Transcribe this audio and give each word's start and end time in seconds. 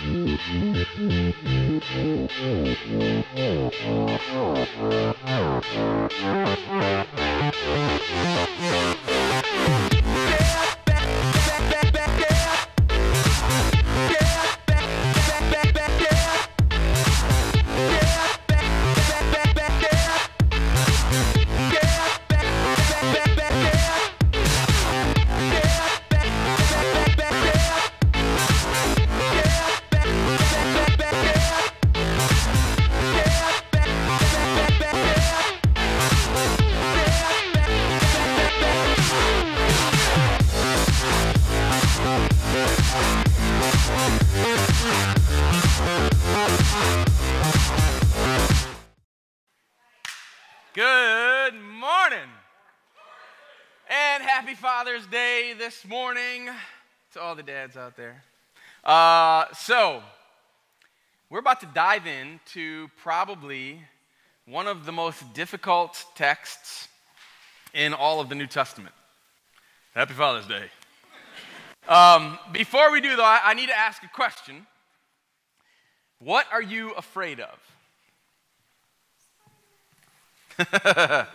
Good 0.00 0.06
morning. 0.06 0.86
And 0.94 1.18
happy 1.38 1.82
Father's 8.62 8.96
Day 9.06 9.91
morning 55.86 56.48
to 57.12 57.20
all 57.20 57.34
the 57.34 57.42
dads 57.42 57.76
out 57.76 57.96
there. 57.96 58.22
Uh, 58.84 59.46
so, 59.54 60.02
we're 61.30 61.38
about 61.38 61.60
to 61.60 61.66
dive 61.66 62.06
into 62.06 62.88
probably 63.02 63.80
one 64.46 64.66
of 64.66 64.84
the 64.84 64.92
most 64.92 65.34
difficult 65.34 66.04
texts 66.14 66.88
in 67.74 67.94
all 67.94 68.20
of 68.20 68.28
the 68.28 68.34
New 68.34 68.46
Testament. 68.46 68.94
Happy 69.94 70.14
Father's 70.14 70.46
Day. 70.46 70.64
Um, 71.88 72.38
before 72.52 72.92
we 72.92 73.00
do, 73.00 73.16
though, 73.16 73.24
I, 73.24 73.40
I 73.44 73.54
need 73.54 73.68
to 73.68 73.78
ask 73.78 74.02
a 74.02 74.08
question. 74.08 74.66
What 76.18 76.46
are 76.52 76.62
you 76.62 76.92
afraid 76.92 77.40
of? 77.40 77.58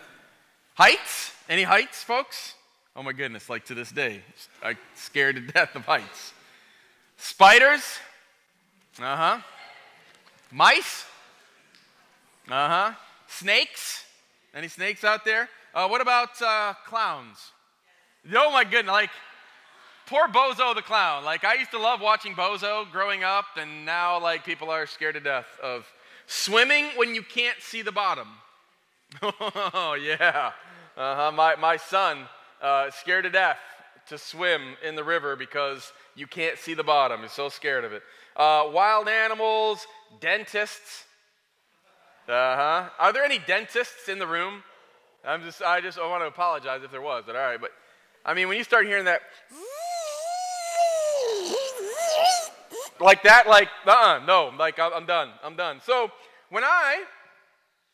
heights? 0.74 1.32
Any 1.48 1.64
heights, 1.64 2.02
folks? 2.02 2.54
Oh 2.98 3.02
my 3.04 3.12
goodness, 3.12 3.48
like 3.48 3.64
to 3.66 3.74
this 3.74 3.92
day, 3.92 4.22
I'm 4.60 4.76
scared 4.96 5.36
to 5.36 5.40
death 5.40 5.76
of 5.76 5.84
heights. 5.84 6.32
Spiders? 7.16 7.96
Uh 9.00 9.16
huh. 9.16 9.38
Mice? 10.50 11.04
Uh 12.48 12.68
huh. 12.68 12.92
Snakes? 13.28 14.04
Any 14.52 14.66
snakes 14.66 15.04
out 15.04 15.24
there? 15.24 15.48
Uh, 15.72 15.86
what 15.86 16.00
about 16.00 16.42
uh, 16.42 16.74
clowns? 16.86 17.52
Oh 18.34 18.50
my 18.50 18.64
goodness, 18.64 18.90
like 18.90 19.10
poor 20.06 20.26
Bozo 20.26 20.74
the 20.74 20.82
clown. 20.82 21.24
Like 21.24 21.44
I 21.44 21.54
used 21.54 21.70
to 21.70 21.78
love 21.78 22.00
watching 22.00 22.34
Bozo 22.34 22.90
growing 22.90 23.22
up, 23.22 23.44
and 23.56 23.86
now 23.86 24.20
like 24.20 24.44
people 24.44 24.70
are 24.70 24.88
scared 24.88 25.14
to 25.14 25.20
death 25.20 25.46
of 25.62 25.86
swimming 26.26 26.86
when 26.96 27.14
you 27.14 27.22
can't 27.22 27.60
see 27.60 27.82
the 27.82 27.92
bottom. 27.92 28.26
Oh, 29.22 29.94
yeah. 29.94 30.50
Uh-huh. 30.96 31.30
My, 31.30 31.54
my 31.54 31.76
son, 31.76 32.26
uh, 32.62 32.90
scared 32.90 33.24
to 33.24 33.30
death 33.30 33.58
to 34.08 34.18
swim 34.18 34.76
in 34.86 34.94
the 34.94 35.04
river 35.04 35.36
because 35.36 35.92
you 36.14 36.26
can't 36.26 36.58
see 36.58 36.74
the 36.74 36.84
bottom. 36.84 37.20
He's 37.22 37.32
so 37.32 37.48
scared 37.48 37.84
of 37.84 37.92
it. 37.92 38.02
Uh, 38.36 38.64
wild 38.72 39.08
animals, 39.08 39.86
dentists. 40.20 41.04
Uh-huh. 42.28 42.88
Are 42.98 43.12
there 43.12 43.24
any 43.24 43.38
dentists 43.38 44.08
in 44.08 44.18
the 44.18 44.26
room? 44.26 44.62
I'm 45.24 45.42
just, 45.42 45.62
I 45.62 45.80
just 45.80 45.98
I 45.98 46.08
want 46.08 46.22
to 46.22 46.26
apologize 46.26 46.82
if 46.82 46.90
there 46.90 47.00
was, 47.00 47.24
but 47.26 47.36
all 47.36 47.42
right. 47.42 47.60
But 47.60 47.70
I 48.24 48.34
mean, 48.34 48.48
when 48.48 48.56
you 48.56 48.64
start 48.64 48.86
hearing 48.86 49.04
that, 49.06 49.22
like 53.00 53.22
that, 53.22 53.46
like, 53.46 53.68
uh-uh, 53.86 54.20
no, 54.26 54.52
like 54.58 54.78
I'm 54.78 55.06
done, 55.06 55.30
I'm 55.42 55.56
done. 55.56 55.80
So 55.84 56.10
when 56.50 56.64
I 56.64 57.04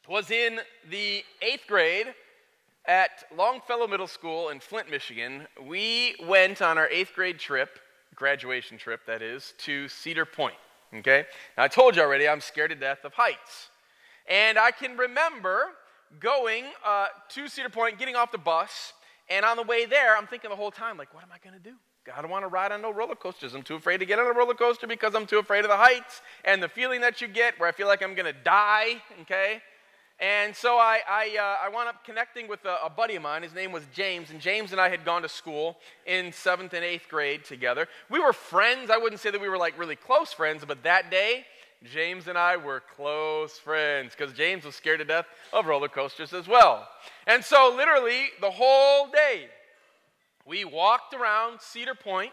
was 0.08 0.30
in 0.30 0.60
the 0.90 1.24
eighth 1.42 1.66
grade 1.66 2.14
at 2.86 3.24
Longfellow 3.36 3.86
Middle 3.86 4.06
School 4.06 4.50
in 4.50 4.60
Flint, 4.60 4.90
Michigan. 4.90 5.46
We 5.62 6.16
went 6.26 6.60
on 6.60 6.78
our 6.78 6.88
eighth 6.88 7.14
grade 7.14 7.38
trip, 7.38 7.78
graduation 8.14 8.78
trip, 8.78 9.00
that 9.06 9.22
is, 9.22 9.54
to 9.58 9.88
Cedar 9.88 10.24
Point. 10.24 10.54
Okay? 10.94 11.24
Now, 11.56 11.64
I 11.64 11.68
told 11.68 11.96
you 11.96 12.02
already, 12.02 12.28
I'm 12.28 12.40
scared 12.40 12.70
to 12.70 12.76
death 12.76 13.04
of 13.04 13.14
heights. 13.14 13.70
And 14.28 14.58
I 14.58 14.70
can 14.70 14.96
remember 14.96 15.70
going 16.20 16.64
uh, 16.84 17.06
to 17.30 17.48
Cedar 17.48 17.68
Point, 17.68 17.98
getting 17.98 18.16
off 18.16 18.30
the 18.30 18.38
bus, 18.38 18.92
and 19.28 19.44
on 19.44 19.56
the 19.56 19.62
way 19.62 19.86
there, 19.86 20.16
I'm 20.16 20.26
thinking 20.26 20.50
the 20.50 20.56
whole 20.56 20.70
time, 20.70 20.96
like, 20.96 21.12
what 21.14 21.22
am 21.22 21.30
I 21.32 21.38
going 21.42 21.60
to 21.60 21.70
do? 21.70 21.76
I 22.14 22.20
don't 22.20 22.30
want 22.30 22.44
to 22.44 22.48
ride 22.48 22.70
on 22.70 22.82
no 22.82 22.92
roller 22.92 23.14
coasters. 23.14 23.54
I'm 23.54 23.62
too 23.62 23.76
afraid 23.76 23.98
to 23.98 24.04
get 24.06 24.18
on 24.18 24.26
a 24.26 24.32
roller 24.32 24.52
coaster 24.52 24.86
because 24.86 25.14
I'm 25.14 25.24
too 25.24 25.38
afraid 25.38 25.64
of 25.64 25.70
the 25.70 25.76
heights 25.76 26.20
and 26.44 26.62
the 26.62 26.68
feeling 26.68 27.00
that 27.00 27.22
you 27.22 27.28
get 27.28 27.58
where 27.58 27.66
I 27.66 27.72
feel 27.72 27.86
like 27.86 28.02
I'm 28.02 28.14
going 28.14 28.30
to 28.30 28.38
die, 28.44 29.02
okay? 29.22 29.62
And 30.20 30.54
so 30.54 30.76
I, 30.76 31.00
I, 31.08 31.36
uh, 31.38 31.66
I 31.66 31.68
wound 31.74 31.88
up 31.88 32.04
connecting 32.04 32.46
with 32.46 32.64
a, 32.64 32.86
a, 32.86 32.90
buddy 32.90 33.16
of 33.16 33.22
mine. 33.22 33.42
His 33.42 33.52
name 33.52 33.72
was 33.72 33.82
James, 33.92 34.30
and 34.30 34.40
James 34.40 34.70
and 34.70 34.80
I 34.80 34.88
had 34.88 35.04
gone 35.04 35.22
to 35.22 35.28
school 35.28 35.76
in 36.06 36.32
seventh 36.32 36.72
and 36.72 36.84
eighth 36.84 37.08
grade 37.08 37.44
together. 37.44 37.88
We 38.08 38.20
were 38.20 38.32
friends. 38.32 38.90
I 38.90 38.96
wouldn't 38.96 39.20
say 39.20 39.30
that 39.30 39.40
we 39.40 39.48
were 39.48 39.58
like 39.58 39.78
really 39.78 39.96
close 39.96 40.32
friends, 40.32 40.64
but 40.66 40.84
that 40.84 41.10
day, 41.10 41.44
James 41.92 42.28
and 42.28 42.38
I 42.38 42.56
were 42.56 42.82
close 42.96 43.58
friends 43.58 44.14
because 44.16 44.32
James 44.34 44.64
was 44.64 44.76
scared 44.76 45.00
to 45.00 45.04
death 45.04 45.26
of 45.52 45.66
roller 45.66 45.88
coasters 45.88 46.32
as 46.32 46.46
well. 46.46 46.88
And 47.26 47.44
so, 47.44 47.74
literally, 47.76 48.28
the 48.40 48.50
whole 48.50 49.08
day, 49.08 49.48
we 50.46 50.64
walked 50.64 51.12
around 51.12 51.60
Cedar 51.60 51.94
Point 51.94 52.32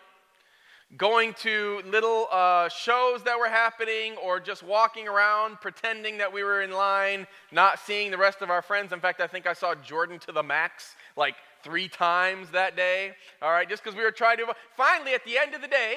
going 0.97 1.33
to 1.33 1.81
little 1.85 2.27
uh, 2.31 2.67
shows 2.69 3.23
that 3.23 3.39
were 3.39 3.47
happening 3.47 4.15
or 4.17 4.39
just 4.39 4.61
walking 4.61 5.07
around 5.07 5.59
pretending 5.61 6.17
that 6.17 6.31
we 6.31 6.43
were 6.43 6.61
in 6.61 6.71
line, 6.71 7.25
not 7.51 7.79
seeing 7.79 8.11
the 8.11 8.17
rest 8.17 8.41
of 8.41 8.49
our 8.49 8.61
friends. 8.61 8.91
In 8.91 8.99
fact, 8.99 9.21
I 9.21 9.27
think 9.27 9.47
I 9.47 9.53
saw 9.53 9.73
Jordan 9.75 10.19
to 10.19 10.31
the 10.31 10.43
max 10.43 10.95
like 11.15 11.35
three 11.63 11.87
times 11.87 12.49
that 12.51 12.75
day. 12.75 13.11
All 13.41 13.51
right, 13.51 13.69
just 13.69 13.83
because 13.83 13.97
we 13.97 14.03
were 14.03 14.11
trying 14.11 14.37
to. 14.37 14.53
Finally, 14.75 15.13
at 15.13 15.23
the 15.23 15.37
end 15.37 15.53
of 15.53 15.61
the 15.61 15.67
day, 15.67 15.95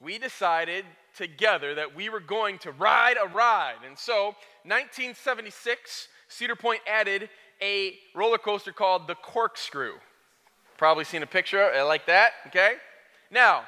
we 0.00 0.18
decided 0.18 0.84
together 1.16 1.74
that 1.74 1.94
we 1.94 2.08
were 2.08 2.20
going 2.20 2.58
to 2.58 2.72
ride 2.72 3.16
a 3.22 3.28
ride. 3.28 3.76
And 3.86 3.98
so, 3.98 4.36
1976, 4.64 6.08
Cedar 6.28 6.56
Point 6.56 6.80
added 6.86 7.28
a 7.60 7.94
roller 8.14 8.38
coaster 8.38 8.72
called 8.72 9.06
the 9.06 9.16
Corkscrew. 9.16 9.94
Probably 10.78 11.04
seen 11.04 11.22
a 11.22 11.26
picture 11.26 11.70
like 11.84 12.06
that, 12.06 12.32
okay? 12.46 12.76
Now, 13.30 13.62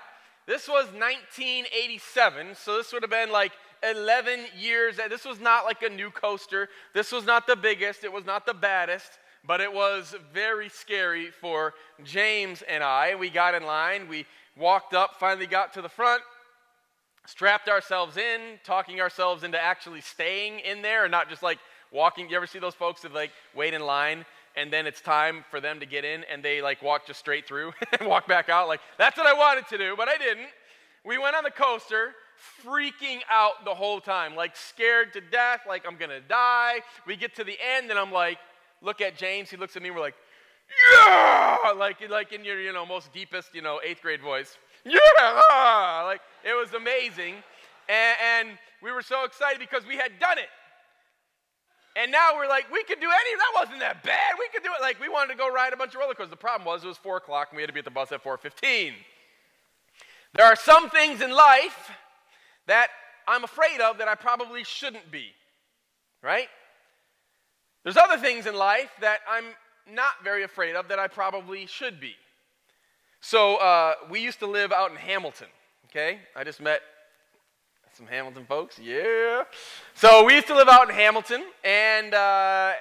this 0.47 0.67
was 0.67 0.87
1987, 0.87 2.57
so 2.57 2.77
this 2.77 2.93
would 2.93 3.03
have 3.03 3.11
been 3.11 3.31
like 3.31 3.53
11 3.89 4.47
years. 4.59 4.97
This 5.09 5.25
was 5.25 5.41
not 5.41 5.65
like 5.65 5.83
a 5.83 5.89
new 5.89 6.11
coaster. 6.11 6.69
This 6.95 7.13
was 7.13 7.25
not 7.25 7.47
the 7.47 7.57
biggest. 7.57 8.03
It 8.03 8.13
was 8.13 8.25
not 8.25 8.45
the 8.45 8.55
baddest, 8.55 9.19
but 9.47 9.61
it 9.61 9.73
was 9.73 10.17
very 10.33 10.69
scary 10.69 11.31
for 11.31 11.75
James 12.03 12.63
and 12.63 12.83
I. 12.83 13.15
We 13.15 13.31
got 13.31 13.55
in 13.55 13.65
line. 13.65 14.09
We 14.09 14.27
walked 14.57 14.95
up, 14.95 15.21
finally 15.21 15.47
got 15.47 15.73
to 15.75 15.83
the 15.83 15.89
front, 15.89 16.23
strapped 17.27 17.69
ourselves 17.69 18.17
in, 18.17 18.59
talking 18.65 19.01
ourselves 19.01 19.45
into 19.45 19.63
actually 19.63 20.01
staying 20.01 20.59
in 20.61 20.83
there 20.83 21.05
and 21.05 21.13
not 21.13 21.29
just 21.31 21.43
like 21.43 21.59
walking. 21.93 22.29
You 22.29 22.37
ever 22.37 22.49
see 22.49 22.59
those 22.59 22.75
folks 22.75 23.03
that 23.03 23.15
like 23.15 23.31
wait 23.55 23.75
in 23.75 23.83
line 23.83 24.25
and 24.57 24.73
then 24.73 24.87
it's 24.87 25.01
time 25.01 25.45
for 25.51 25.61
them 25.61 25.81
to 25.81 25.87
get 25.87 26.05
in 26.05 26.25
and 26.31 26.43
they 26.43 26.63
like 26.63 26.83
walk 26.83 27.07
just 27.07 27.21
straight 27.21 27.47
through 27.47 27.73
and 27.99 28.09
walk 28.09 28.27
back 28.27 28.49
out 28.49 28.69
like 28.69 28.81
that's 28.99 29.17
what 29.17 29.27
i 29.27 29.33
wanted 29.33 29.67
to 29.69 29.79
do 29.79 29.95
but 29.97 30.09
i 30.09 30.17
didn't. 30.17 30.49
We 31.05 31.19
went 31.19 31.35
on 31.35 31.43
the 31.43 31.51
coaster 31.51 32.15
freaking 32.65 33.21
out 33.31 33.65
the 33.65 33.75
whole 33.75 34.01
time 34.01 34.37
like 34.37 34.57
scared 34.57 35.13
to 35.15 35.21
death 35.21 35.61
like 35.69 35.85
i'm 35.87 35.97
gonna 35.97 36.21
die. 36.21 36.81
We 37.07 37.17
get 37.17 37.35
to 37.37 37.45
the 37.45 37.57
end 37.77 37.91
and 37.91 37.99
i'm 37.99 38.13
like 38.13 38.39
look 38.81 39.01
at 39.01 39.17
james 39.17 39.51
he 39.51 39.57
looks 39.57 39.77
at 39.77 39.83
me 39.83 39.91
we're 39.91 40.01
like 40.01 40.15
yeah! 40.97 41.57
Like, 41.77 42.09
like 42.09 42.33
in 42.33 42.45
your 42.45 42.61
you 42.61 42.73
know 42.73 42.87
most 42.87 43.13
deepest 43.13 43.55
you 43.55 43.63
know 43.63 43.81
eighth 43.85 44.03
grade 44.03 44.21
voice. 44.21 44.57
Yeah! 44.85 46.03
Like 46.05 46.21
it 46.45 46.55
was 46.55 46.73
amazing 46.75 47.35
and, 47.89 48.17
and 48.21 48.59
we 48.83 48.91
were 48.93 49.03
so 49.03 49.25
excited 49.25 49.59
because 49.59 49.87
we 49.87 49.97
had 49.97 50.19
done 50.19 50.39
it 50.39 50.49
and 51.95 52.11
now 52.11 52.31
we're 52.37 52.49
like, 52.49 52.71
we 52.73 52.83
could 52.85 53.01
do 53.01 53.07
any, 53.07 53.37
that 53.37 53.53
wasn't 53.55 53.81
that 53.81 54.03
bad. 54.03 54.35
We 54.39 54.49
could 54.53 54.63
do 54.63 54.71
it. 54.77 54.81
Like, 54.81 54.99
we 55.01 55.09
wanted 55.09 55.33
to 55.33 55.39
go 55.39 55.53
ride 55.53 55.73
a 55.73 55.77
bunch 55.77 55.95
of 55.95 56.01
roller 56.01 56.15
coasters. 56.15 56.31
The 56.31 56.37
problem 56.37 56.67
was 56.67 56.85
it 56.85 56.89
was 56.89 56.97
4 56.97 57.19
o'clock 57.19 57.49
and 57.51 57.57
we 57.57 57.63
had 57.63 57.69
to 57.69 57.73
be 57.73 57.81
at 57.81 57.85
the 57.85 57.91
bus 57.91 58.13
at 58.13 58.25
4.15. 58.25 58.93
There 60.35 60.47
are 60.47 60.57
some 60.57 60.89
things 60.89 61.21
in 61.21 61.31
life 61.31 61.91
that 62.67 62.89
I'm 63.29 63.45
afraid 63.45 63.81
of 63.81 63.99
that 63.99 64.09
I 64.09 64.15
probably 64.15 64.65
shouldn't 64.65 65.11
be, 65.11 65.27
right? 66.23 66.49
There's 67.83 67.99
other 67.99 68.17
things 68.17 68.47
in 68.47 68.55
life 68.55 68.91
that 69.01 69.21
I'm 69.29 69.45
not 69.93 70.13
very 70.25 70.45
afraid 70.45 70.77
of 70.77 70.89
that 70.89 70.99
I 70.99 71.09
probably 71.09 71.67
should 71.67 72.01
be. 72.01 72.15
So, 73.21 73.57
uh, 73.57 73.95
we 74.11 74.21
used 74.21 74.39
to 74.39 74.47
live 74.47 74.73
out 74.73 74.91
in 74.91 74.97
Hamilton, 74.97 75.49
okay? 75.87 76.21
I 76.35 76.43
just 76.43 76.61
met 76.61 76.81
Some 77.95 78.07
Hamilton 78.07 78.47
folks, 78.47 78.79
yeah. 78.79 79.45
So 79.95 80.25
we 80.25 80.35
used 80.35 80.47
to 80.47 80.55
live 80.55 80.69
out 80.69 80.89
in 80.89 80.95
Hamilton, 80.95 81.45
and 81.63 82.15
uh, 82.15 82.73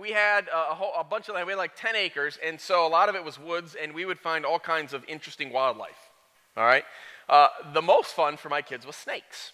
we 0.00 0.10
had 0.10 0.48
a, 0.52 0.74
whole, 0.74 0.92
a 0.98 1.04
bunch 1.04 1.28
of 1.28 1.36
land. 1.36 1.46
We 1.46 1.52
had 1.52 1.58
like 1.58 1.76
10 1.76 1.94
acres, 1.94 2.36
and 2.44 2.60
so 2.60 2.84
a 2.84 2.88
lot 2.88 3.08
of 3.08 3.14
it 3.14 3.24
was 3.24 3.38
woods, 3.38 3.76
and 3.80 3.94
we 3.94 4.04
would 4.04 4.18
find 4.18 4.44
all 4.44 4.58
kinds 4.58 4.92
of 4.92 5.04
interesting 5.06 5.52
wildlife. 5.52 6.10
All 6.56 6.64
right? 6.64 6.82
Uh, 7.28 7.46
the 7.74 7.82
most 7.82 8.14
fun 8.14 8.36
for 8.36 8.48
my 8.48 8.60
kids 8.60 8.84
was 8.84 8.96
snakes. 8.96 9.52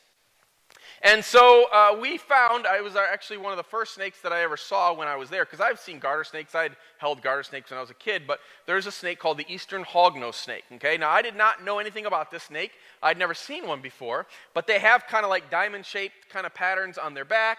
And 1.05 1.25
so 1.25 1.67
uh, 1.73 1.97
we 2.01 2.17
found, 2.17 2.65
I 2.65 2.81
was 2.81 2.95
actually 2.95 3.39
one 3.39 3.53
of 3.53 3.57
the 3.57 3.65
first 3.65 3.95
snakes 3.95 4.21
that 4.21 4.33
I 4.33 4.43
ever 4.43 4.57
saw 4.57 4.95
when 4.95 5.09
I 5.09 5.17
was 5.17 5.31
there, 5.31 5.45
because 5.45 5.61
I've 5.61 5.81
seen 5.81 5.99
garter 5.99 6.23
snakes. 6.23 6.55
I'd 6.55 6.77
held 6.99 7.23
garter 7.23 7.43
snakes 7.43 7.71
when 7.71 7.79
I 7.79 7.81
was 7.81 7.91
a 7.91 7.95
kid, 7.95 8.23
but 8.25 8.39
there's 8.67 8.87
a 8.87 8.93
snake 8.93 9.19
called 9.19 9.39
the 9.39 9.53
eastern 9.53 9.83
hognose 9.85 10.37
snake. 10.37 10.63
Okay, 10.75 10.97
now 10.97 11.11
I 11.11 11.21
did 11.21 11.35
not 11.35 11.65
know 11.65 11.81
anything 11.81 12.07
about 12.07 12.31
this 12.31 12.45
snake. 12.45 12.71
I'd 13.03 13.19
never 13.19 13.35
seen 13.35 13.67
one 13.67 13.81
before, 13.81 14.29
but 14.55 14.69
they 14.69 14.79
have 14.79 15.09
kind 15.09 15.25
of 15.25 15.31
like 15.31 15.51
diamond 15.51 15.85
shaped 15.85 16.29
kind 16.29 16.47
of 16.47 16.55
patterns 16.55 16.99
on 16.99 17.15
their 17.15 17.25
back. 17.25 17.59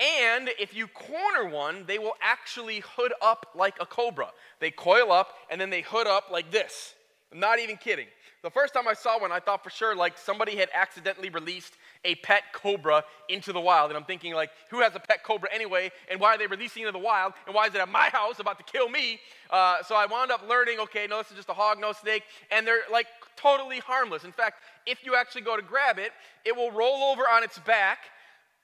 And 0.00 0.50
if 0.58 0.74
you 0.74 0.88
corner 0.88 1.48
one, 1.48 1.84
they 1.86 1.98
will 1.98 2.14
actually 2.20 2.80
hood 2.80 3.12
up 3.22 3.46
like 3.54 3.76
a 3.80 3.86
cobra. 3.86 4.30
They 4.58 4.72
coil 4.72 5.12
up 5.12 5.34
and 5.48 5.60
then 5.60 5.70
they 5.70 5.82
hood 5.82 6.08
up 6.08 6.24
like 6.32 6.50
this. 6.50 6.94
I'm 7.32 7.38
not 7.38 7.60
even 7.60 7.76
kidding. 7.76 8.06
The 8.42 8.50
first 8.50 8.72
time 8.72 8.88
I 8.88 8.94
saw 8.94 9.20
one, 9.20 9.30
I 9.30 9.38
thought 9.38 9.62
for 9.62 9.68
sure 9.68 9.94
like 9.94 10.16
somebody 10.16 10.56
had 10.56 10.70
accidentally 10.72 11.28
released 11.28 11.74
a 12.04 12.14
pet 12.16 12.44
cobra 12.52 13.04
into 13.28 13.52
the 13.52 13.60
wild. 13.60 13.90
And 13.90 13.96
I'm 13.96 14.04
thinking, 14.04 14.34
like, 14.34 14.50
who 14.70 14.80
has 14.80 14.94
a 14.94 15.00
pet 15.00 15.22
cobra 15.22 15.48
anyway? 15.52 15.90
And 16.10 16.20
why 16.20 16.34
are 16.34 16.38
they 16.38 16.46
releasing 16.46 16.82
it 16.82 16.86
into 16.86 16.98
the 16.98 17.04
wild? 17.04 17.32
And 17.46 17.54
why 17.54 17.66
is 17.66 17.74
it 17.74 17.80
at 17.80 17.88
my 17.88 18.08
house 18.08 18.38
about 18.38 18.58
to 18.58 18.64
kill 18.64 18.88
me? 18.88 19.20
Uh, 19.50 19.82
so 19.82 19.94
I 19.94 20.06
wound 20.06 20.30
up 20.30 20.48
learning, 20.48 20.78
okay, 20.80 21.06
no, 21.08 21.18
this 21.18 21.30
is 21.30 21.36
just 21.36 21.48
a 21.48 21.54
hognose 21.54 22.00
snake. 22.00 22.22
And 22.50 22.66
they're 22.66 22.82
like 22.90 23.06
totally 23.36 23.78
harmless. 23.78 24.24
In 24.24 24.32
fact, 24.32 24.62
if 24.86 25.04
you 25.04 25.14
actually 25.14 25.42
go 25.42 25.56
to 25.56 25.62
grab 25.62 25.98
it, 25.98 26.12
it 26.44 26.56
will 26.56 26.70
roll 26.70 27.04
over 27.10 27.22
on 27.22 27.42
its 27.42 27.58
back, 27.60 27.98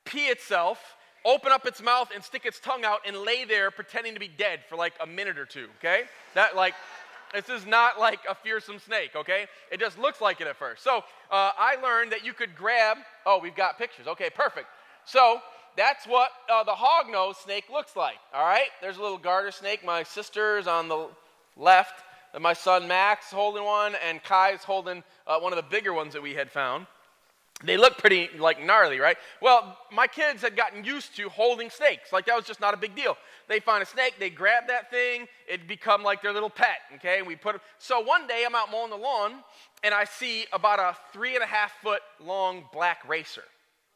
pee 0.05 0.27
itself, 0.27 0.97
open 1.25 1.51
up 1.51 1.67
its 1.67 1.83
mouth 1.83 2.11
and 2.15 2.23
stick 2.23 2.47
its 2.47 2.61
tongue 2.61 2.85
out 2.85 3.01
and 3.07 3.17
lay 3.17 3.45
there 3.45 3.71
pretending 3.71 4.15
to 4.15 4.21
be 4.21 4.29
dead 4.29 4.61
for 4.69 4.77
like 4.77 4.95
a 5.03 5.07
minute 5.07 5.37
or 5.39 5.45
two, 5.45 5.67
okay? 5.79 6.05
That 6.35 6.55
like 6.55 6.75
this 7.33 7.49
is 7.49 7.67
not 7.67 7.99
like 7.99 8.21
a 8.29 8.35
fearsome 8.35 8.79
snake, 8.79 9.11
okay? 9.15 9.47
It 9.71 9.81
just 9.81 9.99
looks 9.99 10.21
like 10.21 10.41
it 10.41 10.47
at 10.47 10.57
first. 10.57 10.83
So 10.83 10.99
uh, 11.31 11.53
I 11.59 11.77
learned 11.83 12.13
that 12.13 12.25
you 12.25 12.33
could 12.33 12.55
grab, 12.55 12.99
oh, 13.25 13.39
we've 13.43 13.55
got 13.55 13.79
pictures. 13.79 14.07
Okay, 14.07 14.31
perfect. 14.31 14.67
So 15.05 15.41
that's 15.77 16.07
what 16.07 16.31
uh, 16.51 16.65
the 16.65 16.73
hognose 16.73 17.37
snake 17.37 17.65
looks 17.71 17.97
like, 17.97 18.17
all 18.35 18.45
right? 18.45 18.69
There's 18.81 18.97
a 18.97 19.03
little 19.03 19.19
garter 19.19 19.51
snake. 19.51 19.85
My 19.85 20.03
sister's 20.03 20.67
on 20.67 20.89
the 20.89 21.09
left, 21.57 22.03
and 22.33 22.43
my 22.43 22.53
son 22.53 22.89
Max 22.89 23.31
holding 23.31 23.65
one, 23.65 23.95
and 24.07 24.23
Kai's 24.23 24.65
holding 24.65 25.03
uh, 25.27 25.39
one 25.39 25.53
of 25.53 25.57
the 25.57 25.71
bigger 25.71 25.93
ones 25.93 26.13
that 26.15 26.23
we 26.23 26.35
had 26.35 26.51
found. 26.51 26.87
They 27.65 27.79
look 27.79 27.97
pretty 27.97 28.29
like 28.39 28.63
gnarly, 28.63 28.99
right? 28.99 29.17
Well, 29.41 29.79
my 29.91 30.07
kids 30.07 30.43
had 30.43 30.57
gotten 30.57 30.85
used 30.85 31.17
to 31.17 31.29
holding 31.31 31.71
snakes. 31.71 32.13
Like 32.13 32.27
that 32.27 32.37
was 32.37 32.45
just 32.45 32.61
not 32.61 32.75
a 32.75 32.77
big 32.77 32.95
deal. 32.95 33.17
They 33.49 33.61
find 33.61 33.83
a 33.83 33.87
snake, 33.87 34.17
they 34.19 34.29
grab 34.29 34.65
that 34.69 34.91
thing, 34.91 35.27
it 35.49 35.67
become 35.67 36.03
like 36.03 36.21
their 36.21 36.33
little 36.33 36.51
pet. 36.51 36.79
Okay, 36.97 37.19
and 37.19 37.27
we 37.27 37.35
put. 37.35 37.61
So 37.79 38.01
one 38.01 38.27
day 38.27 38.45
I'm 38.47 38.55
out 38.55 38.71
mowing 38.71 38.91
the 38.91 38.97
lawn, 38.97 39.43
and 39.83 39.95
I 39.95 40.05
see 40.05 40.45
about 40.53 40.79
a 40.79 40.97
three 41.13 41.35
and 41.35 41.43
a 41.43 41.47
half 41.47 41.73
foot 41.83 42.03
long 42.21 42.65
black 42.73 43.09
racer. 43.09 43.45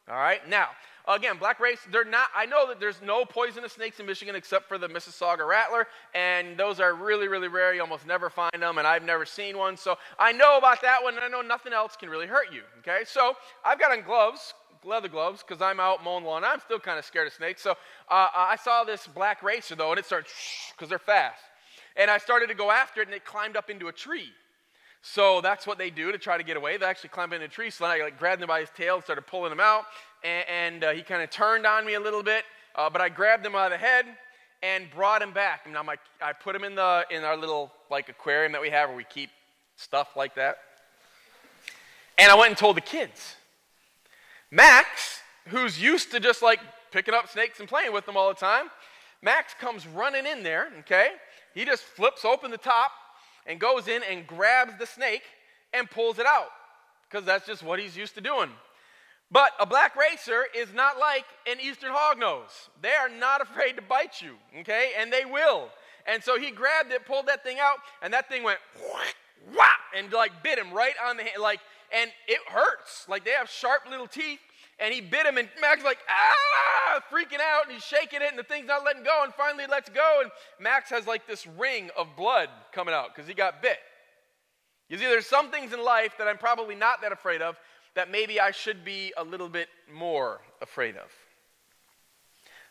All 0.09 0.17
right, 0.17 0.47
now 0.49 0.69
Again, 1.11 1.39
black 1.39 1.59
race, 1.59 1.81
they're 1.91 2.05
not, 2.05 2.29
I 2.37 2.47
know 2.47 2.69
that 2.69 2.79
there's 2.79 3.03
no 3.03 3.25
poisonous 3.25 3.73
snakes 3.73 3.99
in 3.99 4.07
Michigan 4.07 4.37
except 4.37 4.69
for 4.69 4.79
the 4.79 4.89
Massasauga 4.89 5.45
rattler, 5.45 5.89
and 6.15 6.57
those 6.57 6.79
are 6.79 6.95
really, 6.95 7.27
really 7.27 7.49
rare. 7.49 7.75
You 7.75 7.81
almost 7.81 8.07
never 8.07 8.31
find 8.31 8.53
them, 8.63 8.79
and 8.79 8.87
I've 8.87 9.03
never 9.03 9.27
seen 9.27 9.59
one. 9.59 9.77
So 9.77 9.99
I 10.21 10.31
know 10.31 10.57
about 10.57 10.81
that 10.83 11.03
one, 11.03 11.17
and 11.17 11.25
I 11.25 11.29
know 11.29 11.41
nothing 11.41 11.73
else 11.73 11.97
can 11.97 12.11
really 12.11 12.29
hurt 12.29 12.53
you. 12.53 12.63
Okay, 12.79 13.01
so 13.05 13.35
I've 13.65 13.81
got 13.81 13.91
on 13.91 14.03
gloves, 14.03 14.55
leather 14.85 15.09
gloves, 15.09 15.43
because 15.43 15.61
I'm 15.61 15.81
out 15.81 16.05
mowing 16.05 16.25
lawn. 16.25 16.45
I'm 16.45 16.61
still 16.61 16.79
kind 16.79 16.97
of 16.97 17.05
scared 17.05 17.27
of 17.27 17.33
snakes. 17.33 17.61
So 17.61 17.73
uh, 17.73 18.29
I 18.33 18.57
saw 18.63 18.85
this 18.85 19.09
black 19.09 19.43
racer, 19.43 19.75
though, 19.75 19.91
and 19.91 19.99
it 19.99 20.07
started, 20.07 20.31
because 20.77 20.89
they're 20.89 21.01
fast. 21.01 21.43
And 21.97 22.09
I 22.09 22.19
started 22.19 22.51
to 22.51 22.55
go 22.55 22.71
after 22.71 23.01
it, 23.01 23.09
and 23.09 23.15
it 23.17 23.25
climbed 23.25 23.57
up 23.57 23.69
into 23.69 23.89
a 23.89 23.93
tree. 23.93 24.31
So 25.03 25.41
that's 25.41 25.67
what 25.67 25.79
they 25.79 25.91
do 25.91 26.13
to 26.13 26.19
try 26.19 26.37
to 26.37 26.45
get 26.45 26.57
away. 26.57 26.77
They 26.77 26.85
actually 26.85 27.09
climb 27.09 27.33
into 27.33 27.47
a 27.47 27.49
tree. 27.49 27.71
So 27.71 27.85
then 27.85 27.99
I 27.99 28.05
like, 28.05 28.19
grabbed 28.19 28.43
him 28.43 28.49
by 28.49 28.61
his 28.61 28.71
tail 28.71 28.97
and 28.97 29.03
started 29.03 29.27
pulling 29.27 29.51
him 29.51 29.61
out 29.61 29.85
and, 30.23 30.45
and 30.49 30.85
uh, 30.85 30.91
he 30.93 31.03
kind 31.03 31.23
of 31.23 31.31
turned 31.31 31.67
on 31.67 31.85
me 31.85 31.95
a 31.95 32.01
little 32.01 32.23
bit, 32.23 32.45
uh, 32.75 32.91
but 32.91 33.01
I 33.01 33.09
grabbed 33.09 33.45
him 33.45 33.53
by 33.53 33.69
the 33.69 33.77
head 33.77 34.07
and 34.63 34.91
brought 34.91 35.23
him 35.23 35.33
back. 35.33 35.63
And 35.67 35.77
I'm 35.77 35.87
like, 35.87 36.01
I 36.23 36.33
put 36.33 36.55
him 36.55 36.65
in 36.65 36.75
the 36.75 37.05
in 37.11 37.25
our 37.25 37.37
little 37.37 37.73
like 37.91 38.09
aquarium 38.09 38.53
that 38.53 38.61
we 38.61 38.71
have 38.71 38.89
where 38.89 38.97
we 38.97 39.05
keep 39.05 39.31
stuff 39.77 40.17
like 40.17 40.35
that. 40.35 40.59
And 42.19 42.31
I 42.31 42.35
went 42.35 42.51
and 42.51 42.59
told 42.59 42.77
the 42.77 42.83
kids. 42.83 43.37
Max, 44.51 45.21
who's 45.49 45.81
used 45.81 46.11
to 46.11 46.21
just 46.21 46.43
like 46.43 46.61
picking 46.91 47.15
up 47.15 47.29
snakes 47.29 47.61
and 47.61 47.69
playing 47.69 47.93
with 47.93 48.05
them 48.05 48.17
all 48.17 48.29
the 48.29 48.35
time, 48.35 48.67
Max 49.23 49.55
comes 49.59 49.87
running 49.87 50.27
in 50.27 50.43
there, 50.43 50.69
okay? 50.81 51.11
He 51.55 51.65
just 51.65 51.83
flips 51.83 52.25
open 52.25 52.51
the 52.51 52.59
top 52.59 52.91
and 53.47 53.59
goes 53.59 53.89
in 53.89 54.03
and 54.03 54.27
grabs 54.27 54.73
the 54.79 54.87
snake 54.87 55.23
and 55.73 55.91
pulls 55.91 56.19
it 56.19 56.27
out 56.27 56.49
because 57.09 57.25
that's 57.25 57.47
just 57.47 57.63
what 57.63 57.79
he's 57.79 57.97
used 57.97 58.15
to 58.15 58.21
doing. 58.21 58.51
But 59.33 59.53
a 59.61 59.67
black 59.67 59.95
racer 59.95 60.45
is 60.57 60.73
not 60.75 60.99
like 60.99 61.25
an 61.47 61.59
eastern 61.61 61.93
hognose. 61.93 62.69
They 62.83 62.93
are 62.93 63.09
not 63.09 63.41
afraid 63.41 63.77
to 63.77 63.83
bite 63.83 64.21
you, 64.21 64.35
okay? 64.61 64.93
And 64.99 65.13
they 65.13 65.25
will. 65.25 65.69
And 66.07 66.23
so 66.23 66.39
he 66.39 66.51
grabbed 66.51 66.91
it, 66.91 67.07
pulled 67.07 67.27
that 67.27 67.45
thing 67.45 67.59
out, 67.61 67.77
and 68.03 68.13
that 68.13 68.29
thing 68.29 68.43
went 68.43 68.59
whap, 69.57 69.79
and 69.97 70.13
like 70.13 70.43
bit 70.43 70.59
him 70.59 70.73
right 70.73 70.95
on 71.05 71.17
the 71.17 71.23
hand, 71.23 71.41
like, 71.41 71.61
and 71.93 72.11
it 72.27 72.41
hurts. 72.49 73.07
Like 73.09 73.25
they 73.25 73.31
have 73.31 73.49
sharp 73.49 73.83
little 73.89 74.09
teeth, 74.09 74.41
and 74.81 74.93
he 74.93 75.01
bit 75.01 75.27
him, 75.27 75.39
and 75.39 75.49
Max 75.61 75.85
like 75.85 75.99
ah, 76.09 77.01
freaking 77.13 77.41
out, 77.41 77.65
and 77.65 77.73
he's 77.73 77.85
shaking 77.85 78.23
it, 78.23 78.31
and 78.31 78.39
the 78.39 78.43
thing's 78.43 78.67
not 78.67 78.85
letting 78.85 79.05
go, 79.05 79.21
and 79.23 79.33
finally 79.35 79.67
lets 79.69 79.91
go, 79.91 80.21
and 80.23 80.31
Max 80.59 80.91
has 80.91 81.07
like 81.07 81.29
this 81.29 81.47
ring 81.47 81.91
of 81.97 82.09
blood 82.17 82.49
coming 82.73 82.95
out 82.95 83.15
because 83.15 83.29
he 83.29 83.35
got 83.35 83.63
bit. 83.63 83.79
You 84.89 84.99
see, 84.99 85.05
there's 85.05 85.27
some 85.27 85.53
things 85.53 85.73
in 85.73 85.85
life 85.85 86.15
that 86.19 86.27
I'm 86.27 86.39
probably 86.39 86.75
not 86.75 87.03
that 87.03 87.13
afraid 87.13 87.43
of, 87.43 87.57
that 87.95 88.11
maybe 88.11 88.41
I 88.41 88.51
should 88.51 88.85
be 88.85 89.13
a 89.17 89.25
little 89.25 89.49
bit 89.49 89.69
more 89.93 90.41
afraid 90.61 90.97
of. 90.97 91.11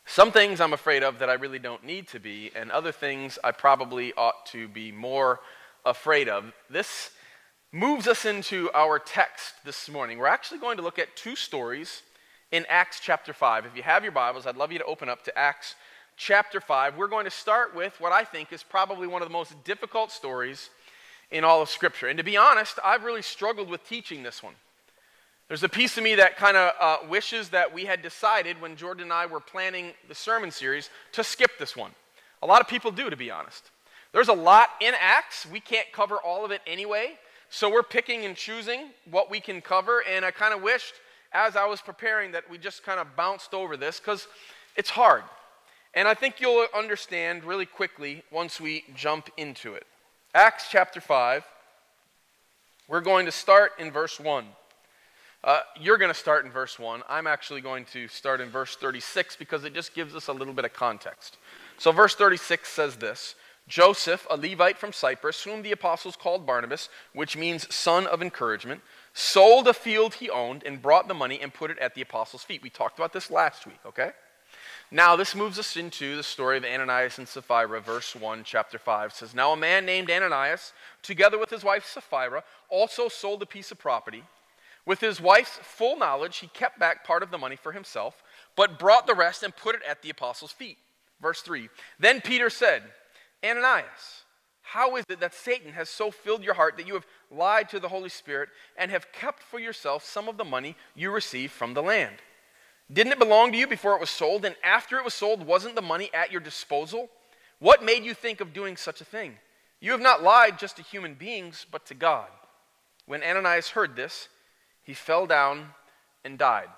Some 0.06 0.32
things 0.32 0.60
I'm 0.60 0.74
afraid 0.74 1.04
of 1.04 1.20
that 1.20 1.30
I 1.30 1.34
really 1.34 1.60
don't 1.60 1.84
need 1.84 2.08
to 2.10 2.20
be, 2.20 2.52
and 2.56 2.72
other 2.72 2.92
things 2.92 3.38
I 3.44 3.52
probably 3.52 4.14
ought 4.14 4.46
to 4.48 4.68
be 4.68 4.92
more 4.92 5.40
afraid 5.86 6.28
of. 6.28 6.52
This 6.70 7.12
moves 7.72 8.08
us 8.08 8.26
into 8.26 8.72
our 8.74 8.98
text 8.98 9.54
this 9.64 9.88
morning. 9.90 10.18
We're 10.18 10.28
actually 10.28 10.60
going 10.60 10.78
to 10.78 10.84
look 10.84 10.98
at 10.98 11.16
two 11.16 11.36
stories 11.36 12.02
in 12.52 12.66
Acts 12.68 13.00
chapter 13.00 13.34
5. 13.34 13.68
If 13.68 13.76
you 13.76 13.84
have 13.84 14.04
your 14.04 14.12
Bibles, 14.12 14.48
I'd 14.48 14.58
love 14.58 14.72
you 14.72 14.80
to 14.80 14.86
open 14.86 15.10
up 15.10 15.24
to 15.26 15.38
Acts 15.38 15.76
chapter 16.18 16.60
5. 16.60 16.98
We're 16.98 17.08
going 17.08 17.26
to 17.26 17.32
start 17.32 17.76
with 17.76 18.00
what 18.02 18.12
I 18.12 18.24
think 18.24 18.52
is 18.52 18.64
probably 18.64 19.06
one 19.06 19.22
of 19.22 19.28
the 19.28 19.34
most 19.34 19.64
difficult 19.64 20.12
stories 20.12 20.72
in 21.30 21.44
all 21.44 21.62
of 21.62 21.70
Scripture. 21.70 22.08
And 22.08 22.18
to 22.18 22.24
be 22.24 22.36
honest, 22.36 22.80
I've 22.84 23.04
really 23.04 23.22
struggled 23.22 23.70
with 23.70 23.88
teaching 23.88 24.24
this 24.24 24.42
one. 24.42 24.56
There's 25.50 25.64
a 25.64 25.70
piece 25.70 25.98
of 25.98 26.04
me 26.04 26.14
that 26.16 26.38
kind 26.38 26.56
of 26.56 26.74
uh, 26.80 26.98
wishes 27.10 27.50
that 27.50 27.74
we 27.74 27.86
had 27.86 28.04
decided 28.04 28.62
when 28.62 28.76
Jordan 28.76 29.06
and 29.06 29.14
I 29.14 29.26
were 29.26 29.40
planning 29.40 29.94
the 30.08 30.14
sermon 30.14 30.52
series 30.52 30.92
to 31.14 31.24
skip 31.24 31.58
this 31.58 31.76
one. 31.76 31.90
A 32.44 32.46
lot 32.46 32.62
of 32.62 32.68
people 32.68 32.92
do, 32.92 33.10
to 33.10 33.18
be 33.18 33.32
honest. 33.32 33.72
There's 34.12 34.28
a 34.28 34.34
lot 34.34 34.70
in 34.80 34.94
Acts. 35.00 35.48
We 35.52 35.60
can't 35.60 35.92
cover 35.92 36.18
all 36.18 36.46
of 36.46 36.52
it 36.52 36.62
anyway. 36.68 37.14
So 37.50 37.68
we're 37.68 37.82
picking 37.82 38.26
and 38.26 38.36
choosing 38.36 38.92
what 39.10 39.32
we 39.32 39.40
can 39.40 39.60
cover. 39.60 40.04
And 40.08 40.24
I 40.24 40.30
kind 40.30 40.54
of 40.54 40.62
wished, 40.62 40.94
as 41.34 41.56
I 41.56 41.66
was 41.66 41.82
preparing, 41.82 42.32
that 42.34 42.48
we 42.48 42.60
just 42.60 42.84
kind 42.84 43.00
of 43.00 43.16
bounced 43.16 43.56
over 43.56 43.76
this 43.76 44.00
because 44.00 44.28
it's 44.76 44.92
hard. 44.92 45.24
And 45.96 46.08
I 46.08 46.14
think 46.14 46.40
you'll 46.40 46.68
understand 46.76 47.44
really 47.44 47.66
quickly 47.66 48.24
once 48.32 48.62
we 48.62 48.84
jump 48.96 49.32
into 49.36 49.74
it. 49.74 49.88
Acts 50.36 50.68
chapter 50.70 51.02
5, 51.02 51.44
we're 52.88 53.02
going 53.02 53.26
to 53.26 53.32
start 53.32 53.72
in 53.80 53.92
verse 53.92 54.20
1. 54.20 54.46
Uh, 55.44 55.62
you're 55.80 55.98
going 55.98 56.12
to 56.12 56.20
start 56.20 56.46
in 56.46 56.52
verse 56.52 56.78
1. 56.78 57.02
I'm 57.08 57.26
actually 57.26 57.62
going 57.62 57.86
to 57.86 58.08
start 58.10 58.42
in 58.42 58.50
verse 58.50 58.76
36 58.76 59.38
because 59.38 59.64
it 59.64 59.74
just 59.74 59.94
gives 59.94 60.14
us 60.14 60.28
a 60.28 60.34
little 60.34 60.54
bit 60.54 60.66
of 60.66 60.74
context. 60.74 61.38
So, 61.78 61.94
verse 61.94 62.14
36 62.14 62.68
says 62.68 62.98
this 62.98 63.36
Joseph, 63.68 64.28
a 64.30 64.36
Levite 64.36 64.78
from 64.78 64.92
Cyprus, 64.92 65.44
whom 65.44 65.62
the 65.62 65.72
apostles 65.72 66.18
called 66.18 66.46
Barnabas, 66.46 66.90
which 67.14 67.38
means 67.38 67.74
son 67.74 68.06
of 68.08 68.22
encouragement, 68.22 68.82
sold 69.14 69.68
a 69.68 69.74
field 69.74 70.16
he 70.16 70.30
owned 70.30 70.64
and 70.66 70.82
brought 70.82 71.08
the 71.08 71.14
money 71.14 71.40
and 71.40 71.54
put 71.54 71.72
it 71.72 71.80
at 71.80 71.96
the 71.96 72.02
apostles' 72.02 72.44
feet. 72.44 72.62
We 72.62 72.70
talked 72.70 73.00
about 73.00 73.14
this 73.14 73.32
last 73.32 73.66
week, 73.66 73.80
okay? 73.86 74.12
Now, 74.92 75.16
this 75.16 75.36
moves 75.36 75.60
us 75.60 75.78
into 75.78 76.18
the 76.18 76.24
story 76.24 76.58
of 76.58 76.66
Ananias 76.66 77.20
and 77.20 77.28
Sapphira, 77.28 77.80
verse 77.80 78.16
1, 78.16 78.44
chapter 78.44 78.80
5 78.80 79.14
says, 79.14 79.36
Now 79.36 79.54
a 79.54 79.58
man 79.58 79.86
named 79.86 80.10
Ananias, 80.10 80.74
together 81.04 81.38
with 81.38 81.52
his 81.52 81.64
wife 81.64 81.86
Sapphira, 81.86 82.44
also 82.70 83.08
sold 83.08 83.42
a 83.44 83.46
piece 83.46 83.72
of 83.72 83.78
property. 83.78 84.24
With 84.90 85.02
his 85.02 85.22
wife's 85.22 85.60
full 85.62 85.98
knowledge, 85.98 86.38
he 86.38 86.48
kept 86.48 86.80
back 86.80 87.06
part 87.06 87.22
of 87.22 87.30
the 87.30 87.38
money 87.38 87.56
for 87.56 87.74
himself, 87.74 88.24
but 88.56 88.80
brought 88.80 89.06
the 89.06 89.14
rest 89.14 89.44
and 89.44 89.56
put 89.56 89.76
it 89.76 89.84
at 89.88 90.02
the 90.02 90.10
apostles' 90.10 90.52
feet. 90.52 90.80
Verse 91.22 91.44
3 91.44 91.70
Then 92.00 92.22
Peter 92.22 92.50
said, 92.50 92.82
Ananias, 93.46 94.24
how 94.64 94.96
is 94.96 95.06
it 95.08 95.20
that 95.20 95.36
Satan 95.36 95.74
has 95.74 95.90
so 95.90 96.10
filled 96.10 96.44
your 96.44 96.56
heart 96.56 96.76
that 96.78 96.88
you 96.88 96.96
have 96.96 97.06
lied 97.30 97.70
to 97.70 97.80
the 97.80 97.90
Holy 97.90 98.10
Spirit, 98.10 98.50
and 98.80 98.90
have 98.90 99.12
kept 99.12 99.44
for 99.44 99.60
yourself 99.60 100.04
some 100.04 100.28
of 100.28 100.38
the 100.38 100.44
money 100.44 100.76
you 100.96 101.12
received 101.12 101.54
from 101.54 101.76
the 101.76 101.84
land. 101.84 102.16
Didn't 102.92 103.14
it 103.14 103.20
belong 103.20 103.52
to 103.52 103.60
you 103.60 103.68
before 103.68 103.94
it 103.94 104.02
was 104.02 104.10
sold? 104.10 104.44
And 104.44 104.56
after 104.64 104.98
it 104.98 105.06
was 105.06 105.14
sold, 105.14 105.46
wasn't 105.46 105.76
the 105.76 105.84
money 105.84 106.10
at 106.16 106.32
your 106.32 106.42
disposal? 106.42 107.10
What 107.60 107.84
made 107.84 108.04
you 108.06 108.16
think 108.16 108.42
of 108.42 108.54
doing 108.54 108.76
such 108.76 109.02
a 109.02 109.06
thing? 109.06 109.36
You 109.80 109.92
have 109.92 110.02
not 110.02 110.24
lied 110.24 110.58
just 110.58 110.78
to 110.78 110.82
human 110.82 111.14
beings, 111.14 111.68
but 111.72 111.86
to 111.86 111.94
God. 111.94 112.30
When 113.06 113.22
Ananias 113.22 113.70
heard 113.70 113.96
this, 113.96 114.30
he 114.84 114.94
fell 114.94 115.26
down 115.26 115.70
and 116.24 116.38
died. 116.38 116.70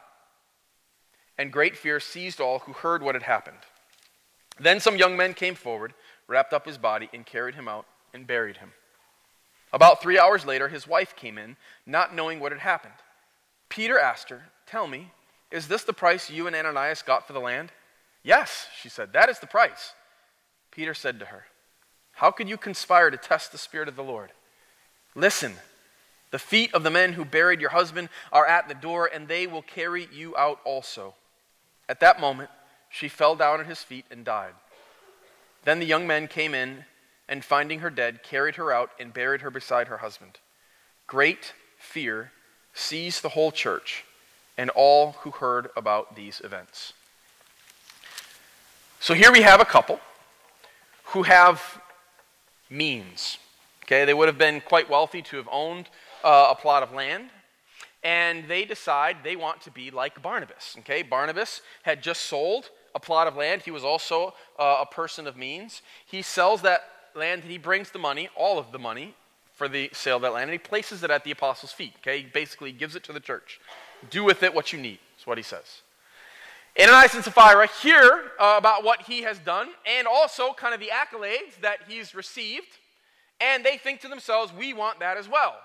And 1.38 1.51
great 1.51 1.77
fear 1.77 2.00
seized 2.00 2.39
all 2.39 2.60
who 2.60 2.74
heard 2.74 3.01
what 3.01 3.15
had 3.15 3.24
happened. 3.24 3.58
Then 4.60 4.79
some 4.79 4.98
young 4.98 5.17
men 5.17 5.34
came 5.34 5.55
forward, 5.55 5.93
wrapped 6.27 6.53
up 6.53 6.65
his 6.65 6.77
body, 6.77 7.10
and 7.13 7.25
carried 7.25 7.55
him 7.55 7.67
out 7.67 7.86
and 8.13 8.27
buried 8.27 8.58
him. 8.58 8.74
About 9.74 10.01
three 10.01 10.20
hours 10.20 10.46
later, 10.46 10.67
his 10.67 10.88
wife 10.88 11.15
came 11.15 11.38
in, 11.38 11.55
not 11.86 12.13
knowing 12.13 12.39
what 12.39 12.51
had 12.51 12.62
happened. 12.62 12.93
Peter 13.70 13.98
asked 13.98 14.29
her, 14.29 14.43
Tell 14.67 14.88
me, 14.88 15.12
is 15.50 15.67
this 15.67 15.84
the 15.84 15.93
price 15.93 16.29
you 16.29 16.48
and 16.48 16.55
Ananias 16.55 17.01
got 17.01 17.25
for 17.25 17.34
the 17.34 17.39
land? 17.39 17.72
Yes, 18.24 18.67
she 18.79 18.89
said, 18.89 19.13
that 19.13 19.29
is 19.29 19.39
the 19.39 19.48
price. 19.48 19.93
Peter 20.72 20.93
said 20.93 21.20
to 21.20 21.25
her, 21.25 21.46
How 22.13 22.31
could 22.31 22.48
you 22.48 22.58
conspire 22.58 23.10
to 23.10 23.17
test 23.17 23.51
the 23.51 23.58
Spirit 23.58 23.88
of 23.88 23.96
the 23.96 24.03
Lord? 24.03 24.31
Listen, 25.15 25.53
the 26.31 26.39
feet 26.39 26.73
of 26.73 26.83
the 26.83 26.89
men 26.89 27.13
who 27.13 27.25
buried 27.25 27.61
your 27.61 27.69
husband 27.69 28.09
are 28.31 28.45
at 28.45 28.67
the 28.67 28.73
door, 28.73 29.09
and 29.13 29.27
they 29.27 29.47
will 29.47 29.61
carry 29.61 30.07
you 30.11 30.35
out 30.38 30.59
also. 30.63 31.13
At 31.88 32.00
that 32.00 32.19
moment, 32.19 32.50
she 32.89 33.07
fell 33.07 33.35
down 33.35 33.59
at 33.59 33.67
his 33.67 33.83
feet 33.83 34.05
and 34.09 34.25
died. 34.25 34.53
Then 35.63 35.79
the 35.79 35.85
young 35.85 36.07
men 36.07 36.27
came 36.27 36.55
in, 36.55 36.85
and 37.27 37.45
finding 37.45 37.79
her 37.79 37.89
dead, 37.89 38.23
carried 38.23 38.55
her 38.55 38.71
out 38.71 38.91
and 39.00 39.13
buried 39.13 39.41
her 39.41 39.51
beside 39.51 39.88
her 39.88 39.97
husband. 39.97 40.39
Great 41.07 41.53
fear 41.77 42.31
seized 42.73 43.21
the 43.21 43.29
whole 43.29 43.51
church 43.51 44.03
and 44.57 44.69
all 44.71 45.13
who 45.21 45.31
heard 45.31 45.69
about 45.75 46.15
these 46.15 46.41
events. 46.41 46.93
So 49.00 49.13
here 49.13 49.31
we 49.31 49.41
have 49.41 49.59
a 49.59 49.65
couple 49.65 50.00
who 51.05 51.23
have 51.23 51.81
means. 52.69 53.38
Okay, 53.91 54.05
they 54.05 54.13
would 54.13 54.29
have 54.29 54.38
been 54.38 54.62
quite 54.62 54.89
wealthy 54.89 55.21
to 55.21 55.36
have 55.36 55.50
owned 55.51 55.89
uh, 56.24 56.48
a 56.51 56.55
plot 56.55 56.81
of 56.81 56.93
land. 56.93 57.29
And 58.05 58.48
they 58.48 58.63
decide 58.63 59.17
they 59.21 59.36
want 59.36 59.60
to 59.63 59.71
be 59.71 59.91
like 59.91 60.21
Barnabas. 60.21 60.77
Okay, 60.79 61.01
Barnabas 61.01 61.60
had 61.83 62.01
just 62.01 62.21
sold 62.21 62.69
a 62.95 63.01
plot 63.01 63.27
of 63.27 63.36
land. 63.36 63.63
He 63.63 63.71
was 63.71 63.83
also 63.83 64.33
uh, 64.57 64.77
a 64.79 64.86
person 64.86 65.27
of 65.27 65.36
means. 65.36 65.81
He 66.05 66.21
sells 66.21 66.62
that 66.62 66.86
land 67.15 67.41
and 67.41 67.51
he 67.51 67.57
brings 67.57 67.91
the 67.91 68.00
money, 68.00 68.29
all 68.33 68.57
of 68.57 68.71
the 68.71 68.79
money, 68.79 69.13
for 69.55 69.67
the 69.67 69.89
sale 69.91 70.15
of 70.15 70.21
that 70.21 70.31
land, 70.31 70.50
and 70.50 70.53
he 70.53 70.57
places 70.57 71.03
it 71.03 71.12
at 71.12 71.25
the 71.25 71.31
apostles' 71.31 71.74
feet. 71.74 71.91
Okay, 71.98 72.19
he 72.19 72.27
basically 72.27 72.71
gives 72.71 72.95
it 72.95 73.03
to 73.03 73.12
the 73.12 73.19
church. 73.19 73.60
Do 74.10 74.24
with 74.24 74.41
it 74.41 74.53
what 74.53 74.71
you 74.71 74.79
need, 74.79 75.00
is 75.19 75.27
what 75.27 75.38
he 75.38 75.43
says. 75.43 75.81
Ananias 76.79 77.13
and 77.13 77.25
Sapphira 77.25 77.67
hear 77.81 78.31
uh, 78.39 78.55
about 78.57 78.86
what 78.86 79.01
he 79.01 79.24
has 79.24 79.38
done 79.39 79.67
and 79.86 80.07
also 80.07 80.53
kind 80.53 80.74
of 80.74 80.79
the 80.79 80.88
accolades 80.88 81.60
that 81.62 81.79
he's 81.89 82.15
received, 82.15 82.77
and 83.41 83.65
they 83.65 83.77
think 83.77 84.01
to 84.01 84.07
themselves, 84.07 84.53
we 84.57 84.74
want 84.74 85.00
that 85.00 85.17
as 85.17 85.27
well. 85.27 85.55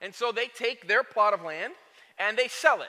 And 0.00 0.14
so 0.14 0.32
they 0.32 0.46
take 0.46 0.86
their 0.86 1.02
plot 1.02 1.32
of 1.32 1.42
land 1.42 1.72
and 2.18 2.36
they 2.36 2.48
sell 2.48 2.82
it. 2.82 2.88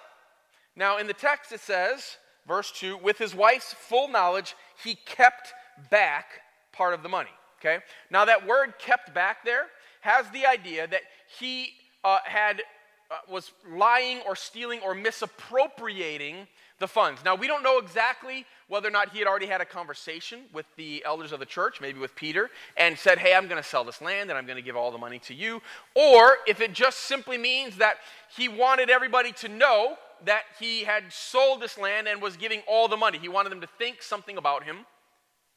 Now, 0.75 0.97
in 0.97 1.07
the 1.07 1.13
text, 1.13 1.51
it 1.51 1.59
says, 1.59 2.17
verse 2.47 2.71
2, 2.71 2.97
with 2.97 3.17
his 3.17 3.33
wife's 3.33 3.73
full 3.73 4.07
knowledge, 4.07 4.55
he 4.83 4.95
kept 5.05 5.53
back 5.89 6.41
part 6.71 6.93
of 6.93 7.03
the 7.03 7.09
money. 7.09 7.29
Okay? 7.59 7.79
Now, 8.09 8.25
that 8.25 8.45
word 8.45 8.73
kept 8.79 9.13
back 9.13 9.45
there 9.45 9.67
has 10.01 10.29
the 10.31 10.45
idea 10.45 10.85
that 10.87 11.01
he 11.39 11.69
uh, 12.03 12.17
had 12.25 12.61
uh, 13.09 13.15
was 13.29 13.51
lying 13.69 14.19
or 14.27 14.35
stealing 14.35 14.81
or 14.81 14.93
misappropriating 14.93 16.47
the 16.83 16.87
funds. 16.87 17.23
Now, 17.23 17.33
we 17.33 17.47
don't 17.47 17.63
know 17.63 17.77
exactly 17.77 18.45
whether 18.67 18.89
or 18.89 18.91
not 18.91 19.09
he 19.09 19.19
had 19.19 19.27
already 19.27 19.45
had 19.45 19.61
a 19.61 19.65
conversation 19.65 20.41
with 20.51 20.65
the 20.75 21.01
elders 21.05 21.31
of 21.31 21.39
the 21.39 21.45
church, 21.45 21.79
maybe 21.79 21.97
with 21.97 22.13
Peter, 22.13 22.49
and 22.75 22.99
said, 22.99 23.17
Hey, 23.17 23.33
I'm 23.33 23.47
going 23.47 23.61
to 23.61 23.67
sell 23.67 23.85
this 23.85 24.01
land 24.01 24.29
and 24.29 24.37
I'm 24.37 24.45
going 24.45 24.57
to 24.57 24.61
give 24.61 24.75
all 24.75 24.91
the 24.91 24.97
money 24.97 25.17
to 25.19 25.33
you. 25.33 25.61
Or 25.95 26.37
if 26.45 26.59
it 26.59 26.73
just 26.73 26.99
simply 26.99 27.37
means 27.37 27.77
that 27.77 27.99
he 28.35 28.49
wanted 28.49 28.89
everybody 28.89 29.31
to 29.31 29.47
know 29.47 29.95
that 30.25 30.43
he 30.59 30.83
had 30.83 31.03
sold 31.09 31.61
this 31.61 31.77
land 31.77 32.07
and 32.07 32.21
was 32.21 32.35
giving 32.35 32.61
all 32.67 32.89
the 32.89 32.97
money. 32.97 33.17
He 33.17 33.29
wanted 33.29 33.51
them 33.51 33.61
to 33.61 33.69
think 33.77 34.01
something 34.01 34.37
about 34.37 34.63
him 34.63 34.85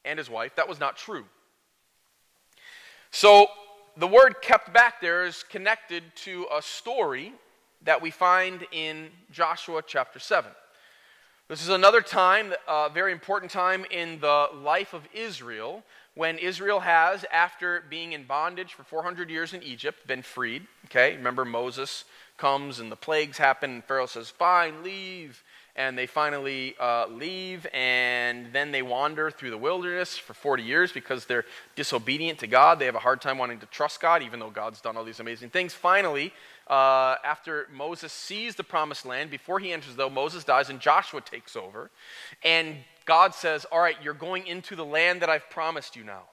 and 0.05 0.17
his 0.17 0.29
wife. 0.29 0.55
That 0.55 0.69
was 0.69 0.79
not 0.79 0.95
true. 0.95 1.25
So, 3.11 3.47
the 3.97 4.07
word 4.07 4.41
kept 4.41 4.73
back 4.73 5.01
there 5.01 5.25
is 5.25 5.43
connected 5.43 6.03
to 6.23 6.45
a 6.55 6.61
story 6.61 7.33
that 7.83 8.01
we 8.01 8.11
find 8.11 8.65
in 8.71 9.09
Joshua 9.31 9.81
chapter 9.85 10.19
7. 10.19 10.51
This 11.49 11.61
is 11.61 11.69
another 11.69 12.01
time, 12.01 12.53
a 12.67 12.89
very 12.89 13.13
important 13.13 13.49
time 13.49 13.85
in 13.89 14.19
the 14.19 14.49
life 14.53 14.93
of 14.93 15.07
Israel, 15.13 15.81
when 16.13 16.37
Israel 16.39 16.81
has, 16.81 17.23
after 17.31 17.85
being 17.89 18.11
in 18.11 18.25
bondage 18.25 18.73
for 18.73 18.83
400 18.83 19.29
years 19.29 19.53
in 19.53 19.63
Egypt, 19.63 20.05
been 20.05 20.23
freed. 20.23 20.67
Okay, 20.87 21.15
remember 21.15 21.45
Moses 21.45 22.03
comes 22.35 22.81
and 22.81 22.91
the 22.91 22.97
plagues 22.97 23.37
happen, 23.37 23.69
and 23.71 23.83
Pharaoh 23.85 24.07
says, 24.07 24.29
Fine, 24.29 24.83
leave 24.83 25.41
and 25.77 25.95
they 25.95 26.07
finally 26.07 26.75
uh, 26.79 27.05
leave, 27.07 27.67
and 27.71 28.47
then 28.51 28.71
they 28.71 28.81
wander 28.81 29.29
through 29.29 29.51
the 29.51 29.57
wilderness 29.57 30.17
for 30.17 30.33
40 30.33 30.63
years 30.63 30.91
because 30.91 31.25
they're 31.25 31.45
disobedient 31.75 32.39
to 32.39 32.47
God. 32.47 32.79
They 32.79 32.85
have 32.85 32.95
a 32.95 32.99
hard 32.99 33.21
time 33.21 33.37
wanting 33.37 33.59
to 33.59 33.67
trust 33.67 34.01
God, 34.01 34.23
even 34.23 34.39
though 34.39 34.49
God's 34.49 34.81
done 34.81 34.97
all 34.97 35.03
these 35.03 35.19
amazing 35.19 35.51
things. 35.51 35.75
Finally, 35.75 36.33
uh, 36.69 37.15
after 37.23 37.67
Moses 37.73 38.11
sees 38.11 38.55
the 38.55 38.63
promised 38.63 39.05
land, 39.05 39.29
before 39.29 39.59
he 39.59 39.71
enters, 39.71 39.95
though, 39.95 40.09
Moses 40.09 40.43
dies, 40.43 40.69
and 40.69 40.79
Joshua 40.79 41.21
takes 41.21 41.55
over. 41.55 41.89
And 42.43 42.77
God 43.05 43.33
says, 43.33 43.65
All 43.71 43.79
right, 43.79 43.95
you're 44.03 44.13
going 44.13 44.47
into 44.47 44.75
the 44.75 44.85
land 44.85 45.21
that 45.21 45.29
I've 45.29 45.49
promised 45.49 45.95
you 45.95 46.03
now. 46.03 46.23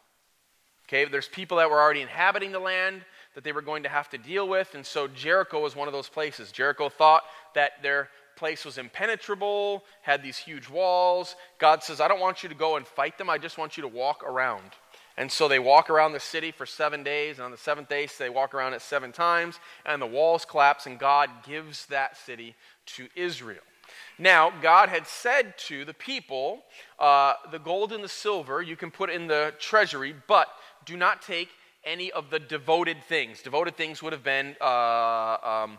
Okay, 0.88 1.06
there's 1.06 1.28
people 1.28 1.58
that 1.58 1.70
were 1.70 1.80
already 1.80 2.02
inhabiting 2.02 2.52
the 2.52 2.58
land 2.58 3.02
that 3.34 3.42
they 3.42 3.52
were 3.52 3.62
going 3.62 3.84
to 3.84 3.88
have 3.88 4.10
to 4.10 4.18
deal 4.18 4.46
with. 4.46 4.74
And 4.74 4.84
so 4.84 5.08
Jericho 5.08 5.60
was 5.60 5.74
one 5.74 5.88
of 5.88 5.94
those 5.94 6.08
places. 6.08 6.52
Jericho 6.52 6.88
thought 6.88 7.22
that 7.54 7.82
their 7.82 8.08
place 8.36 8.64
was 8.64 8.78
impenetrable, 8.78 9.84
had 10.02 10.22
these 10.22 10.36
huge 10.36 10.68
walls. 10.68 11.36
God 11.58 11.82
says, 11.82 12.00
I 12.00 12.08
don't 12.08 12.20
want 12.20 12.42
you 12.42 12.48
to 12.48 12.54
go 12.54 12.76
and 12.76 12.86
fight 12.86 13.18
them, 13.18 13.30
I 13.30 13.38
just 13.38 13.58
want 13.58 13.76
you 13.76 13.82
to 13.82 13.88
walk 13.88 14.22
around. 14.24 14.70
And 15.16 15.30
so 15.30 15.46
they 15.46 15.60
walk 15.60 15.90
around 15.90 16.12
the 16.12 16.20
city 16.20 16.50
for 16.50 16.66
seven 16.66 17.04
days, 17.04 17.36
and 17.36 17.44
on 17.44 17.50
the 17.50 17.56
seventh 17.56 17.88
day, 17.88 18.08
they 18.18 18.30
walk 18.30 18.52
around 18.52 18.74
it 18.74 18.82
seven 18.82 19.12
times, 19.12 19.60
and 19.86 20.02
the 20.02 20.06
walls 20.06 20.44
collapse, 20.44 20.86
and 20.86 20.98
God 20.98 21.30
gives 21.46 21.86
that 21.86 22.16
city 22.16 22.56
to 22.86 23.08
Israel. 23.14 23.62
Now, 24.18 24.52
God 24.62 24.88
had 24.88 25.06
said 25.06 25.56
to 25.68 25.84
the 25.84 25.94
people, 25.94 26.64
uh, 26.98 27.34
The 27.52 27.58
gold 27.58 27.92
and 27.92 28.02
the 28.02 28.08
silver 28.08 28.60
you 28.60 28.76
can 28.76 28.90
put 28.90 29.10
in 29.10 29.26
the 29.28 29.54
treasury, 29.58 30.14
but 30.26 30.48
do 30.84 30.96
not 30.96 31.22
take 31.22 31.50
any 31.84 32.10
of 32.12 32.30
the 32.30 32.38
devoted 32.38 33.02
things. 33.04 33.42
Devoted 33.42 33.76
things 33.76 34.02
would 34.02 34.12
have 34.12 34.24
been 34.24 34.56
uh, 34.60 35.36
um, 35.64 35.78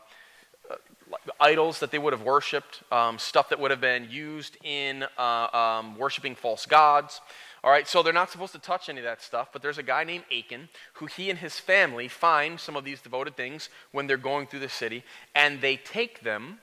idols 1.40 1.80
that 1.80 1.92
they 1.92 2.00
would 2.00 2.14
have 2.14 2.24
worshipped, 2.24 2.84
um, 2.92 3.18
stuff 3.20 3.50
that 3.50 3.60
would 3.60 3.72
have 3.72 3.82
been 3.82 4.08
used 4.10 4.58
in 4.64 5.06
uh, 5.18 5.48
um, 5.82 5.98
worshiping 5.98 6.36
false 6.36 6.66
gods. 6.66 7.22
All 7.66 7.72
right, 7.72 7.88
so 7.88 8.04
they're 8.04 8.14
not 8.14 8.30
supposed 8.30 8.54
to 8.54 8.60
touch 8.60 8.90
any 8.90 9.00
of 9.00 9.06
that 9.06 9.24
stuff, 9.24 9.50
but 9.52 9.64
there's 9.64 9.80
a 9.80 9.84
guy 9.84 10.04
named 10.04 10.26
Achan 10.32 10.70
who 10.94 11.08
he 11.08 11.32
and 11.32 11.40
his 11.40 11.60
family 11.60 12.08
find 12.08 12.60
some 12.60 12.76
of 12.76 12.84
these 12.84 13.02
devoted 13.02 13.36
things 13.36 13.70
when 13.92 14.06
they're 14.06 14.18
going 14.18 14.46
through 14.46 14.60
the 14.60 14.70
city, 14.70 15.04
and 15.34 15.62
they 15.62 15.76
take 15.76 16.22
them 16.22 16.60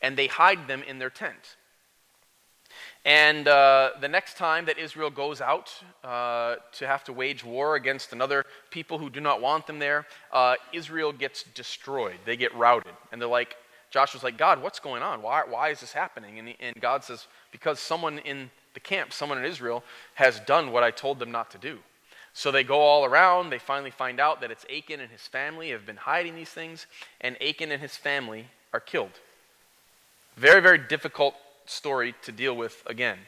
and 0.00 0.16
they 0.16 0.28
hide 0.28 0.66
them 0.66 0.82
in 0.82 0.98
their 0.98 1.10
tent. 1.10 1.56
And 3.04 3.46
uh, 3.46 3.90
the 4.00 4.08
next 4.08 4.38
time 4.38 4.64
that 4.64 4.78
Israel 4.78 5.10
goes 5.10 5.42
out 5.42 5.74
uh, 6.02 6.56
to 6.72 6.86
have 6.86 7.04
to 7.04 7.12
wage 7.12 7.44
war 7.44 7.76
against 7.76 8.14
another 8.14 8.46
people 8.70 8.96
who 8.96 9.10
do 9.10 9.20
not 9.20 9.42
want 9.42 9.66
them 9.66 9.78
there, 9.78 10.06
uh, 10.32 10.54
Israel 10.72 11.12
gets 11.12 11.42
destroyed. 11.42 12.16
They 12.24 12.38
get 12.38 12.54
routed. 12.54 12.94
And 13.12 13.20
they're 13.20 13.28
like, 13.28 13.56
Joshua's 13.90 14.24
like, 14.24 14.38
God, 14.38 14.62
what's 14.62 14.80
going 14.80 15.02
on? 15.02 15.20
Why, 15.20 15.42
why 15.46 15.68
is 15.68 15.80
this 15.80 15.92
happening? 15.92 16.38
And, 16.38 16.54
and 16.60 16.74
God 16.80 17.04
says, 17.04 17.26
Because 17.52 17.78
someone 17.78 18.18
in 18.20 18.50
the 18.76 18.80
camp, 18.80 19.10
someone 19.10 19.38
in 19.38 19.44
Israel, 19.46 19.82
has 20.14 20.38
done 20.40 20.70
what 20.70 20.84
I 20.84 20.90
told 20.90 21.18
them 21.18 21.32
not 21.32 21.50
to 21.52 21.58
do. 21.58 21.78
So 22.34 22.52
they 22.52 22.62
go 22.62 22.78
all 22.78 23.06
around. 23.06 23.48
They 23.48 23.58
finally 23.58 23.90
find 23.90 24.20
out 24.20 24.42
that 24.42 24.50
it's 24.50 24.66
Achan 24.66 25.00
and 25.00 25.10
his 25.10 25.22
family 25.22 25.70
have 25.70 25.86
been 25.86 25.96
hiding 25.96 26.34
these 26.36 26.50
things, 26.50 26.86
and 27.22 27.40
Achan 27.42 27.72
and 27.72 27.80
his 27.80 27.96
family 27.96 28.48
are 28.74 28.80
killed. 28.80 29.18
Very, 30.36 30.60
very 30.60 30.76
difficult 30.76 31.34
story 31.64 32.14
to 32.22 32.30
deal 32.30 32.54
with 32.54 32.82
again. 32.84 33.18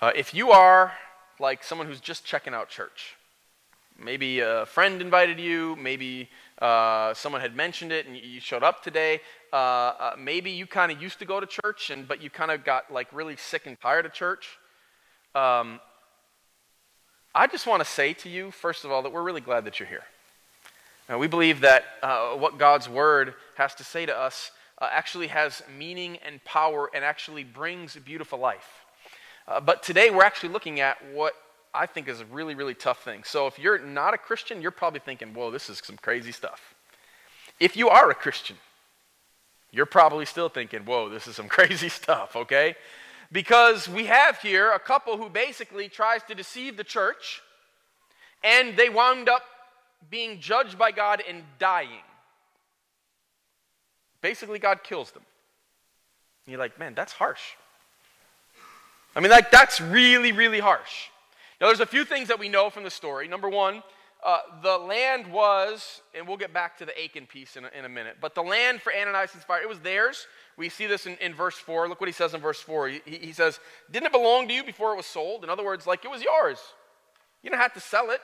Uh, 0.00 0.12
if 0.14 0.32
you 0.32 0.52
are 0.52 0.92
like 1.40 1.64
someone 1.64 1.88
who's 1.88 2.00
just 2.00 2.24
checking 2.24 2.54
out 2.54 2.68
church, 2.68 3.16
maybe 3.98 4.38
a 4.38 4.64
friend 4.66 5.00
invited 5.00 5.40
you, 5.40 5.74
maybe 5.74 6.28
uh, 6.62 7.12
someone 7.12 7.40
had 7.40 7.56
mentioned 7.56 7.90
it 7.90 8.06
and 8.06 8.16
you 8.16 8.38
showed 8.38 8.62
up 8.62 8.84
today. 8.84 9.20
Uh, 9.52 9.56
uh, 9.56 10.14
maybe 10.16 10.48
you 10.48 10.64
kind 10.64 10.92
of 10.92 11.02
used 11.02 11.18
to 11.18 11.24
go 11.24 11.40
to 11.40 11.46
church, 11.46 11.90
and 11.90 12.06
but 12.06 12.22
you 12.22 12.30
kind 12.30 12.52
of 12.52 12.64
got 12.64 12.92
like 12.92 13.08
really 13.12 13.34
sick 13.36 13.66
and 13.66 13.78
tired 13.80 14.06
of 14.06 14.12
church. 14.12 14.46
Um, 15.34 15.80
I 17.34 17.48
just 17.48 17.66
want 17.66 17.82
to 17.82 17.88
say 17.88 18.12
to 18.12 18.28
you, 18.28 18.52
first 18.52 18.84
of 18.84 18.92
all, 18.92 19.02
that 19.02 19.12
we're 19.12 19.24
really 19.24 19.40
glad 19.40 19.64
that 19.64 19.80
you're 19.80 19.88
here. 19.88 20.04
Uh, 21.12 21.18
we 21.18 21.26
believe 21.26 21.60
that 21.62 21.82
uh, 22.00 22.30
what 22.36 22.58
God's 22.58 22.88
word 22.88 23.34
has 23.56 23.74
to 23.74 23.84
say 23.84 24.06
to 24.06 24.16
us 24.16 24.52
uh, 24.80 24.88
actually 24.88 25.26
has 25.26 25.64
meaning 25.76 26.18
and 26.24 26.44
power 26.44 26.88
and 26.94 27.04
actually 27.04 27.42
brings 27.42 27.96
beautiful 27.96 28.38
life. 28.38 28.68
But 29.66 29.82
today 29.82 30.10
we're 30.10 30.22
actually 30.22 30.50
looking 30.50 30.78
at 30.78 30.96
what 31.12 31.34
I 31.74 31.86
think 31.86 32.08
is 32.08 32.20
a 32.20 32.26
really, 32.26 32.54
really 32.54 32.74
tough 32.74 33.02
thing. 33.02 33.24
So 33.24 33.46
if 33.46 33.58
you're 33.58 33.78
not 33.78 34.12
a 34.12 34.18
Christian, 34.18 34.60
you're 34.60 34.70
probably 34.70 35.00
thinking, 35.00 35.32
whoa, 35.32 35.50
this 35.50 35.70
is 35.70 35.80
some 35.82 35.96
crazy 35.96 36.32
stuff. 36.32 36.74
If 37.58 37.76
you 37.76 37.88
are 37.88 38.10
a 38.10 38.14
Christian, 38.14 38.56
you're 39.70 39.86
probably 39.86 40.26
still 40.26 40.48
thinking, 40.48 40.80
whoa, 40.84 41.08
this 41.08 41.26
is 41.26 41.36
some 41.36 41.48
crazy 41.56 41.88
stuff, 41.88 42.36
okay? 42.36 42.76
Because 43.30 43.88
we 43.88 44.06
have 44.06 44.38
here 44.38 44.70
a 44.72 44.78
couple 44.78 45.16
who 45.16 45.30
basically 45.30 45.88
tries 45.88 46.22
to 46.24 46.34
deceive 46.34 46.76
the 46.76 46.84
church, 46.84 47.40
and 48.44 48.76
they 48.76 48.90
wound 48.90 49.28
up 49.28 49.42
being 50.10 50.40
judged 50.40 50.78
by 50.78 50.90
God 50.90 51.22
and 51.26 51.42
dying. 51.58 52.04
Basically, 54.20 54.58
God 54.58 54.82
kills 54.84 55.10
them. 55.12 55.22
And 56.44 56.52
you're 56.52 56.60
like, 56.60 56.78
man, 56.78 56.94
that's 56.94 57.12
harsh. 57.12 57.40
I 59.16 59.20
mean, 59.20 59.30
like, 59.30 59.50
that's 59.50 59.80
really, 59.80 60.32
really 60.32 60.60
harsh. 60.60 61.08
Now, 61.62 61.68
there's 61.68 61.78
a 61.78 61.86
few 61.86 62.04
things 62.04 62.26
that 62.26 62.40
we 62.40 62.48
know 62.48 62.70
from 62.70 62.82
the 62.82 62.90
story. 62.90 63.28
Number 63.28 63.48
one, 63.48 63.84
uh, 64.24 64.38
the 64.64 64.78
land 64.78 65.32
was, 65.32 66.00
and 66.12 66.26
we'll 66.26 66.36
get 66.36 66.52
back 66.52 66.76
to 66.78 66.84
the 66.84 67.04
Achan 67.04 67.26
piece 67.26 67.56
in 67.56 67.64
a, 67.64 67.70
in 67.78 67.84
a 67.84 67.88
minute, 67.88 68.16
but 68.20 68.34
the 68.34 68.42
land 68.42 68.82
for 68.82 68.92
Ananias 68.92 69.32
and 69.32 69.42
Sapphira, 69.42 69.62
it 69.62 69.68
was 69.68 69.78
theirs. 69.78 70.26
We 70.56 70.68
see 70.68 70.88
this 70.88 71.06
in, 71.06 71.16
in 71.18 71.34
verse 71.34 71.54
4. 71.54 71.88
Look 71.88 72.00
what 72.00 72.08
he 72.08 72.12
says 72.12 72.34
in 72.34 72.40
verse 72.40 72.60
4. 72.60 72.88
He, 72.88 73.00
he 73.06 73.32
says, 73.32 73.60
Didn't 73.92 74.06
it 74.06 74.12
belong 74.12 74.48
to 74.48 74.54
you 74.54 74.64
before 74.64 74.92
it 74.92 74.96
was 74.96 75.06
sold? 75.06 75.44
In 75.44 75.50
other 75.50 75.64
words, 75.64 75.86
like 75.86 76.04
it 76.04 76.10
was 76.10 76.20
yours. 76.20 76.58
You 77.44 77.50
didn't 77.50 77.62
have 77.62 77.74
to 77.74 77.80
sell 77.80 78.10
it, 78.10 78.20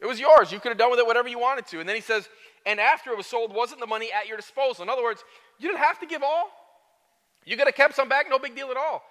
it 0.00 0.06
was 0.06 0.18
yours. 0.18 0.50
You 0.50 0.60
could 0.60 0.70
have 0.70 0.78
done 0.78 0.90
with 0.90 1.00
it 1.00 1.06
whatever 1.06 1.28
you 1.28 1.38
wanted 1.38 1.66
to. 1.66 1.80
And 1.80 1.86
then 1.86 1.94
he 1.94 2.00
says, 2.00 2.26
And 2.64 2.80
after 2.80 3.10
it 3.10 3.18
was 3.18 3.26
sold, 3.26 3.54
wasn't 3.54 3.80
the 3.80 3.86
money 3.86 4.08
at 4.18 4.28
your 4.28 4.38
disposal? 4.38 4.82
In 4.82 4.88
other 4.88 5.02
words, 5.02 5.22
you 5.58 5.68
didn't 5.68 5.84
have 5.84 6.00
to 6.00 6.06
give 6.06 6.22
all. 6.22 6.48
You 7.44 7.58
could 7.58 7.66
have 7.66 7.76
kept 7.76 7.94
some 7.94 8.08
back, 8.08 8.30
no 8.30 8.38
big 8.38 8.56
deal 8.56 8.70
at 8.70 8.78
all. 8.78 9.02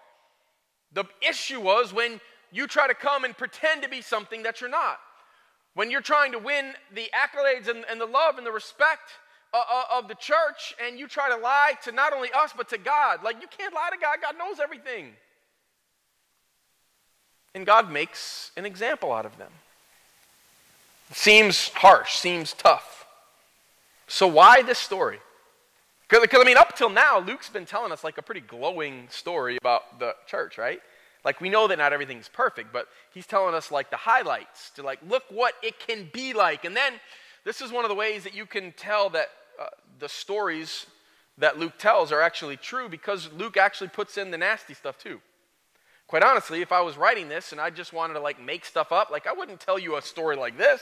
The 0.93 1.05
issue 1.27 1.59
was 1.59 1.93
when 1.93 2.19
you 2.53 2.67
try 2.67 2.87
to 2.87 2.93
come 2.93 3.25
and 3.25 3.35
pretend 3.35 3.81
to 3.81 3.89
be 3.89 4.01
something 4.01 4.43
that 4.43 4.61
you're 4.61 4.69
not. 4.69 4.99
When 5.73 5.89
you're 5.89 6.01
trying 6.01 6.31
to 6.33 6.39
win 6.39 6.73
the 6.93 7.09
accolades 7.13 7.67
and, 7.67 7.83
and 7.89 7.99
the 7.99 8.05
love 8.05 8.37
and 8.37 8.45
the 8.45 8.51
respect 8.51 9.09
uh, 9.53 9.57
uh, 9.57 9.97
of 9.97 10.07
the 10.07 10.15
church, 10.15 10.75
and 10.83 10.99
you 10.99 11.07
try 11.07 11.29
to 11.29 11.41
lie 11.41 11.73
to 11.83 11.91
not 11.91 12.13
only 12.13 12.29
us, 12.31 12.53
but 12.55 12.69
to 12.69 12.77
God. 12.77 13.23
Like, 13.23 13.41
you 13.41 13.47
can't 13.47 13.73
lie 13.73 13.89
to 13.91 13.97
God, 13.99 14.17
God 14.21 14.37
knows 14.37 14.59
everything. 14.59 15.13
And 17.55 17.65
God 17.65 17.91
makes 17.91 18.51
an 18.55 18.65
example 18.65 19.11
out 19.11 19.25
of 19.25 19.37
them. 19.37 19.51
Seems 21.11 21.69
harsh, 21.69 22.15
seems 22.15 22.53
tough. 22.53 23.05
So, 24.07 24.27
why 24.27 24.61
this 24.61 24.79
story? 24.79 25.19
Because, 26.07 26.27
I 26.31 26.43
mean, 26.43 26.57
up 26.57 26.75
till 26.75 26.89
now, 26.89 27.19
Luke's 27.19 27.49
been 27.49 27.65
telling 27.65 27.91
us 27.91 28.03
like 28.03 28.19
a 28.19 28.21
pretty 28.21 28.41
glowing 28.41 29.07
story 29.09 29.57
about 29.57 29.99
the 29.99 30.15
church, 30.27 30.59
right? 30.59 30.79
Like, 31.23 31.39
we 31.39 31.49
know 31.49 31.67
that 31.67 31.77
not 31.77 31.93
everything's 31.93 32.27
perfect, 32.27 32.73
but 32.73 32.87
he's 33.13 33.25
telling 33.25 33.55
us 33.55 33.71
like 33.71 33.89
the 33.89 33.97
highlights 33.97 34.71
to 34.71 34.83
like, 34.83 34.99
look 35.07 35.23
what 35.29 35.53
it 35.63 35.79
can 35.79 36.09
be 36.11 36.33
like. 36.33 36.65
And 36.65 36.75
then, 36.75 36.93
this 37.45 37.61
is 37.61 37.71
one 37.71 37.85
of 37.85 37.89
the 37.89 37.95
ways 37.95 38.23
that 38.23 38.33
you 38.33 38.45
can 38.45 38.71
tell 38.73 39.09
that 39.11 39.27
uh, 39.59 39.67
the 39.99 40.09
stories 40.09 40.85
that 41.37 41.59
Luke 41.59 41.77
tells 41.77 42.11
are 42.11 42.21
actually 42.21 42.57
true 42.57 42.87
because 42.87 43.31
Luke 43.33 43.57
actually 43.57 43.89
puts 43.89 44.17
in 44.17 44.31
the 44.31 44.37
nasty 44.37 44.73
stuff 44.73 44.97
too. 44.97 45.19
Quite 46.07 46.23
honestly, 46.23 46.61
if 46.61 46.71
I 46.71 46.81
was 46.81 46.97
writing 46.97 47.27
this 47.27 47.51
and 47.51 47.59
I 47.59 47.69
just 47.69 47.91
wanted 47.91 48.13
to 48.13 48.19
like 48.19 48.41
make 48.41 48.65
stuff 48.65 48.91
up, 48.91 49.09
like 49.09 49.27
I 49.27 49.33
wouldn't 49.33 49.59
tell 49.59 49.79
you 49.79 49.97
a 49.97 50.01
story 50.01 50.35
like 50.35 50.57
this. 50.57 50.81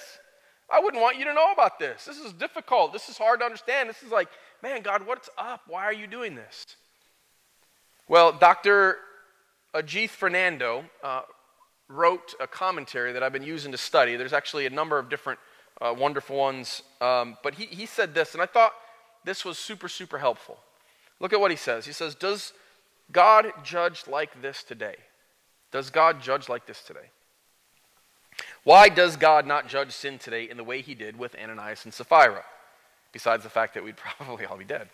I 0.69 0.80
wouldn't 0.80 1.01
want 1.01 1.17
you 1.17 1.25
to 1.25 1.34
know 1.34 1.51
about 1.51 1.80
this. 1.80 2.06
This 2.06 2.17
is 2.17 2.34
difficult. 2.34 2.93
This 2.93 3.10
is 3.10 3.17
hard 3.17 3.39
to 3.41 3.45
understand. 3.45 3.89
This 3.89 4.04
is 4.04 4.12
like, 4.12 4.30
man, 4.63 4.82
God, 4.82 5.06
what's 5.06 5.30
up? 5.38 5.62
Why 5.67 5.84
are 5.84 5.93
you 5.93 6.08
doing 6.08 6.36
this? 6.36 6.65
Well, 8.08 8.32
Dr. 8.32 8.97
Ajith 9.73 10.10
Fernando 10.10 10.86
uh, 11.03 11.21
wrote 11.88 12.34
a 12.39 12.47
commentary 12.47 13.13
that 13.13 13.23
I've 13.23 13.34
been 13.34 13.43
using 13.43 13.71
to 13.71 13.77
study. 13.77 14.15
There's 14.15 14.34
actually 14.34 14.65
a 14.65 14.69
number 14.69 14.99
of 14.99 15.10
different 15.10 15.39
uh, 15.79 15.93
wonderful 15.97 16.38
ones. 16.38 16.84
Um, 16.99 17.38
but 17.43 17.55
he, 17.55 17.65
he 17.65 17.86
said 17.86 18.13
this, 18.13 18.34
and 18.34 18.41
I 18.41 18.45
thought 18.45 18.73
this 19.23 19.45
was 19.45 19.57
super, 19.57 19.88
super 19.88 20.17
helpful. 20.17 20.57
Look 21.19 21.34
at 21.34 21.39
what 21.39 21.51
he 21.51 21.57
says. 21.57 21.86
He 21.86 21.93
says, 21.93 22.15
Does 22.15 22.53
God 23.12 23.51
judge 23.63 24.07
like 24.07 24.41
this 24.41 24.63
today? 24.63 24.95
Does 25.71 25.89
God 25.89 26.21
judge 26.21 26.49
like 26.49 26.65
this 26.65 26.81
today? 26.81 27.10
Why 28.63 28.89
does 28.89 29.15
God 29.15 29.45
not 29.45 29.67
judge 29.67 29.91
sin 29.91 30.19
today 30.19 30.49
in 30.49 30.57
the 30.57 30.63
way 30.63 30.81
he 30.81 30.95
did 30.95 31.17
with 31.17 31.36
Ananias 31.36 31.86
and 31.86 31.93
Sapphira? 31.93 32.43
Besides 33.12 33.43
the 33.43 33.49
fact 33.49 33.73
that 33.73 33.84
we'd 33.84 33.97
probably 34.17 34.45
all 34.45 34.57
be 34.57 34.65
dead. 34.65 34.89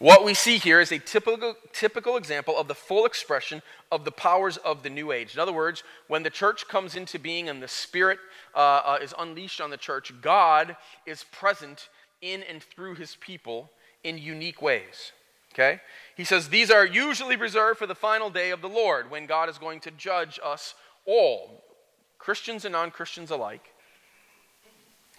What 0.00 0.24
we 0.24 0.32
see 0.32 0.56
here 0.56 0.80
is 0.80 0.92
a 0.92 0.98
typical, 0.98 1.56
typical 1.74 2.16
example 2.16 2.56
of 2.56 2.68
the 2.68 2.74
full 2.74 3.04
expression 3.04 3.60
of 3.92 4.06
the 4.06 4.10
powers 4.10 4.56
of 4.56 4.82
the 4.82 4.88
new 4.88 5.12
age. 5.12 5.34
In 5.34 5.40
other 5.40 5.52
words, 5.52 5.82
when 6.08 6.22
the 6.22 6.30
church 6.30 6.66
comes 6.66 6.96
into 6.96 7.18
being 7.18 7.50
and 7.50 7.62
the 7.62 7.68
Spirit 7.68 8.18
uh, 8.54 8.80
uh, 8.82 8.98
is 9.02 9.12
unleashed 9.18 9.60
on 9.60 9.68
the 9.68 9.76
church, 9.76 10.10
God 10.22 10.74
is 11.04 11.24
present 11.24 11.90
in 12.22 12.42
and 12.44 12.62
through 12.62 12.94
his 12.94 13.16
people 13.16 13.70
in 14.02 14.16
unique 14.16 14.62
ways. 14.62 15.12
Okay? 15.52 15.82
He 16.16 16.24
says 16.24 16.48
these 16.48 16.70
are 16.70 16.86
usually 16.86 17.36
reserved 17.36 17.78
for 17.78 17.86
the 17.86 17.94
final 17.94 18.30
day 18.30 18.52
of 18.52 18.62
the 18.62 18.70
Lord 18.70 19.10
when 19.10 19.26
God 19.26 19.50
is 19.50 19.58
going 19.58 19.80
to 19.80 19.90
judge 19.90 20.40
us 20.42 20.74
all, 21.04 21.62
Christians 22.18 22.64
and 22.64 22.72
non 22.72 22.90
Christians 22.90 23.30
alike. 23.30 23.69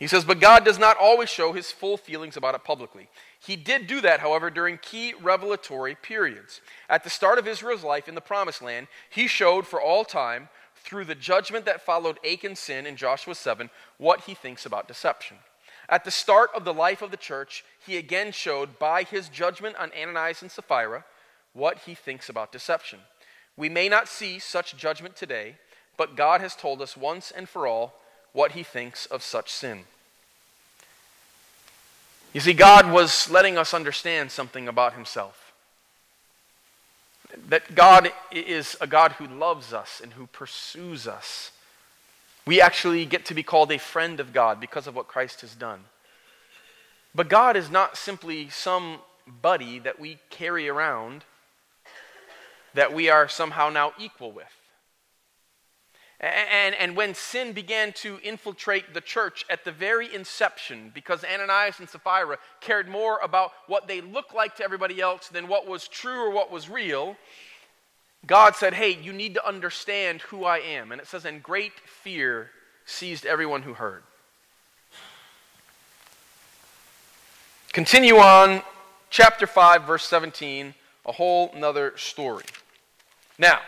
He 0.01 0.07
says, 0.07 0.25
but 0.25 0.39
God 0.39 0.65
does 0.65 0.79
not 0.79 0.97
always 0.97 1.29
show 1.29 1.53
his 1.53 1.71
full 1.71 1.95
feelings 1.95 2.35
about 2.35 2.55
it 2.55 2.63
publicly. 2.63 3.07
He 3.39 3.55
did 3.55 3.85
do 3.85 4.01
that, 4.01 4.19
however, 4.19 4.49
during 4.49 4.79
key 4.79 5.13
revelatory 5.21 5.93
periods. 5.93 6.59
At 6.89 7.03
the 7.03 7.11
start 7.11 7.37
of 7.37 7.47
Israel's 7.47 7.83
life 7.83 8.07
in 8.07 8.15
the 8.15 8.19
Promised 8.19 8.63
Land, 8.63 8.87
he 9.11 9.27
showed 9.27 9.67
for 9.67 9.79
all 9.79 10.03
time, 10.03 10.49
through 10.75 11.05
the 11.05 11.13
judgment 11.13 11.65
that 11.65 11.85
followed 11.85 12.17
Achan's 12.23 12.59
sin 12.59 12.87
in 12.87 12.95
Joshua 12.95 13.35
7, 13.35 13.69
what 13.99 14.21
he 14.21 14.33
thinks 14.33 14.65
about 14.65 14.87
deception. 14.87 15.37
At 15.87 16.03
the 16.03 16.09
start 16.09 16.49
of 16.55 16.65
the 16.65 16.73
life 16.73 17.03
of 17.03 17.11
the 17.11 17.15
church, 17.15 17.63
he 17.85 17.95
again 17.95 18.31
showed 18.31 18.79
by 18.79 19.03
his 19.03 19.29
judgment 19.29 19.75
on 19.75 19.91
Ananias 19.95 20.41
and 20.41 20.49
Sapphira 20.49 21.05
what 21.53 21.77
he 21.85 21.93
thinks 21.93 22.27
about 22.27 22.51
deception. 22.51 23.01
We 23.55 23.69
may 23.69 23.87
not 23.87 24.07
see 24.07 24.39
such 24.39 24.75
judgment 24.75 25.15
today, 25.15 25.57
but 25.95 26.15
God 26.15 26.41
has 26.41 26.55
told 26.55 26.81
us 26.81 26.97
once 26.97 27.29
and 27.29 27.47
for 27.47 27.67
all 27.67 28.00
what 28.33 28.53
he 28.53 28.63
thinks 28.63 29.05
of 29.05 29.23
such 29.23 29.51
sin. 29.51 29.81
You 32.33 32.39
see, 32.39 32.53
God 32.53 32.89
was 32.91 33.29
letting 33.29 33.57
us 33.57 33.73
understand 33.73 34.31
something 34.31 34.67
about 34.67 34.93
himself. 34.93 35.53
That 37.49 37.75
God 37.75 38.11
is 38.31 38.77
a 38.79 38.87
God 38.87 39.13
who 39.13 39.27
loves 39.27 39.73
us 39.73 39.99
and 40.01 40.13
who 40.13 40.27
pursues 40.27 41.07
us. 41.07 41.51
We 42.45 42.61
actually 42.61 43.05
get 43.05 43.25
to 43.25 43.33
be 43.33 43.43
called 43.43 43.71
a 43.71 43.77
friend 43.77 44.19
of 44.19 44.33
God 44.33 44.59
because 44.59 44.87
of 44.87 44.95
what 44.95 45.07
Christ 45.07 45.41
has 45.41 45.55
done. 45.55 45.81
But 47.13 47.29
God 47.29 47.57
is 47.57 47.69
not 47.69 47.97
simply 47.97 48.49
some 48.49 48.99
buddy 49.41 49.79
that 49.79 49.99
we 49.99 50.17
carry 50.29 50.69
around 50.69 51.23
that 52.73 52.93
we 52.93 53.09
are 53.09 53.27
somehow 53.27 53.69
now 53.69 53.93
equal 53.99 54.31
with. 54.31 54.47
And, 56.21 56.75
and 56.75 56.95
when 56.95 57.15
sin 57.15 57.51
began 57.51 57.93
to 57.93 58.19
infiltrate 58.23 58.93
the 58.93 59.01
church 59.01 59.43
at 59.49 59.65
the 59.65 59.71
very 59.71 60.13
inception, 60.13 60.91
because 60.93 61.23
Ananias 61.23 61.79
and 61.79 61.89
Sapphira 61.89 62.37
cared 62.59 62.87
more 62.87 63.19
about 63.23 63.51
what 63.65 63.87
they 63.87 64.01
looked 64.01 64.35
like 64.35 64.55
to 64.57 64.63
everybody 64.63 65.01
else 65.01 65.29
than 65.29 65.47
what 65.47 65.67
was 65.67 65.87
true 65.87 66.27
or 66.27 66.29
what 66.29 66.51
was 66.51 66.69
real, 66.69 67.17
God 68.27 68.55
said, 68.55 68.75
Hey, 68.75 68.95
you 69.01 69.13
need 69.13 69.33
to 69.33 69.47
understand 69.47 70.21
who 70.21 70.45
I 70.45 70.59
am. 70.59 70.91
And 70.91 71.01
it 71.01 71.07
says, 71.07 71.25
And 71.25 71.41
great 71.41 71.73
fear 71.87 72.51
seized 72.85 73.25
everyone 73.25 73.63
who 73.63 73.73
heard. 73.73 74.03
Continue 77.73 78.17
on, 78.17 78.61
chapter 79.09 79.47
5, 79.47 79.85
verse 79.85 80.03
17, 80.03 80.75
a 81.07 81.11
whole 81.11 81.51
nother 81.57 81.93
story. 81.97 82.43
Now, 83.39 83.59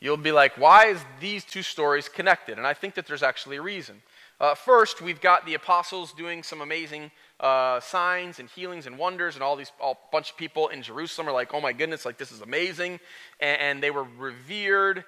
you'll 0.00 0.16
be 0.16 0.32
like, 0.32 0.56
why 0.58 0.86
is 0.86 1.00
these 1.20 1.44
two 1.44 1.62
stories 1.62 2.08
connected? 2.08 2.58
And 2.58 2.66
I 2.66 2.74
think 2.74 2.94
that 2.94 3.06
there's 3.06 3.22
actually 3.22 3.56
a 3.56 3.62
reason. 3.62 4.02
Uh, 4.40 4.54
first, 4.54 5.02
we've 5.02 5.20
got 5.20 5.44
the 5.44 5.54
apostles 5.54 6.12
doing 6.12 6.42
some 6.42 6.62
amazing 6.62 7.10
uh, 7.38 7.78
signs 7.80 8.38
and 8.38 8.48
healings 8.48 8.86
and 8.86 8.96
wonders, 8.96 9.34
and 9.34 9.42
all 9.42 9.54
these 9.54 9.70
all 9.78 9.98
bunch 10.10 10.30
of 10.30 10.36
people 10.36 10.68
in 10.68 10.82
Jerusalem 10.82 11.28
are 11.28 11.32
like, 11.32 11.52
"Oh 11.52 11.60
my 11.60 11.74
goodness, 11.74 12.06
like 12.06 12.16
this 12.16 12.32
is 12.32 12.40
amazing," 12.40 13.00
and, 13.38 13.60
and 13.60 13.82
they 13.82 13.90
were 13.90 14.06
revered. 14.18 15.04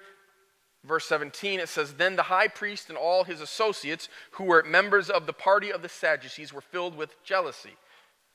Verse 0.85 1.05
17, 1.05 1.61
it 1.61 1.69
says, 1.69 1.93
Then 1.93 2.17
the 2.17 2.23
high 2.23 2.49
priest 2.49 2.89
and 2.89 2.97
all 2.97 3.23
his 3.23 3.39
associates, 3.39 4.09
who 4.31 4.43
were 4.43 4.63
members 4.63 5.09
of 5.09 5.25
the 5.25 5.31
party 5.33 5.71
of 5.71 5.81
the 5.81 5.87
Sadducees, 5.87 6.51
were 6.51 6.59
filled 6.59 6.97
with 6.97 7.15
jealousy. 7.23 7.77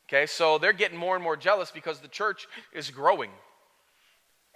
Okay, 0.08 0.24
so 0.24 0.56
they're 0.56 0.72
getting 0.72 0.96
more 0.96 1.14
and 1.14 1.22
more 1.22 1.36
jealous 1.36 1.70
because 1.70 2.00
the 2.00 2.08
church 2.08 2.46
is 2.72 2.90
growing. 2.90 3.30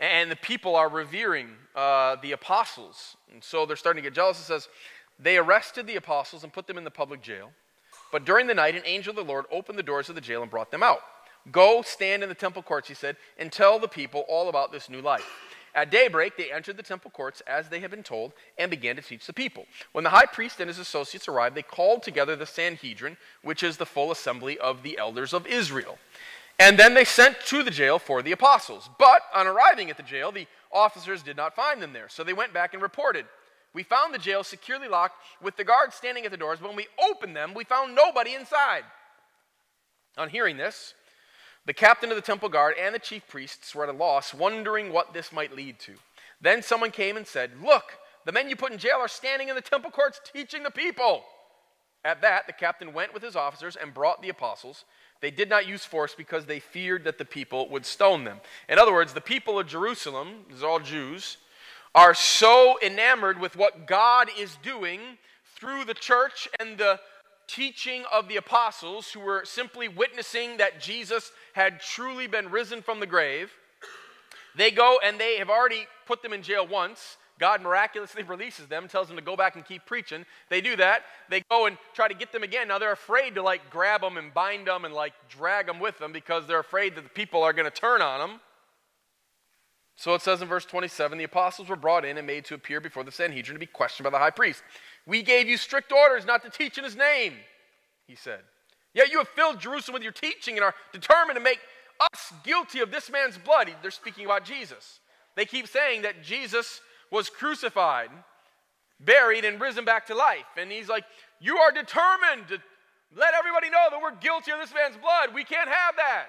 And 0.03 0.31
the 0.31 0.37
people 0.37 0.75
are 0.75 0.89
revering 0.89 1.51
uh, 1.77 2.17
the 2.21 2.33
apostles. 2.33 3.17
And 3.33 3.43
so 3.43 3.65
they're 3.65 3.77
starting 3.77 4.03
to 4.03 4.07
get 4.07 4.15
jealous. 4.15 4.41
It 4.41 4.43
says, 4.43 4.69
They 5.19 5.39
arrested 5.39 5.87
the 5.87 5.97
apostles 5.97 6.43
and 6.43 6.53
put 6.53 6.67
them 6.67 6.77
in 6.77 6.83
the 6.83 6.91
public 6.91 7.23
jail. 7.23 7.53
But 8.11 8.25
during 8.25 8.49
the 8.49 8.55
night, 8.55 8.75
an 8.75 8.83
angel 8.85 9.13
of 9.13 9.17
the 9.17 9.33
Lord 9.33 9.47
opened 9.51 9.79
the 9.79 9.83
doors 9.85 10.09
of 10.09 10.17
the 10.17 10.21
jail 10.21 10.43
and 10.43 10.51
brought 10.51 10.73
them 10.73 10.83
out. 10.83 10.99
Go 11.53 11.83
stand 11.83 12.23
in 12.23 12.29
the 12.29 12.35
temple 12.35 12.63
courts, 12.63 12.89
he 12.89 12.95
said, 12.95 13.17
and 13.39 13.51
tell 13.51 13.79
the 13.79 13.89
people 13.89 14.25
all 14.29 14.49
about 14.49 14.73
this 14.73 14.91
new 14.91 15.01
life. 15.01 15.29
At 15.75 15.91
daybreak, 15.91 16.37
they 16.37 16.53
entered 16.53 16.77
the 16.77 16.83
temple 16.83 17.11
courts 17.11 17.41
as 17.47 17.69
they 17.69 17.81
had 17.81 17.91
been 17.91 18.03
told 18.03 18.33
and 18.59 18.71
began 18.71 18.97
to 18.97 19.03
teach 19.03 19.27
the 19.27 19.33
people. 19.33 19.67
When 19.93 20.05
the 20.05 20.11
high 20.11 20.27
priest 20.27 20.61
and 20.61 20.69
his 20.69 20.79
associates 20.79 21.29
arrived, 21.29 21.57
they 21.57 21.63
called 21.63 22.03
together 22.03 22.37
the 22.37 22.45
Sanhedrin, 22.45 23.17
which 23.43 23.63
is 23.63 23.77
the 23.77 23.87
full 23.87 24.11
assembly 24.11 24.59
of 24.59 24.83
the 24.83 24.99
elders 24.99 25.33
of 25.33 25.47
Israel. 25.47 25.99
And 26.63 26.79
then 26.79 26.95
they 26.95 27.05
sent 27.05 27.41
to 27.47 27.65
the 27.65 27.73
jail 27.73 27.99
for 27.99 28.23
the 28.23 28.31
apostles. 28.31 28.89
But 28.97 29.23
on 29.35 29.49
arriving 29.49 29.91
at 29.91 29.97
the 29.97 30.03
jail, 30.05 30.31
the 30.31 30.47
officers 30.73 31.21
did 31.21 31.37
not 31.37 31.57
find 31.57 31.83
them 31.83 31.93
there. 31.93 32.09
So 32.09 32.23
they 32.23 32.33
went 32.33 32.55
back 32.55 32.73
and 32.73 32.81
reported. 32.81 33.27
We 33.75 33.83
found 33.83 34.15
the 34.15 34.19
jail 34.19 34.45
securely 34.45 34.87
locked 34.87 35.17
with 35.43 35.57
the 35.57 35.65
guards 35.65 35.97
standing 35.97 36.25
at 36.25 36.31
the 36.31 36.37
doors, 36.37 36.61
but 36.61 36.69
when 36.69 36.77
we 36.77 36.87
opened 37.11 37.35
them, 37.35 37.53
we 37.53 37.65
found 37.65 37.97
nobody 37.97 38.35
inside. 38.35 38.85
On 40.17 40.29
hearing 40.29 40.57
this, 40.57 40.95
the 41.67 41.75
captain 41.75 42.11
of 42.11 42.17
the 42.17 42.23
temple 42.23 42.49
guard 42.49 42.77
and 42.81 42.95
the 42.95 43.01
chief 43.01 43.27
priests 43.27 43.75
were 43.75 43.83
at 43.83 43.93
a 43.93 43.99
loss, 43.99 44.33
wondering 44.33 44.93
what 44.93 45.13
this 45.13 45.33
might 45.33 45.57
lead 45.57 45.81
to. 45.81 45.95
Then 46.41 46.63
someone 46.63 46.93
came 46.93 47.17
and 47.17 47.27
said, 47.27 47.51
Look, 47.61 47.99
the 48.25 48.31
men 48.31 48.49
you 48.49 48.55
put 48.55 48.71
in 48.71 48.79
jail 48.79 48.99
are 48.99 49.09
standing 49.09 49.49
in 49.49 49.57
the 49.57 49.63
temple 49.63 49.91
courts 49.91 50.21
teaching 50.33 50.63
the 50.63 50.71
people. 50.71 51.25
At 52.05 52.23
that, 52.23 52.47
the 52.47 52.53
captain 52.53 52.93
went 52.93 53.13
with 53.13 53.23
his 53.25 53.35
officers 53.35 53.75
and 53.75 53.93
brought 53.93 54.23
the 54.23 54.29
apostles. 54.29 54.85
They 55.23 55.31
did 55.31 55.49
not 55.49 55.69
use 55.69 55.85
force 55.85 56.15
because 56.17 56.45
they 56.47 56.59
feared 56.59 57.05
that 57.05 57.17
the 57.17 57.25
people 57.25 57.69
would 57.71 57.87
stone 57.87 58.25
them. 58.25 58.41
In 58.69 58.79
other 58.79 58.93
words, 58.93 59.15
the 59.15 59.21
people 59.21 59.59
of 59.59 59.69
Jerusalem, 59.69 60.45
these 60.51 60.65
are 60.65 60.69
all 60.69 60.81
Jews, 60.81 61.37
are 61.95 62.13
so 62.13 62.77
enamored 62.83 63.41
with 63.41 63.57
what 63.57 63.87
God 63.87 64.29
is 64.37 64.57
doing 64.65 65.01
through 65.57 65.85
the 65.85 65.95
church 65.95 66.49
and 66.59 66.77
the 66.77 66.99
teaching 67.47 68.03
of 68.13 68.27
the 68.29 68.37
apostles 68.37 69.13
who 69.13 69.21
were 69.21 69.45
simply 69.45 69.87
witnessing 69.87 70.57
that 70.57 70.81
Jesus 70.81 71.31
had 71.53 71.81
truly 71.81 72.27
been 72.27 72.51
risen 72.51 72.83
from 72.83 72.99
the 72.99 73.07
grave. 73.07 73.53
They 74.57 74.73
go 74.73 74.99
and 75.05 75.21
they 75.21 75.37
have 75.37 75.51
already 75.51 75.87
put 76.07 76.23
them 76.23 76.33
in 76.33 76.43
jail 76.43 76.67
once. 76.67 77.17
God 77.39 77.63
miraculously 77.63 78.23
releases 78.23 78.67
them, 78.67 78.89
tells 78.89 79.09
them 79.09 79.17
to 79.17 79.23
go 79.23 79.37
back 79.37 79.57
and 79.57 79.65
keep 79.65 79.85
preaching. 79.87 80.25
They 80.49 80.61
do 80.61 80.77
that. 80.77 81.03
They 81.29 81.43
go 81.51 81.67
and 81.67 81.77
try 81.95 82.09
to 82.09 82.15
get 82.15 82.33
them 82.33 82.43
again. 82.43 82.69
Now 82.69 82.79
they're 82.79 82.93
afraid 82.93 83.35
to 83.35 83.43
like 83.43 83.71
grab 83.71 84.03
them 84.03 84.17
and 84.17 84.33
bind 84.33 84.67
them 84.67 84.85
and 84.85 84.95
like 84.95 85.15
drag 85.29 85.67
them 85.67 85.81
with 85.81 85.99
them 85.99 86.13
because 86.13 86.47
they're 86.47 86.61
afraid 86.61 86.95
that 86.95 87.05
the 87.05 87.11
people 87.11 87.43
are 87.43 87.53
going 87.53 87.71
to 87.71 87.77
turn 87.77 88.03
on 88.03 88.21
them. 88.21 88.41
So 89.97 90.15
it 90.15 90.23
says 90.23 90.43
in 90.43 90.49
verse 90.49 90.65
27 90.65 91.19
the 91.19 91.25
apostles 91.25 91.69
were 91.69 91.77
brought 91.77 92.05
in 92.05 92.19
and 92.19 92.27
made 92.27 92.45
to 92.47 92.55
appear 92.55 92.81
before 92.81 93.05
the 93.05 93.13
Sanhedrin 93.13 93.55
to 93.55 93.61
be 93.61 93.67
questioned 93.67 94.05
by 94.05 94.11
the 94.11 94.19
high 94.19 94.31
priest. 94.31 94.63
We 95.07 95.23
gave 95.23 95.49
you 95.49 95.57
strict 95.57 95.93
orders 95.93 96.25
not 96.25 96.43
to 96.43 96.51
teach 96.51 96.79
in 96.79 96.85
his 96.85 96.97
name, 96.97 97.35
he 98.07 98.15
said. 98.15 98.41
Yet 98.95 99.11
you 99.11 99.19
have 99.19 99.29
filled 99.29 99.59
Jerusalem 99.59 99.95
with 99.95 100.03
your 100.03 100.13
teaching 100.13 100.57
and 100.57 100.65
are 100.65 100.75
determined 100.93 101.37
to 101.37 101.43
make 101.43 101.61
us 102.01 102.33
guilty 102.45 102.81
of 102.81 102.91
this 102.91 103.11
man's 103.11 103.39
blood. 103.39 103.75
They're 103.81 103.91
speaking 103.91 104.25
about 104.25 104.45
Jesus. 104.45 105.01
They 105.35 105.45
keep 105.45 105.67
saying 105.67 106.03
that 106.03 106.23
Jesus 106.23 106.81
was 107.13 107.31
crucified, 107.31 108.11
buried, 108.99 109.45
and 109.45 109.61
risen 109.61 109.85
back 109.85 110.07
to 110.07 110.15
life. 110.15 110.47
And 110.57 110.73
he's 110.73 110.89
like, 110.89 111.05
You 111.39 111.59
are 111.59 111.71
determined 111.71 112.49
to 112.49 112.59
let 113.15 113.35
everybody 113.35 113.71
know 113.71 113.87
that 113.91 114.01
we're 114.03 114.17
guilty 114.17 114.51
of 114.51 114.59
this 114.59 114.75
man's 114.75 114.97
blood. 114.97 115.35
We 115.35 115.45
can't 115.45 115.69
have 115.69 115.97
that. 115.97 116.27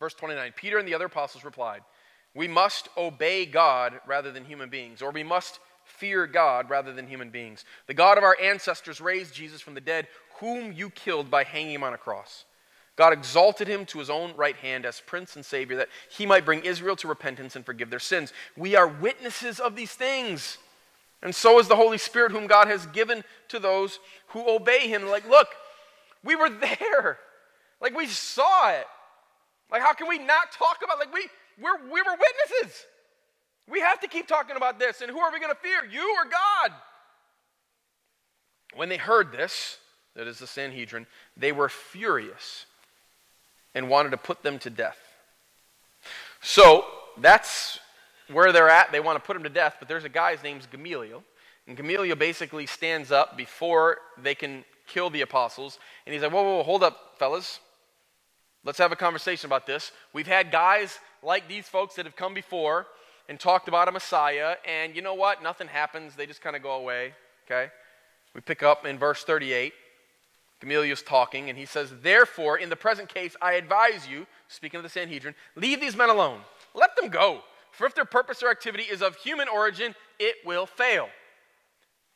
Verse 0.00 0.14
29 0.14 0.52
Peter 0.56 0.78
and 0.78 0.86
the 0.86 0.94
other 0.94 1.06
apostles 1.06 1.44
replied, 1.44 1.80
We 2.34 2.48
must 2.48 2.88
obey 2.98 3.46
God 3.46 4.00
rather 4.06 4.32
than 4.32 4.44
human 4.44 4.68
beings, 4.68 5.00
or 5.00 5.12
we 5.12 5.22
must 5.22 5.60
fear 5.84 6.26
God 6.26 6.68
rather 6.68 6.92
than 6.92 7.06
human 7.06 7.30
beings. 7.30 7.64
The 7.86 7.94
God 7.94 8.18
of 8.18 8.24
our 8.24 8.36
ancestors 8.42 9.00
raised 9.00 9.34
Jesus 9.34 9.60
from 9.60 9.74
the 9.74 9.80
dead, 9.80 10.08
whom 10.40 10.72
you 10.72 10.90
killed 10.90 11.30
by 11.30 11.44
hanging 11.44 11.74
him 11.74 11.84
on 11.84 11.94
a 11.94 11.98
cross. 11.98 12.44
God 12.98 13.12
exalted 13.12 13.68
him 13.68 13.86
to 13.86 14.00
his 14.00 14.10
own 14.10 14.34
right 14.36 14.56
hand 14.56 14.84
as 14.84 15.00
Prince 15.00 15.36
and 15.36 15.44
Savior, 15.44 15.76
that 15.76 15.88
he 16.10 16.26
might 16.26 16.44
bring 16.44 16.64
Israel 16.64 16.96
to 16.96 17.06
repentance 17.06 17.54
and 17.54 17.64
forgive 17.64 17.90
their 17.90 18.00
sins. 18.00 18.32
We 18.56 18.74
are 18.74 18.88
witnesses 18.88 19.60
of 19.60 19.76
these 19.76 19.92
things. 19.92 20.58
And 21.22 21.32
so 21.32 21.60
is 21.60 21.68
the 21.68 21.76
Holy 21.76 21.96
Spirit, 21.96 22.32
whom 22.32 22.48
God 22.48 22.66
has 22.66 22.86
given 22.86 23.22
to 23.50 23.60
those 23.60 24.00
who 24.30 24.50
obey 24.50 24.88
him. 24.88 25.06
Like, 25.06 25.28
look, 25.28 25.46
we 26.24 26.34
were 26.34 26.50
there. 26.50 27.20
Like, 27.80 27.96
we 27.96 28.08
saw 28.08 28.72
it. 28.72 28.86
Like, 29.70 29.82
how 29.82 29.92
can 29.92 30.08
we 30.08 30.18
not 30.18 30.50
talk 30.50 30.78
about 30.82 30.98
like 30.98 31.14
we 31.14 31.28
we're, 31.60 31.78
we 31.84 32.02
were 32.02 32.16
witnesses. 32.16 32.84
We 33.68 33.78
have 33.80 34.00
to 34.00 34.08
keep 34.08 34.26
talking 34.26 34.56
about 34.56 34.80
this. 34.80 35.02
And 35.02 35.10
who 35.10 35.20
are 35.20 35.32
we 35.32 35.38
going 35.38 35.54
to 35.54 35.60
fear, 35.60 35.84
you 35.88 36.16
or 36.16 36.24
God? 36.28 36.72
When 38.74 38.88
they 38.88 38.96
heard 38.96 39.30
this, 39.30 39.78
that 40.16 40.26
is 40.26 40.40
the 40.40 40.48
Sanhedrin, 40.48 41.06
they 41.36 41.52
were 41.52 41.68
furious 41.68 42.66
and 43.78 43.88
wanted 43.88 44.10
to 44.10 44.16
put 44.16 44.42
them 44.42 44.58
to 44.58 44.70
death. 44.70 44.98
So 46.42 46.84
that's 47.16 47.78
where 48.28 48.52
they're 48.52 48.68
at. 48.68 48.90
They 48.90 48.98
want 48.98 49.16
to 49.16 49.24
put 49.24 49.36
him 49.36 49.44
to 49.44 49.48
death, 49.48 49.76
but 49.78 49.86
there's 49.86 50.02
a 50.02 50.08
guy, 50.08 50.32
his 50.32 50.42
name's 50.42 50.66
Gamaliel. 50.66 51.22
And 51.68 51.76
Gamaliel 51.76 52.16
basically 52.16 52.66
stands 52.66 53.12
up 53.12 53.36
before 53.36 53.98
they 54.20 54.34
can 54.34 54.64
kill 54.88 55.10
the 55.10 55.20
apostles. 55.20 55.78
And 56.04 56.12
he's 56.12 56.22
like, 56.22 56.32
whoa, 56.32 56.42
whoa, 56.42 56.56
whoa 56.56 56.62
hold 56.64 56.82
up, 56.82 57.14
fellas. 57.18 57.60
Let's 58.64 58.78
have 58.78 58.90
a 58.90 58.96
conversation 58.96 59.46
about 59.46 59.64
this. 59.64 59.92
We've 60.12 60.26
had 60.26 60.50
guys 60.50 60.98
like 61.22 61.46
these 61.46 61.68
folks 61.68 61.94
that 61.94 62.04
have 62.04 62.16
come 62.16 62.34
before 62.34 62.88
and 63.28 63.38
talked 63.38 63.68
about 63.68 63.86
a 63.86 63.92
Messiah, 63.92 64.56
and 64.66 64.96
you 64.96 65.02
know 65.02 65.14
what? 65.14 65.40
Nothing 65.40 65.68
happens. 65.68 66.16
They 66.16 66.26
just 66.26 66.40
kind 66.40 66.56
of 66.56 66.62
go 66.62 66.72
away, 66.72 67.14
okay? 67.46 67.70
We 68.34 68.40
pick 68.40 68.64
up 68.64 68.86
in 68.86 68.98
verse 68.98 69.22
38. 69.22 69.72
Gamaliel's 70.60 71.02
talking, 71.02 71.48
and 71.48 71.58
he 71.58 71.66
says, 71.66 71.92
Therefore, 72.02 72.58
in 72.58 72.68
the 72.68 72.76
present 72.76 73.08
case, 73.08 73.36
I 73.40 73.52
advise 73.52 74.08
you, 74.08 74.26
speaking 74.48 74.78
of 74.78 74.82
the 74.84 74.90
Sanhedrin, 74.90 75.34
leave 75.54 75.80
these 75.80 75.96
men 75.96 76.10
alone. 76.10 76.40
Let 76.74 76.96
them 76.96 77.08
go. 77.08 77.42
For 77.72 77.86
if 77.86 77.94
their 77.94 78.04
purpose 78.04 78.42
or 78.42 78.50
activity 78.50 78.84
is 78.84 79.02
of 79.02 79.16
human 79.16 79.48
origin, 79.48 79.94
it 80.18 80.36
will 80.44 80.66
fail. 80.66 81.08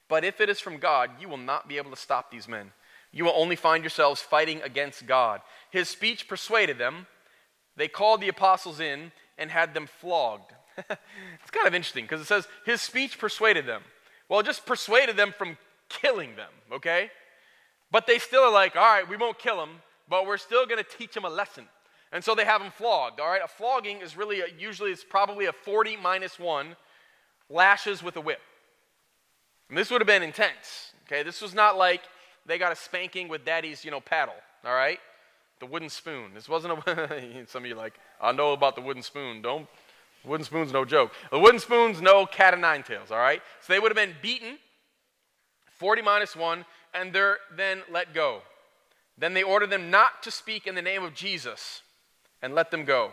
But 0.09 0.25
if 0.25 0.41
it 0.41 0.49
is 0.49 0.59
from 0.59 0.79
God, 0.79 1.11
you 1.21 1.29
will 1.29 1.37
not 1.37 1.69
be 1.69 1.77
able 1.77 1.91
to 1.91 1.97
stop 1.97 2.31
these 2.31 2.49
men. 2.49 2.73
You 3.13 3.25
will 3.25 3.35
only 3.37 3.57
find 3.57 3.85
yourselves 3.85 4.21
fighting 4.21 4.61
against 4.63 5.07
God. 5.07 5.41
His 5.71 5.89
speech 5.89 6.27
persuaded 6.27 6.79
them. 6.79 7.07
They 7.77 7.89
called 7.89 8.21
the 8.21 8.29
apostles 8.29 8.81
in 8.81 9.13
and 9.39 9.51
had 9.51 9.73
them 9.73 9.87
flogged. 9.87 10.53
it's 10.77 11.51
kind 11.51 11.67
of 11.67 11.75
interesting 11.75 12.05
because 12.05 12.21
it 12.21 12.27
says 12.27 12.49
his 12.67 12.81
speech 12.81 13.19
persuaded 13.19 13.67
them. 13.67 13.83
Well, 14.29 14.41
it 14.41 14.47
just 14.47 14.67
persuaded 14.67 15.17
them 15.17 15.35
from 15.37 15.59
killing 15.89 16.37
them, 16.37 16.51
okay? 16.73 17.11
But 17.93 18.07
they 18.07 18.19
still 18.19 18.43
are 18.43 18.51
like, 18.51 18.75
all 18.75 18.83
right, 18.83 19.09
we 19.09 19.19
won't 19.19 19.39
kill 19.39 19.63
him, 19.63 19.83
but 20.09 20.27
we're 20.27 20.39
still 20.39 20.67
going 20.67 20.83
to 20.83 20.99
teach 20.99 21.15
him 21.17 21.25
a 21.25 21.31
lesson. 21.31 21.67
And 22.11 22.25
so 22.25 22.35
they 22.35 22.45
have 22.45 22.61
him 22.61 22.73
flogged, 22.73 23.21
all 23.21 23.29
right? 23.29 23.43
A 23.45 23.49
flogging 23.49 24.01
is 24.01 24.17
really, 24.17 24.41
a, 24.41 24.47
usually 24.59 24.91
it's 24.91 25.05
probably 25.05 25.47
a 25.47 25.53
40 25.53 25.97
minus 25.99 26.39
1 26.39 26.75
lashes 27.49 28.03
with 28.03 28.17
a 28.17 28.21
whip. 28.21 28.41
And 29.69 29.79
this 29.79 29.91
would 29.91 30.01
have 30.01 30.07
been 30.07 30.23
intense, 30.23 30.93
okay? 31.07 31.23
This 31.23 31.41
was 31.41 31.55
not 31.55 31.77
like 31.77 32.01
they 32.47 32.59
got 32.59 32.73
a 32.73 32.77
spanking 32.77 33.29
with 33.29 33.45
daddy's, 33.45 33.85
you 33.85 33.91
know, 33.91 34.01
paddle, 34.01 34.35
all 34.65 34.75
right? 34.75 34.99
The 35.61 35.67
wooden 35.67 35.89
spoon. 35.89 36.33
This 36.35 36.49
wasn't 36.49 36.87
a, 36.87 37.45
some 37.47 37.63
of 37.63 37.69
you 37.69 37.75
like, 37.75 37.95
I 38.21 38.33
know 38.33 38.53
about 38.53 38.75
the 38.75 38.83
wooden 38.83 39.03
spoon. 39.03 39.43
Don't, 39.43 39.67
wooden 40.25 40.45
spoon's 40.45 40.73
no 40.73 40.85
joke. 40.85 41.13
The 41.31 41.39
wooden 41.39 41.61
spoon's 41.61 42.01
no 42.01 42.27
cat 42.27 42.53
of 42.55 42.61
nine 42.61 42.83
tails, 42.83 43.11
all 43.11 43.19
right? 43.19 43.41
So 43.61 43.73
they 43.73 43.79
would 43.79 43.91
have 43.91 43.97
been 43.97 44.17
beaten, 44.21 44.59
40 45.79 46.03
minus 46.03 46.37
1, 46.37 46.65
and 46.95 47.13
they're 47.13 47.39
then 47.57 47.83
let 47.91 48.15
go. 48.15 48.43
Then 49.19 49.35
they 49.35 49.43
order 49.43 49.67
them 49.67 49.91
not 49.91 50.23
to 50.23 50.31
speak 50.31 50.67
in 50.67 50.75
the 50.75 50.83
name 50.83 51.03
of 51.03 51.15
Jesus 51.15 51.83
and 52.41 52.55
let 52.55 52.71
them 52.71 52.85
go. 52.85 53.13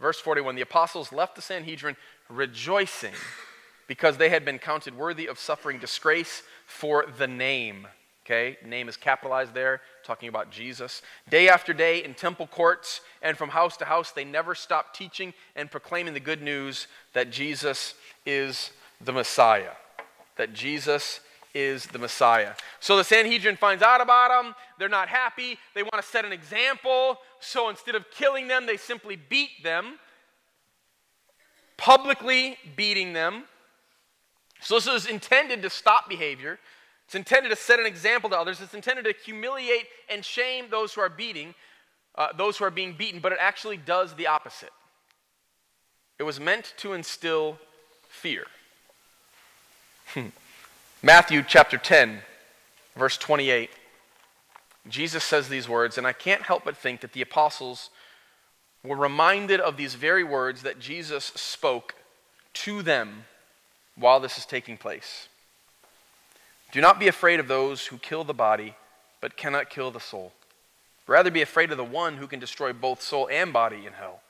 Verse 0.00 0.18
41 0.18 0.54
The 0.54 0.62
apostles 0.62 1.12
left 1.12 1.36
the 1.36 1.42
Sanhedrin 1.42 1.96
rejoicing 2.28 3.14
because 3.86 4.16
they 4.16 4.28
had 4.28 4.44
been 4.44 4.58
counted 4.58 4.96
worthy 4.96 5.26
of 5.26 5.38
suffering 5.38 5.78
disgrace 5.78 6.42
for 6.66 7.06
the 7.18 7.26
name. 7.26 7.86
Okay, 8.24 8.56
name 8.64 8.88
is 8.88 8.96
capitalized 8.96 9.54
there, 9.54 9.80
talking 10.04 10.28
about 10.28 10.52
Jesus. 10.52 11.02
Day 11.28 11.48
after 11.48 11.72
day 11.72 12.04
in 12.04 12.14
temple 12.14 12.46
courts 12.46 13.00
and 13.22 13.36
from 13.36 13.48
house 13.48 13.76
to 13.78 13.84
house, 13.84 14.12
they 14.12 14.24
never 14.24 14.54
stopped 14.54 14.94
teaching 14.94 15.34
and 15.56 15.70
proclaiming 15.70 16.14
the 16.14 16.20
good 16.20 16.40
news 16.40 16.86
that 17.12 17.32
Jesus 17.32 17.94
is 18.24 18.70
the 19.00 19.12
Messiah. 19.12 19.72
That 20.36 20.52
Jesus 20.54 21.20
is 21.54 21.86
the 21.86 21.98
Messiah. 21.98 22.52
So 22.78 22.96
the 22.96 23.04
Sanhedrin 23.04 23.56
finds 23.56 23.82
out 23.82 24.00
about 24.00 24.30
them. 24.30 24.54
They're 24.78 24.88
not 24.88 25.08
happy. 25.08 25.58
They 25.74 25.82
want 25.82 25.96
to 25.96 26.02
set 26.02 26.24
an 26.24 26.32
example. 26.32 27.18
So 27.40 27.68
instead 27.68 27.94
of 27.94 28.10
killing 28.10 28.48
them, 28.48 28.66
they 28.66 28.76
simply 28.76 29.16
beat 29.16 29.62
them, 29.62 29.98
publicly 31.76 32.56
beating 32.76 33.12
them. 33.12 33.44
So 34.60 34.74
this 34.74 34.86
is 34.86 35.06
intended 35.06 35.62
to 35.62 35.70
stop 35.70 36.08
behavior. 36.08 36.58
It's 37.06 37.14
intended 37.14 37.48
to 37.48 37.56
set 37.56 37.80
an 37.80 37.86
example 37.86 38.30
to 38.30 38.38
others. 38.38 38.60
It's 38.60 38.74
intended 38.74 39.04
to 39.06 39.14
humiliate 39.24 39.86
and 40.08 40.24
shame 40.24 40.66
those 40.70 40.94
who 40.94 41.00
are 41.00 41.08
beating, 41.08 41.54
uh, 42.14 42.28
those 42.36 42.58
who 42.58 42.64
are 42.64 42.70
being 42.70 42.92
beaten, 42.92 43.18
but 43.20 43.32
it 43.32 43.38
actually 43.40 43.78
does 43.78 44.14
the 44.14 44.28
opposite. 44.28 44.70
It 46.20 46.22
was 46.22 46.38
meant 46.38 46.74
to 46.76 46.92
instill 46.92 47.58
fear. 48.08 48.46
Matthew 51.02 51.42
chapter 51.42 51.78
10, 51.78 52.20
verse 52.94 53.16
28. 53.16 53.70
Jesus 54.86 55.24
says 55.24 55.48
these 55.48 55.66
words, 55.66 55.96
and 55.96 56.06
I 56.06 56.12
can't 56.12 56.42
help 56.42 56.64
but 56.64 56.76
think 56.76 57.00
that 57.00 57.14
the 57.14 57.22
apostles 57.22 57.88
were 58.84 58.96
reminded 58.96 59.60
of 59.60 59.78
these 59.78 59.94
very 59.94 60.24
words 60.24 60.60
that 60.60 60.78
Jesus 60.78 61.24
spoke 61.34 61.94
to 62.52 62.82
them 62.82 63.24
while 63.96 64.20
this 64.20 64.36
is 64.36 64.44
taking 64.44 64.76
place. 64.76 65.28
Do 66.70 66.82
not 66.82 67.00
be 67.00 67.08
afraid 67.08 67.40
of 67.40 67.48
those 67.48 67.86
who 67.86 67.96
kill 67.96 68.22
the 68.24 68.34
body, 68.34 68.74
but 69.22 69.38
cannot 69.38 69.70
kill 69.70 69.90
the 69.90 70.00
soul. 70.00 70.34
Rather 71.06 71.30
be 71.30 71.40
afraid 71.40 71.70
of 71.70 71.78
the 71.78 71.84
one 71.84 72.18
who 72.18 72.26
can 72.26 72.40
destroy 72.40 72.74
both 72.74 73.00
soul 73.00 73.26
and 73.32 73.54
body 73.54 73.86
in 73.86 73.94
hell. 73.94 74.20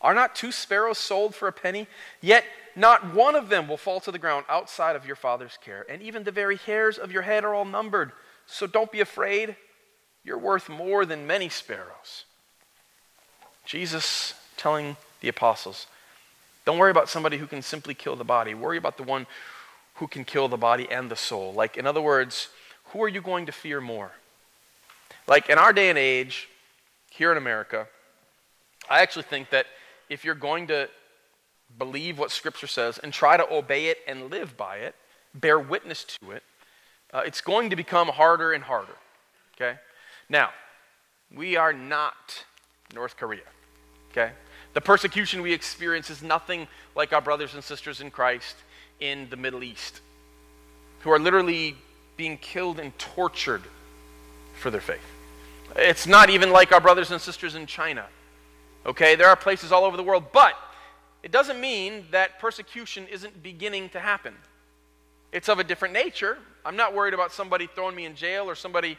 Are 0.00 0.14
not 0.14 0.34
two 0.34 0.52
sparrows 0.52 0.96
sold 0.96 1.34
for 1.34 1.48
a 1.48 1.52
penny? 1.52 1.86
Yet 2.22 2.44
not 2.76 3.14
one 3.14 3.34
of 3.34 3.48
them 3.48 3.68
will 3.68 3.76
fall 3.76 4.00
to 4.00 4.10
the 4.10 4.18
ground 4.18 4.44
outside 4.48 4.96
of 4.96 5.06
your 5.06 5.16
Father's 5.16 5.58
care. 5.64 5.86
And 5.88 6.02
even 6.02 6.24
the 6.24 6.30
very 6.30 6.56
hairs 6.56 6.98
of 6.98 7.12
your 7.12 7.22
head 7.22 7.44
are 7.44 7.54
all 7.54 7.64
numbered. 7.64 8.12
So 8.46 8.66
don't 8.66 8.90
be 8.90 9.00
afraid. 9.00 9.56
You're 10.24 10.38
worth 10.38 10.68
more 10.68 11.04
than 11.04 11.26
many 11.26 11.48
sparrows. 11.48 12.24
Jesus 13.64 14.34
telling 14.56 14.96
the 15.20 15.28
apostles, 15.28 15.86
don't 16.64 16.78
worry 16.78 16.90
about 16.90 17.08
somebody 17.08 17.38
who 17.38 17.46
can 17.46 17.62
simply 17.62 17.94
kill 17.94 18.16
the 18.16 18.24
body. 18.24 18.54
Worry 18.54 18.78
about 18.78 18.96
the 18.96 19.02
one 19.02 19.26
who 19.94 20.06
can 20.06 20.24
kill 20.24 20.48
the 20.48 20.56
body 20.56 20.90
and 20.90 21.10
the 21.10 21.16
soul. 21.16 21.52
Like, 21.52 21.76
in 21.76 21.86
other 21.86 22.00
words, 22.00 22.48
who 22.86 23.02
are 23.02 23.08
you 23.08 23.20
going 23.20 23.46
to 23.46 23.52
fear 23.52 23.80
more? 23.80 24.12
Like, 25.26 25.48
in 25.48 25.58
our 25.58 25.72
day 25.72 25.88
and 25.88 25.98
age, 25.98 26.48
here 27.10 27.30
in 27.30 27.38
America, 27.38 27.86
I 28.90 29.00
actually 29.00 29.22
think 29.22 29.50
that 29.50 29.66
if 30.08 30.24
you're 30.24 30.34
going 30.34 30.66
to 30.68 30.88
believe 31.78 32.18
what 32.18 32.30
Scripture 32.30 32.66
says 32.66 32.98
and 32.98 33.12
try 33.12 33.36
to 33.36 33.52
obey 33.52 33.86
it 33.86 33.98
and 34.06 34.30
live 34.30 34.56
by 34.56 34.76
it, 34.76 34.94
bear 35.34 35.58
witness 35.58 36.04
to 36.04 36.30
it, 36.30 36.42
uh, 37.12 37.22
it's 37.24 37.40
going 37.40 37.70
to 37.70 37.76
become 37.76 38.08
harder 38.08 38.52
and 38.52 38.64
harder. 38.64 38.96
Okay? 39.54 39.78
Now, 40.28 40.50
we 41.34 41.56
are 41.56 41.72
not 41.72 42.44
North 42.94 43.16
Korea. 43.16 43.42
Okay? 44.10 44.32
The 44.74 44.80
persecution 44.80 45.42
we 45.42 45.52
experience 45.52 46.10
is 46.10 46.22
nothing 46.22 46.66
like 46.96 47.12
our 47.12 47.20
brothers 47.20 47.54
and 47.54 47.62
sisters 47.62 48.00
in 48.00 48.10
Christ 48.10 48.56
in 49.00 49.28
the 49.30 49.36
Middle 49.36 49.62
East, 49.62 50.00
who 51.00 51.10
are 51.10 51.18
literally 51.18 51.76
being 52.16 52.36
killed 52.38 52.78
and 52.78 52.96
tortured 52.98 53.62
for 54.56 54.70
their 54.70 54.80
faith. 54.80 55.04
It's 55.76 56.06
not 56.06 56.30
even 56.30 56.50
like 56.50 56.72
our 56.72 56.80
brothers 56.80 57.10
and 57.10 57.20
sisters 57.20 57.54
in 57.54 57.66
China. 57.66 58.06
Okay? 58.86 59.14
There 59.14 59.28
are 59.28 59.36
places 59.36 59.72
all 59.72 59.84
over 59.84 59.96
the 59.96 60.02
world, 60.02 60.24
but 60.32 60.54
it 61.24 61.32
doesn't 61.32 61.58
mean 61.58 62.04
that 62.10 62.38
persecution 62.38 63.06
isn't 63.10 63.42
beginning 63.42 63.88
to 63.90 63.98
happen. 63.98 64.34
It's 65.32 65.48
of 65.48 65.58
a 65.58 65.64
different 65.64 65.94
nature. 65.94 66.36
I'm 66.66 66.76
not 66.76 66.94
worried 66.94 67.14
about 67.14 67.32
somebody 67.32 67.66
throwing 67.66 67.96
me 67.96 68.04
in 68.04 68.14
jail 68.14 68.44
or 68.44 68.54
somebody 68.54 68.98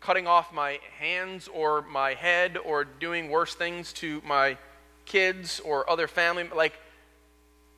cutting 0.00 0.26
off 0.26 0.54
my 0.54 0.80
hands 0.98 1.48
or 1.52 1.82
my 1.82 2.14
head 2.14 2.56
or 2.56 2.84
doing 2.84 3.28
worse 3.28 3.54
things 3.54 3.92
to 3.92 4.22
my 4.24 4.56
kids 5.04 5.60
or 5.60 5.88
other 5.88 6.08
family 6.08 6.48
like 6.54 6.78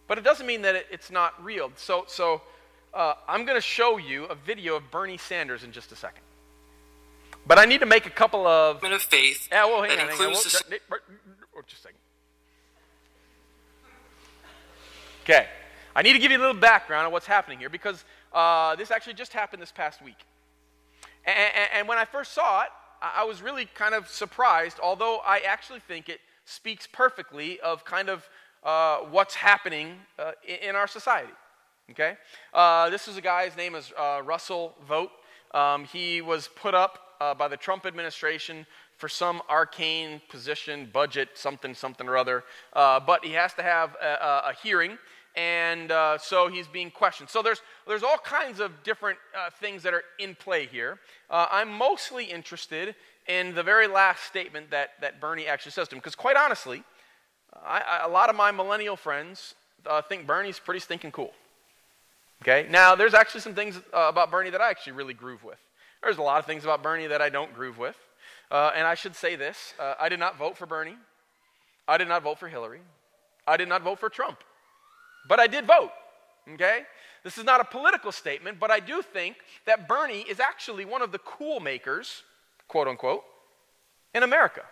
but 0.07 0.17
it 0.17 0.25
doesn't 0.25 0.47
mean 0.47 0.63
that 0.63 0.75
it, 0.75 0.87
it's 0.91 1.11
not 1.11 1.33
real 1.45 1.71
so 1.77 2.05
so 2.09 2.41
uh, 2.95 3.13
i'm 3.29 3.45
going 3.45 3.57
to 3.57 3.61
show 3.61 3.99
you 3.99 4.25
a 4.25 4.35
video 4.35 4.77
of 4.77 4.91
bernie 4.91 5.19
sanders 5.19 5.63
in 5.63 5.71
just 5.71 5.93
a 5.93 5.97
second 5.97 6.23
but 7.47 7.59
i 7.59 7.67
need 7.67 7.81
to 7.81 7.87
make 7.87 8.07
a 8.07 8.11
couple 8.11 8.47
of 8.47 8.83
of 8.83 9.03
faith 9.03 9.47
yeah 9.53 9.67
well 9.67 9.83
hang 9.83 9.97
that 9.97 10.05
on, 10.05 10.09
hang 10.09 10.21
on. 10.21 10.33
Well, 11.55 11.63
just 11.67 11.85
a 11.85 11.87
second 11.87 11.98
okay 15.29 15.47
i 15.95 16.03
need 16.03 16.13
to 16.13 16.19
give 16.19 16.31
you 16.31 16.39
a 16.39 16.41
little 16.41 16.55
background 16.55 17.07
on 17.07 17.13
what's 17.13 17.27
happening 17.27 17.59
here 17.59 17.69
because 17.69 18.05
uh, 18.33 18.77
this 18.77 18.91
actually 18.91 19.15
just 19.15 19.33
happened 19.33 19.61
this 19.61 19.73
past 19.73 20.03
week 20.03 20.19
and, 21.29 21.37
and, 21.37 21.69
and 21.75 21.89
when 21.89 21.99
I 21.99 22.05
first 22.05 22.33
saw 22.33 22.63
it, 22.63 22.71
I 23.01 23.25
was 23.25 23.43
really 23.43 23.67
kind 23.75 23.95
of 23.95 24.09
surprised, 24.09 24.79
although 24.83 25.19
I 25.19 25.41
actually 25.47 25.81
think 25.81 26.09
it 26.09 26.21
speaks 26.45 26.89
perfectly 26.91 27.61
of 27.61 27.85
kind 27.85 28.09
of 28.09 28.29
uh, 28.65 28.99
what's 29.11 29.35
happening 29.35 29.95
uh, 30.19 30.33
in, 30.45 30.75
our 30.75 30.89
society. 30.89 31.33
Okay? 31.91 32.17
Uh, 32.53 32.91
this 32.91 33.07
is 33.07 33.17
a 33.17 33.21
guy, 33.21 33.45
his 33.45 33.57
name 33.57 33.75
is 33.75 33.93
uh, 33.97 34.23
Russell 34.25 34.75
Vought. 34.89 35.11
Um, 35.55 35.85
he 35.85 36.21
was 36.21 36.49
put 36.57 36.75
up 36.75 36.99
uh, 37.21 37.35
by 37.35 37.47
the 37.47 37.57
Trump 37.57 37.87
administration 37.87 38.67
for 38.97 39.09
some 39.09 39.43
arcane 39.49 40.21
position, 40.29 40.89
budget, 40.93 41.29
something, 41.35 41.75
something 41.75 42.09
or 42.09 42.17
other. 42.17 42.43
Uh, 42.73 42.99
but 42.99 43.25
he 43.25 43.33
has 43.35 43.55
to 43.55 43.63
have 43.63 43.95
a, 44.03 44.49
a 44.49 44.55
hearing 44.61 44.99
and 45.37 45.93
uh, 45.93 46.19
so 46.19 46.49
he's 46.49 46.67
being 46.67 46.91
questioned. 46.91 47.29
So 47.29 47.43
there's, 47.43 47.63
there's 47.87 48.03
all 48.03 48.19
kinds 48.19 48.61
of 48.61 48.83
different 48.83 49.19
uh, 49.37 49.51
things 49.51 49.83
that 49.83 49.95
are 49.95 50.03
in 50.19 50.35
play 50.35 50.67
here. 50.67 50.99
Uh, 51.31 51.47
I'm 51.51 51.71
mostly 51.71 52.25
interested 52.25 52.95
in 53.27 53.55
the 53.55 53.63
very 53.63 53.87
last 53.87 54.25
statement 54.25 54.71
that, 54.71 54.91
that 55.01 55.21
Bernie 55.21 55.47
actually 55.47 55.73
says 55.73 55.89
to 55.89 55.95
him, 55.95 56.01
because 56.01 56.15
quite 56.15 56.37
honestly, 56.37 56.83
I, 57.65 57.81
I, 57.81 58.07
a 58.07 58.09
lot 58.09 58.31
of 58.31 58.37
my 58.37 58.51
millennial 58.51 58.97
friends 58.97 59.55
uh, 59.87 60.03
think 60.03 60.27
Bernie's 60.27 60.59
pretty 60.59 60.81
stinking 60.81 61.13
cool. 61.13 61.33
Okay, 62.43 62.67
now 62.71 62.95
there's 62.95 63.15
actually 63.15 63.41
some 63.41 63.55
things 63.55 63.77
uh, 63.93 64.07
about 64.09 64.31
Bernie 64.31 64.51
that 64.51 64.61
I 64.61 64.71
actually 64.71 64.93
really 64.93 65.15
groove 65.15 65.45
with. 65.45 65.59
There's 66.03 66.19
a 66.19 66.23
lot 66.23 66.39
of 66.39 66.47
things 66.47 66.65
about 66.65 66.83
Bernie 66.83 67.09
that 67.09 67.21
I 67.21 67.29
don't 67.29 67.53
groove 67.53 67.79
with. 67.79 67.97
Uh, 68.51 68.71
and 68.75 68.87
I 68.87 68.95
should 68.95 69.15
say 69.15 69.37
this 69.37 69.75
I 69.79 70.09
did 70.09 70.19
not 70.19 70.39
vote 70.39 70.57
for 70.57 70.67
Bernie, 70.67 70.97
I 71.87 71.99
did 71.99 72.09
not 72.09 72.23
vote 72.23 72.39
for 72.39 72.49
Hillary, 72.49 72.81
I 73.47 73.57
did 73.57 73.69
not 73.69 73.83
vote 73.83 73.99
for 73.99 74.09
Trump. 74.09 74.43
But 75.29 75.39
I 75.39 75.47
did 75.47 75.67
vote, 75.67 75.91
okay? 76.55 76.81
This 77.23 77.37
is 77.37 77.45
not 77.45 77.61
a 77.61 77.65
political 77.65 78.11
statement, 78.11 78.59
but 78.59 78.71
I 78.71 78.81
do 78.81 79.03
think 79.03 79.37
that 79.67 79.87
Bernie 79.87 80.25
is 80.29 80.41
actually 80.41 80.85
one 80.87 81.03
of 81.03 81.13
the 81.13 81.19
cool 81.19 81.61
makers, 81.61 82.23
quote 82.67 82.89
unquote, 82.89 83.23
in 84.15 84.23
America. 84.23 84.63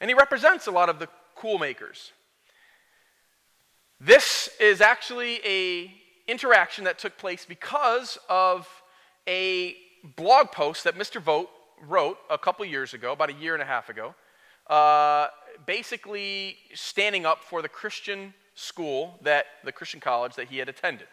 And 0.00 0.10
he 0.10 0.14
represents 0.14 0.66
a 0.66 0.70
lot 0.70 0.88
of 0.88 0.98
the 0.98 1.08
cool 1.36 1.58
makers. 1.58 2.12
This 4.00 4.50
is 4.58 4.80
actually 4.80 5.40
a 5.44 5.92
interaction 6.26 6.84
that 6.84 6.98
took 6.98 7.18
place 7.18 7.44
because 7.44 8.18
of 8.28 8.68
a 9.28 9.76
blog 10.16 10.50
post 10.52 10.84
that 10.84 10.96
Mr. 10.96 11.20
Vought 11.20 11.50
wrote 11.82 12.18
a 12.30 12.38
couple 12.38 12.64
years 12.64 12.94
ago, 12.94 13.12
about 13.12 13.30
a 13.30 13.34
year 13.34 13.54
and 13.54 13.62
a 13.62 13.66
half 13.66 13.88
ago, 13.88 14.14
uh, 14.68 15.28
basically 15.66 16.56
standing 16.74 17.26
up 17.26 17.44
for 17.44 17.62
the 17.62 17.68
Christian 17.68 18.32
school 18.54 19.18
that 19.22 19.46
the 19.64 19.72
Christian 19.72 20.00
college 20.00 20.34
that 20.34 20.48
he 20.48 20.58
had 20.58 20.68
attended. 20.68 21.08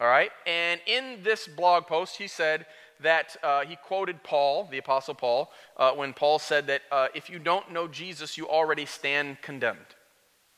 All 0.00 0.08
right? 0.08 0.30
And 0.46 0.80
in 0.86 1.22
this 1.22 1.46
blog 1.46 1.86
post, 1.86 2.16
he 2.16 2.26
said 2.26 2.66
that 3.00 3.36
uh, 3.42 3.64
he 3.64 3.76
quoted 3.76 4.22
Paul, 4.22 4.68
the 4.70 4.78
Apostle 4.78 5.14
Paul, 5.14 5.50
uh, 5.76 5.92
when 5.92 6.12
Paul 6.12 6.38
said 6.38 6.66
that 6.68 6.82
uh, 6.90 7.08
if 7.14 7.28
you 7.28 7.38
don't 7.38 7.72
know 7.72 7.88
Jesus, 7.88 8.38
you 8.38 8.48
already 8.48 8.86
stand 8.86 9.42
condemned. 9.42 9.78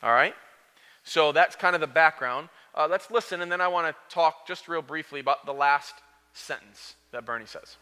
All 0.03 0.13
right? 0.13 0.35
So 1.05 1.33
that's 1.33 1.57
kind 1.57 1.75
of 1.75 1.81
the 1.81 1.87
background. 1.87 2.49
Uh, 2.75 2.89
let's 2.91 3.11
listen, 3.11 3.41
and 3.41 3.53
then 3.53 3.61
I 3.61 3.69
want 3.69 3.87
to 3.87 4.15
talk 4.15 4.47
just 4.47 4.69
real 4.69 4.83
briefly 4.83 5.21
about 5.21 5.47
the 5.47 5.53
last 5.53 5.95
sentence 6.33 6.97
that 7.13 7.25
Bernie 7.25 7.47
says. 7.47 7.77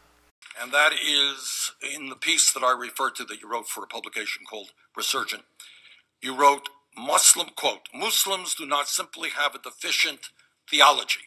And 0.60 0.72
that 0.72 0.92
is 0.92 1.72
in 1.94 2.08
the 2.08 2.16
piece 2.16 2.52
that 2.52 2.62
I 2.62 2.72
referred 2.72 3.14
to 3.16 3.24
that 3.24 3.40
you 3.40 3.50
wrote 3.50 3.68
for 3.68 3.84
a 3.84 3.86
publication 3.86 4.44
called 4.48 4.72
Resurgent. 4.96 5.44
You 6.20 6.36
wrote, 6.36 6.68
Muslim, 6.96 7.48
quote, 7.56 7.88
Muslims 7.94 8.54
do 8.54 8.66
not 8.66 8.88
simply 8.88 9.30
have 9.30 9.54
a 9.54 9.58
deficient 9.58 10.30
theology. 10.70 11.20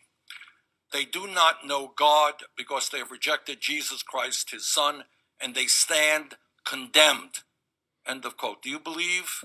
They 0.93 1.05
do 1.05 1.27
not 1.27 1.65
know 1.65 1.91
God 1.95 2.35
because 2.55 2.89
they 2.89 2.99
have 2.99 3.11
rejected 3.11 3.59
Jesus 3.59 4.03
Christ, 4.03 4.51
his 4.51 4.65
son, 4.65 5.03
and 5.41 5.55
they 5.55 5.65
stand 5.65 6.35
condemned. 6.65 7.39
End 8.07 8.25
of 8.25 8.37
quote. 8.37 8.61
Do 8.61 8.69
you 8.69 8.79
believe, 8.79 9.43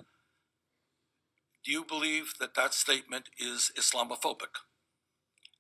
do 1.65 1.73
you 1.73 1.85
believe 1.85 2.35
that 2.39 2.55
that 2.55 2.75
statement 2.75 3.31
is 3.39 3.73
Islamophobic? 3.77 4.61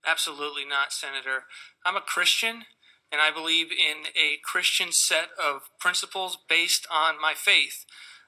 Absolutely 0.07 0.65
not, 0.65 0.93
Senator. 0.93 1.45
I'm 1.85 1.97
a 1.97 2.01
Christian, 2.01 2.65
and 3.11 3.21
I 3.21 3.31
believe 3.31 3.73
in 3.73 4.07
a 4.15 4.39
Christian 4.45 4.93
set 4.93 5.29
of 5.43 5.63
principles 5.79 6.39
based 6.49 6.87
on 6.91 7.21
my 7.21 7.35
faith. 7.35 7.85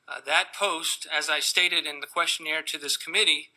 Uh, 0.08 0.20
that 0.26 0.48
post, 0.58 1.06
as 1.12 1.30
I 1.30 1.40
stated 1.40 1.86
in 1.86 2.00
the 2.00 2.06
questionnaire 2.06 2.62
to 2.62 2.78
this 2.78 2.96
committee, 2.96 3.48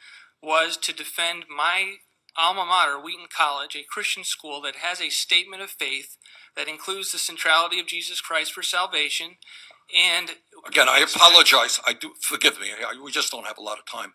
was 0.42 0.78
to 0.78 0.94
defend 0.94 1.46
my 1.50 1.96
alma 2.38 2.66
mater, 2.66 3.00
Wheaton 3.00 3.28
College, 3.36 3.76
a 3.76 3.84
Christian 3.84 4.24
school 4.24 4.62
that 4.62 4.78
has 4.78 5.02
a 5.02 5.10
statement 5.10 5.62
of 5.62 5.70
faith 5.72 6.18
that 6.56 6.68
includes 6.68 7.12
the 7.12 7.18
centrality 7.18 7.80
of 7.80 7.88
Jesus 7.88 8.22
Christ 8.22 8.54
for 8.54 8.62
salvation. 8.62 9.38
And 9.96 10.32
Again, 10.68 10.90
I 10.90 11.00
apologize. 11.00 11.80
I 11.86 11.94
do 11.94 12.14
forgive 12.22 12.60
me. 12.60 12.70
I, 12.72 13.00
we 13.02 13.12
just 13.12 13.32
don't 13.32 13.46
have 13.46 13.58
a 13.58 13.64
lot 13.64 13.80
of 13.80 13.86
time. 13.86 14.14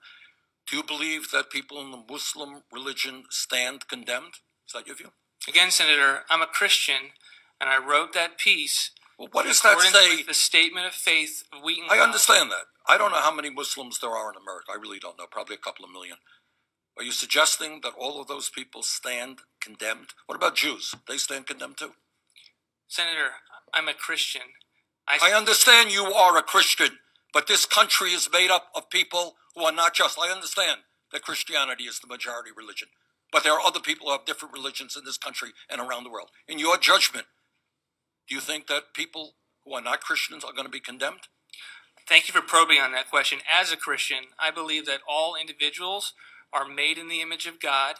Do 0.68 0.76
you 0.76 0.82
believe 0.82 1.30
that 1.32 1.50
people 1.50 1.80
in 1.80 1.90
the 1.90 2.02
Muslim 2.08 2.62
religion 2.72 3.24
stand 3.30 3.88
condemned? 3.88 4.34
Is 4.66 4.72
that 4.74 4.86
your 4.86 4.96
view? 4.96 5.12
Again, 5.48 5.70
Senator, 5.70 6.20
I'm 6.28 6.42
a 6.42 6.46
Christian, 6.46 7.12
and 7.60 7.70
I 7.70 7.78
wrote 7.78 8.12
that 8.14 8.38
piece. 8.38 8.90
Well, 9.20 9.28
what 9.33 9.44
does 9.44 9.61
that 9.61 9.78
say? 9.80 10.22
the 10.22 10.33
statement 10.33 10.87
of 10.87 10.94
faith 10.94 11.44
of 11.52 11.62
Wheaton. 11.62 11.88
I 11.90 11.98
understand 11.98 12.50
that. 12.52 12.64
I 12.88 12.96
don't 12.96 13.12
know 13.12 13.20
how 13.20 13.35
many 13.35 13.50
Muslims 13.50 13.98
there 14.00 14.11
are 14.11 14.30
in 14.30 14.37
America. 14.37 14.68
I 14.72 14.80
really 14.80 14.98
don't 14.98 15.18
know. 15.18 15.26
Probably 15.30 15.56
a 15.56 15.59
couple 15.59 15.85
of 15.85 15.90
million. 15.92 16.16
Are 16.96 17.04
you 17.04 17.12
suggesting 17.12 17.80
that 17.83 17.92
all 17.98 18.20
of 18.20 18.28
those 18.28 18.48
people 18.48 18.83
stand 18.83 19.40
condemned? 19.61 20.14
What 20.26 20.37
about 20.37 20.56
Jews? 20.56 20.94
They 21.06 21.18
stand 21.18 21.46
condemned 21.46 21.76
too. 21.76 21.92
Senator, 22.88 23.33
I'm 23.74 23.88
a 23.88 23.94
Christian. 23.94 24.42
I 25.06 25.33
understand 25.33 25.92
you 25.92 26.04
are 26.04 26.38
a 26.38 26.42
Christian, 26.42 26.98
but 27.35 27.46
this 27.46 27.66
country 27.66 28.12
is 28.12 28.30
made 28.33 28.50
up 28.50 28.68
of 28.74 28.88
people 28.90 29.35
who 29.54 29.64
are 29.64 29.72
not 29.72 29.94
just. 29.94 30.18
I 30.18 30.33
understand 30.33 30.80
that 31.12 31.22
Christianity 31.22 31.85
is 31.85 32.00
the 32.00 32.06
majority 32.06 32.50
religion, 32.56 32.88
but 33.33 33.44
there 33.44 33.52
are 33.52 33.61
other 33.61 33.80
people 33.80 34.06
who 34.06 34.12
have 34.12 34.24
different 34.24 34.54
religions 34.54 34.96
in 34.96 35.04
this 35.04 35.18
country 35.18 35.50
and 35.68 35.80
around 35.80 36.04
the 36.04 36.11
world. 36.11 36.30
In 36.48 36.59
your 36.59 36.78
judgment, 36.78 37.26
do 38.30 38.36
you 38.36 38.40
think 38.40 38.68
that 38.68 38.94
people 38.94 39.34
who 39.64 39.74
are 39.74 39.82
not 39.82 40.00
Christians 40.00 40.44
are 40.44 40.52
going 40.52 40.64
to 40.64 40.70
be 40.70 40.80
condemned? 40.80 41.28
Thank 42.08 42.28
you 42.28 42.32
for 42.32 42.40
probing 42.40 42.78
on 42.78 42.92
that 42.92 43.10
question. 43.10 43.40
As 43.52 43.72
a 43.72 43.76
Christian, 43.76 44.26
I 44.38 44.52
believe 44.52 44.86
that 44.86 45.00
all 45.08 45.34
individuals 45.34 46.14
are 46.52 46.66
made 46.66 46.96
in 46.96 47.08
the 47.08 47.20
image 47.20 47.46
of 47.46 47.60
God 47.60 47.96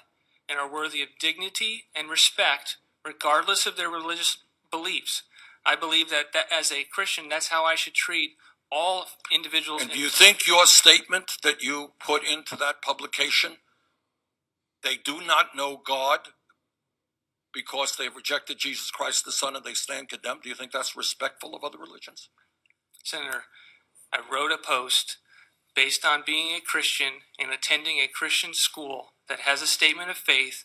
and 0.49 0.59
are 0.59 0.73
worthy 0.73 1.03
of 1.03 1.09
dignity 1.19 1.85
and 1.95 2.09
respect 2.09 2.77
regardless 3.05 3.67
of 3.67 3.77
their 3.77 3.91
religious 3.91 4.39
beliefs. 4.71 5.25
I 5.67 5.77
believe 5.77 6.11
that, 6.11 6.33
that 6.33 6.47
as 6.53 6.73
a 6.73 6.85
Christian, 6.85 7.29
that's 7.29 7.49
how 7.49 7.65
I 7.65 7.75
should 7.75 7.95
treat 7.95 8.31
all 8.71 9.07
individuals. 9.33 9.83
And 9.83 9.91
do 9.91 9.99
you 9.99 10.09
think 10.09 10.47
your 10.47 10.67
statement 10.67 11.33
that 11.43 11.63
you 11.63 11.93
put 12.05 12.25
into 12.25 12.57
that 12.57 12.83
publication, 12.83 13.57
they 14.83 14.97
do 14.97 15.21
not 15.21 15.57
know 15.57 15.81
God 15.85 16.21
because 17.53 17.97
they've 17.97 18.15
rejected 18.15 18.59
Jesus 18.59 18.91
Christ 18.91 19.25
the 19.25 19.33
Son 19.33 19.57
and 19.57 19.65
they 19.65 19.75
stand 19.75 20.09
condemned, 20.09 20.43
do 20.43 20.49
you 20.49 20.55
think 20.55 20.73
that's 20.73 20.97
respectful 20.97 21.55
of 21.55 21.65
other 21.65 21.79
religions? 21.79 22.29
Senator, 23.05 23.45
I 24.13 24.21
wrote 24.31 24.53
a 24.53 24.59
post 24.59 25.17
based 25.75 26.05
on 26.05 26.23
being 26.27 26.55
a 26.55 26.61
Christian 26.61 27.13
and 27.39 27.51
attending 27.53 27.99
a 27.99 28.09
Christian 28.09 28.55
school 28.55 29.13
that 29.29 29.41
has 29.41 29.63
a 29.63 29.67
statement 29.67 30.11
of 30.11 30.17
faith 30.17 30.65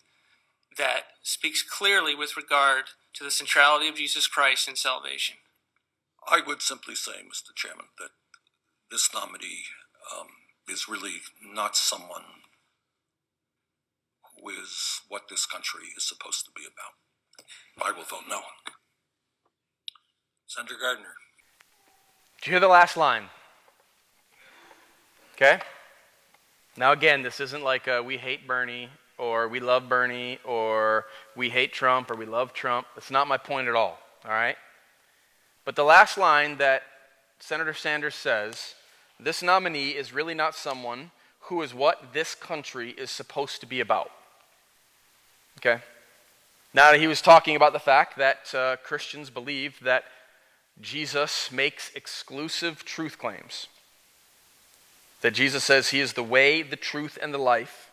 that 0.77 1.03
speaks 1.23 1.61
clearly 1.63 2.15
with 2.15 2.35
regard 2.35 2.85
to 3.13 3.23
the 3.23 3.31
centrality 3.31 3.87
of 3.87 3.95
Jesus 3.95 4.27
Christ 4.27 4.67
in 4.67 4.75
salvation. 4.75 5.37
I 6.27 6.41
would 6.45 6.61
simply 6.61 6.95
say, 6.95 7.13
Mr. 7.13 7.55
Chairman, 7.55 7.85
that 7.99 8.09
this 8.91 9.09
nominee 9.13 9.63
um, 10.17 10.27
is 10.67 10.89
really 10.89 11.21
not 11.41 11.77
someone 11.77 12.23
is 14.49 15.01
what 15.09 15.23
this 15.29 15.45
country 15.45 15.89
is 15.97 16.07
supposed 16.07 16.45
to 16.45 16.51
be 16.51 16.63
about. 16.63 17.87
I 17.87 17.91
will 17.91 18.05
vote 18.05 18.23
no. 18.29 18.41
Senator 20.47 20.75
Gardner. 20.79 21.15
Did 22.41 22.47
you 22.47 22.51
hear 22.53 22.59
the 22.59 22.67
last 22.67 22.95
line? 22.95 23.29
Okay? 25.35 25.59
Now, 26.77 26.91
again, 26.91 27.23
this 27.23 27.39
isn't 27.39 27.63
like 27.63 27.87
a, 27.87 28.01
we 28.01 28.17
hate 28.17 28.47
Bernie 28.47 28.89
or 29.17 29.47
we 29.47 29.59
love 29.59 29.89
Bernie 29.89 30.39
or 30.43 31.05
we 31.35 31.49
hate 31.49 31.73
Trump 31.73 32.11
or 32.11 32.15
we 32.15 32.25
love 32.25 32.53
Trump. 32.53 32.87
That's 32.95 33.11
not 33.11 33.27
my 33.27 33.37
point 33.37 33.67
at 33.67 33.75
all, 33.75 33.99
all 34.23 34.31
right? 34.31 34.55
But 35.63 35.75
the 35.75 35.83
last 35.83 36.17
line 36.17 36.57
that 36.57 36.83
Senator 37.39 37.73
Sanders 37.73 38.15
says 38.15 38.75
this 39.19 39.41
nominee 39.41 39.91
is 39.91 40.13
really 40.13 40.33
not 40.33 40.55
someone 40.55 41.11
who 41.41 41.61
is 41.61 41.73
what 41.73 42.13
this 42.13 42.35
country 42.35 42.91
is 42.91 43.09
supposed 43.09 43.61
to 43.61 43.65
be 43.65 43.79
about. 43.79 44.11
Okay? 45.59 45.81
Now, 46.73 46.93
he 46.93 47.07
was 47.07 47.21
talking 47.21 47.55
about 47.55 47.73
the 47.73 47.79
fact 47.79 48.17
that 48.17 48.53
uh, 48.53 48.75
Christians 48.83 49.29
believe 49.29 49.79
that 49.81 50.03
Jesus 50.81 51.51
makes 51.51 51.89
exclusive 51.95 52.83
truth 52.83 53.17
claims. 53.17 53.67
That 55.21 55.33
Jesus 55.33 55.63
says 55.63 55.89
he 55.89 56.01
is 56.01 56.13
the 56.13 56.23
way, 56.23 56.61
the 56.61 56.75
truth, 56.75 57.17
and 57.21 57.33
the 57.33 57.37
life, 57.37 57.91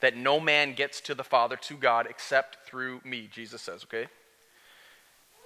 that 0.00 0.16
no 0.16 0.40
man 0.40 0.72
gets 0.74 1.00
to 1.02 1.14
the 1.14 1.22
Father, 1.22 1.56
to 1.56 1.74
God, 1.74 2.06
except 2.08 2.66
through 2.66 3.02
me, 3.04 3.28
Jesus 3.30 3.60
says, 3.60 3.84
okay? 3.84 4.08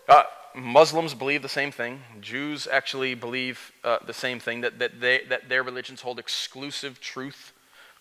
Uh, 0.08 0.22
Muslims 0.54 1.12
believe 1.12 1.42
the 1.42 1.48
same 1.48 1.72
thing. 1.72 2.00
Jews 2.20 2.68
actually 2.70 3.14
believe 3.14 3.72
uh, 3.82 3.98
the 4.06 4.14
same 4.14 4.38
thing, 4.38 4.60
that, 4.60 4.78
that, 4.78 5.00
they, 5.00 5.22
that 5.28 5.48
their 5.48 5.62
religions 5.62 6.00
hold 6.00 6.18
exclusive 6.18 7.00
truth, 7.00 7.52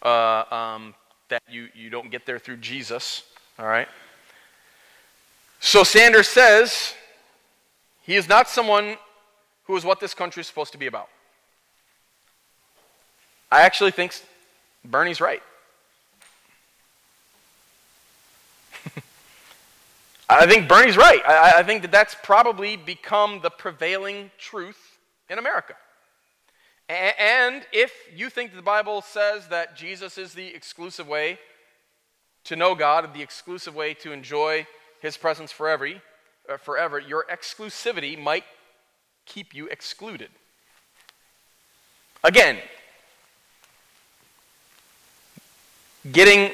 uh, 0.04 0.44
um, 0.52 0.94
that 1.30 1.42
you, 1.50 1.68
you 1.74 1.90
don't 1.90 2.12
get 2.12 2.26
there 2.26 2.40
through 2.40 2.58
Jesus, 2.58 3.24
all 3.58 3.66
right? 3.66 3.88
So 5.60 5.84
Sanders 5.84 6.28
says 6.28 6.94
he 8.04 8.16
is 8.16 8.30
not 8.30 8.50
someone 8.50 8.98
who 9.66 9.76
is 9.76 9.84
what 9.84 10.00
this 10.00 10.14
country 10.14 10.42
is 10.42 10.48
supposed 10.48 10.72
to 10.74 10.78
be 10.78 10.86
about. 10.88 11.10
I 13.52 13.62
actually 13.62 13.92
think 13.92 14.14
Bernie's 14.84 15.22
right. 15.22 15.42
I 20.30 20.46
think 20.46 20.68
Bernie's 20.68 20.98
right. 20.98 21.22
I, 21.26 21.60
I, 21.60 21.64
think 21.64 21.82
that 21.84 21.92
that's 21.92 22.16
probably 22.22 22.76
become 22.76 23.40
the 23.42 23.50
prevailing 23.50 24.30
truth 24.38 24.98
in 25.30 25.40
America. 25.40 25.76
And 26.88 27.66
if 27.72 27.92
you 28.16 28.30
think 28.30 28.54
the 28.56 28.62
Bible 28.62 29.02
says 29.02 29.48
that 29.48 29.76
Jesus 29.76 30.20
is 30.20 30.34
the 30.34 30.46
exclusive 30.48 31.08
way 31.08 31.40
to 32.46 32.56
know 32.56 32.76
God, 32.76 33.14
the 33.14 33.22
exclusive 33.22 33.76
way 33.76 33.94
to 33.96 34.12
enjoy 34.12 34.68
His 35.02 35.18
presence 35.18 35.52
forever, 35.52 35.90
uh, 36.50 36.58
forever, 36.58 37.00
your 37.00 37.26
exclusivity 37.32 38.18
might 38.22 38.44
keep 39.26 39.54
you 39.54 39.68
excluded. 39.68 40.30
Again, 42.24 42.58
getting 46.12 46.52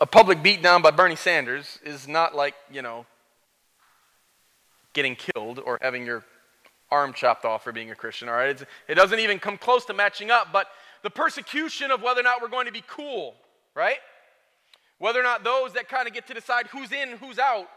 a 0.00 0.06
public 0.06 0.42
beatdown 0.42 0.82
by 0.82 0.90
Bernie 0.90 1.16
Sanders 1.16 1.78
is 1.84 2.08
not 2.08 2.34
like, 2.34 2.54
you 2.70 2.82
know, 2.82 3.06
getting 4.92 5.16
killed 5.16 5.58
or 5.58 5.78
having 5.80 6.04
your 6.04 6.24
arm 6.90 7.12
chopped 7.12 7.44
off 7.44 7.64
for 7.64 7.72
being 7.72 7.90
a 7.90 7.94
Christian, 7.94 8.28
all 8.28 8.34
right? 8.34 8.50
It's, 8.50 8.64
it 8.88 8.94
doesn't 8.94 9.18
even 9.18 9.38
come 9.38 9.56
close 9.56 9.84
to 9.86 9.94
matching 9.94 10.30
up, 10.30 10.48
but 10.52 10.66
the 11.02 11.10
persecution 11.10 11.90
of 11.90 12.02
whether 12.02 12.20
or 12.20 12.24
not 12.24 12.42
we're 12.42 12.48
going 12.48 12.66
to 12.66 12.72
be 12.72 12.84
cool, 12.86 13.34
right? 13.74 13.96
Whether 15.02 15.18
or 15.18 15.24
not 15.24 15.42
those 15.42 15.72
that 15.72 15.88
kind 15.88 16.06
of 16.06 16.14
get 16.14 16.28
to 16.28 16.34
decide 16.34 16.68
who's 16.68 16.92
in, 16.92 17.16
who's 17.18 17.38
out 17.38 17.68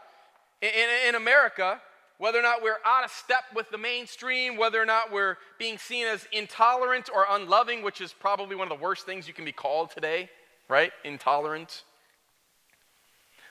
in, 0.62 0.68
in, 0.68 1.08
in 1.08 1.14
America, 1.16 1.80
whether 2.18 2.38
or 2.38 2.42
not 2.42 2.62
we're 2.62 2.78
out 2.84 3.04
of 3.04 3.10
step 3.10 3.42
with 3.54 3.68
the 3.70 3.78
mainstream, 3.78 4.56
whether 4.56 4.80
or 4.80 4.86
not 4.86 5.10
we're 5.10 5.36
being 5.58 5.76
seen 5.76 6.06
as 6.06 6.26
intolerant 6.30 7.10
or 7.12 7.26
unloving, 7.28 7.82
which 7.82 8.00
is 8.00 8.12
probably 8.12 8.54
one 8.54 8.70
of 8.70 8.78
the 8.78 8.82
worst 8.82 9.04
things 9.06 9.26
you 9.26 9.34
can 9.34 9.44
be 9.44 9.52
called 9.52 9.90
today 9.90 10.30
right? 10.68 10.92
Intolerant. 11.04 11.84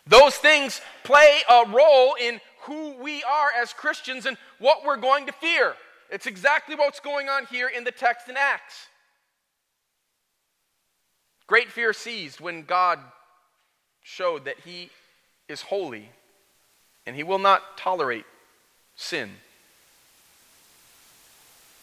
Those 0.08 0.36
things 0.36 0.82
play 1.04 1.40
a 1.50 1.66
role 1.70 2.16
in 2.22 2.40
who 2.62 2.96
we 3.02 3.24
are 3.24 3.50
as 3.60 3.74
Christians 3.74 4.26
and 4.26 4.38
what 4.60 4.86
we're 4.86 4.98
going 4.98 5.26
to 5.28 5.32
fear. 5.32 5.76
It's 6.12 6.28
exactly 6.28 6.76
what's 6.76 7.00
going 7.00 7.30
on 7.30 7.46
here 7.48 7.68
in 7.68 7.84
the 7.84 7.92
text 7.92 8.30
in 8.30 8.36
Acts. 8.38 8.88
Great 11.48 11.72
fear 11.72 11.94
seized 11.94 12.40
when 12.40 12.64
God 12.64 13.00
showed 14.06 14.46
that 14.46 14.60
He 14.64 14.92
is 15.50 15.64
holy 15.64 16.10
and 17.06 17.16
He 17.16 17.24
will 17.24 17.40
not 17.40 17.78
tolerate 17.78 18.26
sin. 18.96 19.32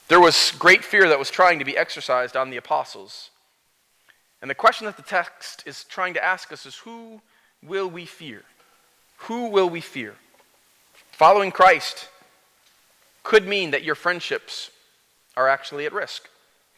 There 0.08 0.20
was 0.20 0.52
great 0.52 0.84
fear 0.84 1.08
that 1.08 1.18
was 1.18 1.30
trying 1.30 1.58
to 1.58 1.64
be 1.64 1.76
exercised 1.76 2.36
on 2.36 2.50
the 2.50 2.56
apostles. 2.56 3.30
And 4.40 4.50
the 4.50 4.54
question 4.54 4.86
that 4.86 4.96
the 4.96 5.02
text 5.02 5.64
is 5.66 5.84
trying 5.84 6.14
to 6.14 6.24
ask 6.24 6.52
us 6.52 6.64
is 6.64 6.76
who 6.76 7.20
will 7.62 7.88
we 7.88 8.06
fear? 8.06 8.42
Who 9.16 9.48
will 9.48 9.68
we 9.68 9.80
fear? 9.80 10.14
Following 11.12 11.50
Christ 11.50 12.08
could 13.22 13.46
mean 13.46 13.72
that 13.72 13.84
your 13.84 13.94
friendships 13.94 14.70
are 15.36 15.48
actually 15.48 15.86
at 15.86 15.92
risk, 15.92 16.28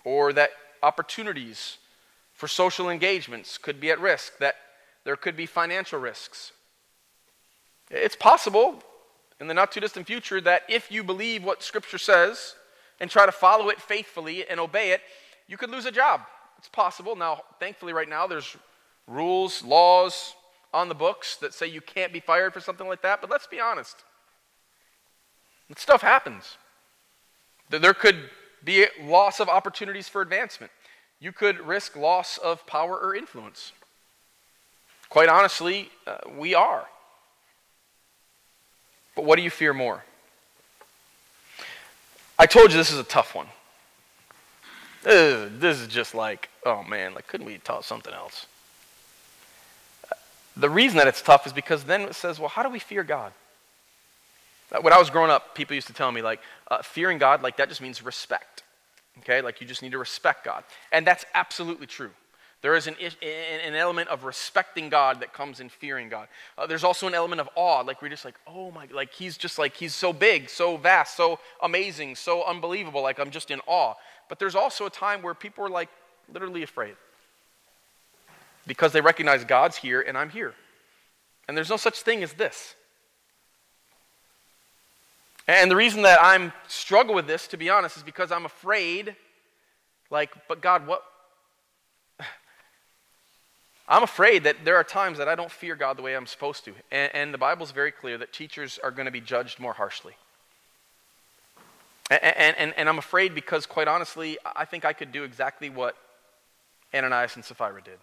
or 0.05 0.33
that 0.33 0.51
opportunities 0.83 1.79
for 2.35 2.47
social 2.47 2.89
engagements 2.89 3.59
could 3.59 3.81
be 3.81 3.91
at 3.91 3.99
risk, 3.99 4.39
that 4.39 4.57
there 5.05 5.17
could 5.17 5.37
be 5.37 5.47
financial 5.47 5.99
risks. 5.99 6.53
It's 7.91 8.17
possible 8.17 8.83
in 9.41 9.47
the 9.47 9.55
not 9.55 9.73
too 9.73 9.81
distant 9.81 10.07
future 10.07 10.41
that 10.41 10.63
if 10.69 10.91
you 10.91 11.05
believe 11.05 11.45
what 11.45 11.63
Scripture 11.63 11.99
says 11.99 12.55
and 13.01 13.11
try 13.11 13.27
to 13.27 13.33
follow 13.33 13.69
it 13.69 13.81
faithfully 13.81 14.47
and 14.49 14.59
obey 14.59 14.91
it, 14.91 15.03
you 15.47 15.57
could 15.57 15.71
lose 15.71 15.85
a 15.85 15.93
job. 15.93 16.23
It's 16.59 16.69
possible. 16.69 17.15
Now, 17.17 17.43
thankfully, 17.61 17.93
right 17.93 18.09
now, 18.09 18.27
there's 18.27 18.57
rules, 19.07 19.63
laws 19.63 20.35
on 20.73 20.89
the 20.89 20.95
books 20.95 21.37
that 21.37 21.53
say 21.53 21.67
you 21.67 21.81
can't 21.81 22.13
be 22.13 22.21
fired 22.21 22.55
for 22.55 22.61
something 22.61 22.89
like 22.89 23.03
that, 23.03 23.21
but 23.21 23.31
let's 23.31 23.47
be 23.47 23.61
honest. 23.61 24.03
That 25.69 25.79
stuff 25.79 26.03
happens. 26.03 26.57
There 27.71 27.95
could 27.95 28.17
be 28.65 28.87
loss 29.03 29.41
of 29.41 29.49
opportunities 29.49 30.09
for 30.09 30.23
advancement. 30.23 30.73
You 31.21 31.33
could 31.33 31.61
risk 31.61 31.97
loss 31.97 32.39
of 32.39 32.67
power 32.67 32.99
or 32.99 33.15
influence. 33.15 33.73
Quite 35.15 35.29
honestly, 35.29 35.91
uh, 36.09 36.17
we 36.37 36.57
are. 36.57 36.85
But 39.15 39.25
what 39.25 39.37
do 39.37 39.43
you 39.43 39.51
fear 39.51 39.73
more? 39.73 40.03
I 42.37 42.47
told 42.47 42.73
you 42.73 42.77
this 42.77 42.91
is 42.91 42.99
a 42.99 43.05
tough 43.05 43.33
one. 43.33 43.47
This 45.05 45.79
is, 45.79 45.87
just 45.87 46.17
like, 46.17 46.49
oh 46.67 46.83
man, 46.83 47.15
like 47.15 47.29
couldn't 47.29 47.47
we 47.47 47.59
taught 47.59 47.85
something 47.85 48.13
else? 48.13 48.47
The 50.57 50.69
reason 50.69 50.99
that 50.99 51.07
it's 51.07 51.23
tough 51.23 51.47
is 51.47 51.53
because 51.53 51.85
then 51.85 52.01
it 52.01 52.17
says, 52.17 52.41
well, 52.41 52.49
how 52.49 52.65
do 52.65 52.69
we 52.69 52.81
fear 52.81 53.05
God? 53.05 53.33
Uh, 54.73 54.81
when 54.81 54.93
I 54.93 54.99
was 54.99 55.11
growing 55.11 55.31
up, 55.31 55.55
people 55.55 55.77
used 55.77 55.87
to 55.87 55.93
tell 55.93 56.11
me, 56.11 56.23
like, 56.23 56.41
uh, 56.67 56.83
fearing 56.83 57.19
God, 57.19 57.41
like, 57.41 57.59
that 57.59 57.69
just 57.69 57.81
means 57.81 58.03
respect. 58.03 58.65
Okay? 59.21 59.43
Like, 59.43 59.61
you 59.61 59.67
just 59.69 59.81
need 59.81 59.93
to 59.93 59.99
respect 59.99 60.45
God. 60.45 60.65
And 60.91 61.07
that's 61.07 61.25
absolutely 61.35 61.87
true. 61.87 62.11
There 62.65 62.77
is 62.77 62.87
an, 62.87 62.97
an 63.21 63.75
element 63.75 64.09
of 64.09 64.25
respecting 64.25 64.89
God 64.89 65.21
that 65.21 65.35
comes 65.35 65.61
in 65.61 65.69
fearing 65.69 66.09
God. 66.09 66.29
Uh, 66.57 66.67
there's 66.67 66.83
also 66.83 67.07
an 67.07 67.13
element 67.13 67.43
of 67.43 67.51
awe, 67.57 67.83
like 67.83 68.01
we're 68.01 68.09
just 68.09 68.25
like, 68.25 68.37
oh 68.47 68.71
my, 68.71 68.87
like 68.91 69.13
he's 69.13 69.37
just 69.37 69.59
like, 69.59 69.77
he's 69.77 69.95
so 69.95 70.15
big, 70.15 70.49
so 70.49 70.79
vast, 70.79 71.15
so 71.15 71.39
amazing, 71.63 72.17
so 72.17 72.43
unbelievable, 72.43 73.03
like 73.03 73.19
I'm 73.19 73.31
just 73.31 73.51
in 73.51 73.61
awe. 73.67 73.93
But 74.31 74.39
there's 74.39 74.55
also 74.55 74.87
a 74.87 74.91
time 74.91 75.21
where 75.21 75.35
people 75.35 75.63
are 75.67 75.69
like 75.69 75.91
literally 76.33 76.63
afraid 76.63 76.97
because 78.67 78.93
they 78.93 79.03
recognize 79.03 79.45
God's 79.45 79.77
here 79.77 80.01
and 80.01 80.17
I'm 80.17 80.31
here. 80.31 80.55
And 81.47 81.55
there's 81.55 81.69
no 81.69 81.77
such 81.77 82.01
thing 82.01 82.23
as 82.23 82.33
this. 82.33 82.75
And 85.47 85.71
the 85.71 85.77
reason 85.77 86.01
that 86.05 86.19
I'm 86.23 86.51
struggle 86.67 87.15
with 87.15 87.27
this, 87.27 87.47
to 87.49 87.59
be 87.59 87.69
honest, 87.69 87.99
is 87.99 88.03
because 88.03 88.33
I'm 88.33 88.47
afraid, 88.47 89.17
like, 90.09 90.31
but 90.49 90.63
God, 90.63 90.87
what? 90.87 91.03
I'm 93.87 94.03
afraid 94.03 94.45
that 94.45 94.65
there 94.65 94.77
are 94.77 94.85
times 94.85 95.19
that 95.19 95.29
I 95.29 95.35
don't 95.35 95.51
fear 95.51 95.77
God 95.77 95.99
the 95.99 96.03
way 96.03 96.17
I'm 96.17 96.27
supposed 96.27 96.65
to. 96.65 96.73
And, 96.91 97.15
and 97.15 97.35
the 97.35 97.39
Bible's 97.39 97.71
very 97.71 97.93
clear 97.93 98.17
that 98.19 98.33
teachers 98.33 98.79
are 98.83 98.91
going 98.91 99.07
to 99.07 99.13
be 99.13 99.21
judged 99.21 99.61
more 99.61 99.75
harshly. 99.75 100.15
And, 102.11 102.23
and, 102.23 102.57
and, 102.59 102.75
and 102.77 102.89
I'm 102.89 102.99
afraid 102.99 103.35
because, 103.35 103.67
quite 103.67 103.89
honestly, 103.89 104.39
I 104.57 104.65
think 104.65 104.85
I 104.85 104.93
could 104.93 105.13
do 105.13 105.25
exactly 105.25 105.69
what 105.69 105.97
Ananias 106.95 107.37
and 107.37 107.45
Sapphira 107.45 107.83
did. 107.83 107.99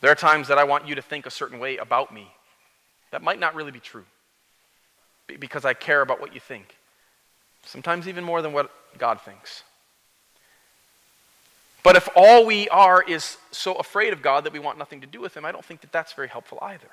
There 0.00 0.10
are 0.10 0.16
times 0.16 0.48
that 0.48 0.58
I 0.58 0.64
want 0.64 0.86
you 0.86 0.94
to 0.94 1.02
think 1.02 1.26
a 1.26 1.30
certain 1.30 1.58
way 1.58 1.78
about 1.78 2.12
me 2.12 2.30
that 3.10 3.22
might 3.22 3.40
not 3.40 3.54
really 3.54 3.72
be 3.72 3.80
true 3.80 4.04
because 5.26 5.64
I 5.64 5.74
care 5.74 6.02
about 6.02 6.20
what 6.20 6.34
you 6.34 6.40
think. 6.40 6.76
Sometimes 7.64 8.08
even 8.08 8.24
more 8.24 8.40
than 8.40 8.52
what 8.52 8.70
God 8.98 9.20
thinks. 9.20 9.62
But 11.88 11.96
if 11.96 12.10
all 12.14 12.44
we 12.44 12.68
are 12.68 13.02
is 13.02 13.38
so 13.50 13.72
afraid 13.72 14.12
of 14.12 14.20
God 14.20 14.44
that 14.44 14.52
we 14.52 14.58
want 14.58 14.76
nothing 14.76 15.00
to 15.00 15.06
do 15.06 15.22
with 15.22 15.34
Him, 15.34 15.46
I 15.46 15.52
don't 15.52 15.64
think 15.64 15.80
that 15.80 15.90
that's 15.90 16.12
very 16.12 16.28
helpful 16.28 16.58
either. 16.60 16.90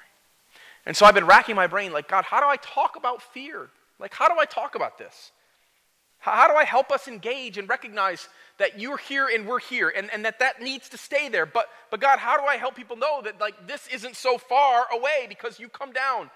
And 0.86 0.96
so 0.96 1.06
I've 1.06 1.14
been 1.14 1.26
racking 1.26 1.54
my 1.54 1.68
brain 1.68 1.92
like, 1.92 2.08
God, 2.08 2.24
how 2.24 2.40
do 2.40 2.48
I 2.48 2.56
talk 2.56 2.96
about 2.96 3.22
fear? 3.22 3.68
Like, 4.00 4.14
how 4.14 4.30
do 4.30 4.40
I 4.40 4.46
talk 4.46 4.74
about 4.76 4.98
this? 4.98 5.34
How, 6.20 6.48
do 6.48 6.54
I 6.54 6.64
help 6.64 6.94
us 6.94 7.10
engage 7.10 7.58
and 7.58 7.68
recognize 7.68 8.30
that 8.58 8.80
you're 8.80 8.96
here 8.96 9.28
and 9.28 9.46
we're 9.46 9.60
here 9.60 9.92
and, 9.94 10.10
and 10.14 10.24
that 10.24 10.40
that 10.40 10.62
needs 10.62 10.88
to 10.88 10.98
stay 10.98 11.28
there? 11.28 11.46
But, 11.46 11.66
but 11.92 12.00
God, 12.00 12.20
how 12.20 12.38
do 12.38 12.46
I 12.46 12.56
help 12.56 12.78
people 12.78 12.96
know 12.96 13.22
that 13.22 13.42
like 13.42 13.68
this 13.68 13.90
isn't 13.94 14.16
so 14.16 14.38
far 14.38 14.86
away 14.94 15.26
because 15.28 15.60
you 15.60 15.68
come 15.68 15.92
down 15.92 16.30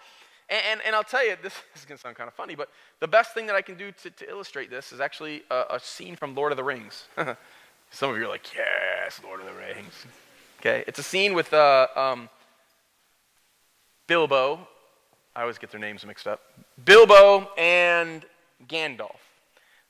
and, 0.50 0.62
and, 0.72 0.82
and, 0.88 0.96
I'll 0.96 1.04
tell 1.04 1.26
you, 1.26 1.36
this, 1.42 1.54
this 1.74 1.84
is 1.84 1.86
going 1.86 1.98
to 1.98 2.02
sound 2.02 2.16
kind 2.16 2.28
of 2.28 2.34
funny, 2.34 2.56
but 2.56 2.70
the 3.00 3.08
best 3.08 3.34
thing 3.34 3.46
that 3.48 3.56
I 3.56 3.62
can 3.62 3.78
do 3.78 3.92
to, 4.04 4.10
to 4.10 4.30
illustrate 4.30 4.70
this 4.70 4.92
is 4.92 5.00
actually 5.00 5.44
a, 5.50 5.64
a, 5.72 5.80
scene 5.80 6.16
from 6.16 6.36
Lord 6.36 6.52
of 6.52 6.58
the 6.58 6.64
Rings. 6.64 7.06
Some 7.92 8.12
of 8.12 8.18
you 8.18 8.26
are 8.26 8.30
like, 8.30 8.48
yes, 8.56 9.20
Lord 9.24 9.40
of 9.40 9.46
the 9.46 9.54
Rings. 9.54 10.06
Okay, 10.60 10.84
it's 10.88 11.00
a 11.00 11.04
scene 11.04 11.34
with 11.34 11.54
uh, 11.54 11.88
um, 11.96 12.30
Bilbo. 14.08 14.68
I 15.36 15.42
always 15.42 15.58
get 15.58 15.72
their 15.72 15.80
names 15.80 16.06
mixed 16.06 16.28
up. 16.28 16.42
Bilbo 16.84 17.50
and 17.58 18.26
Gandalf. 18.68 19.18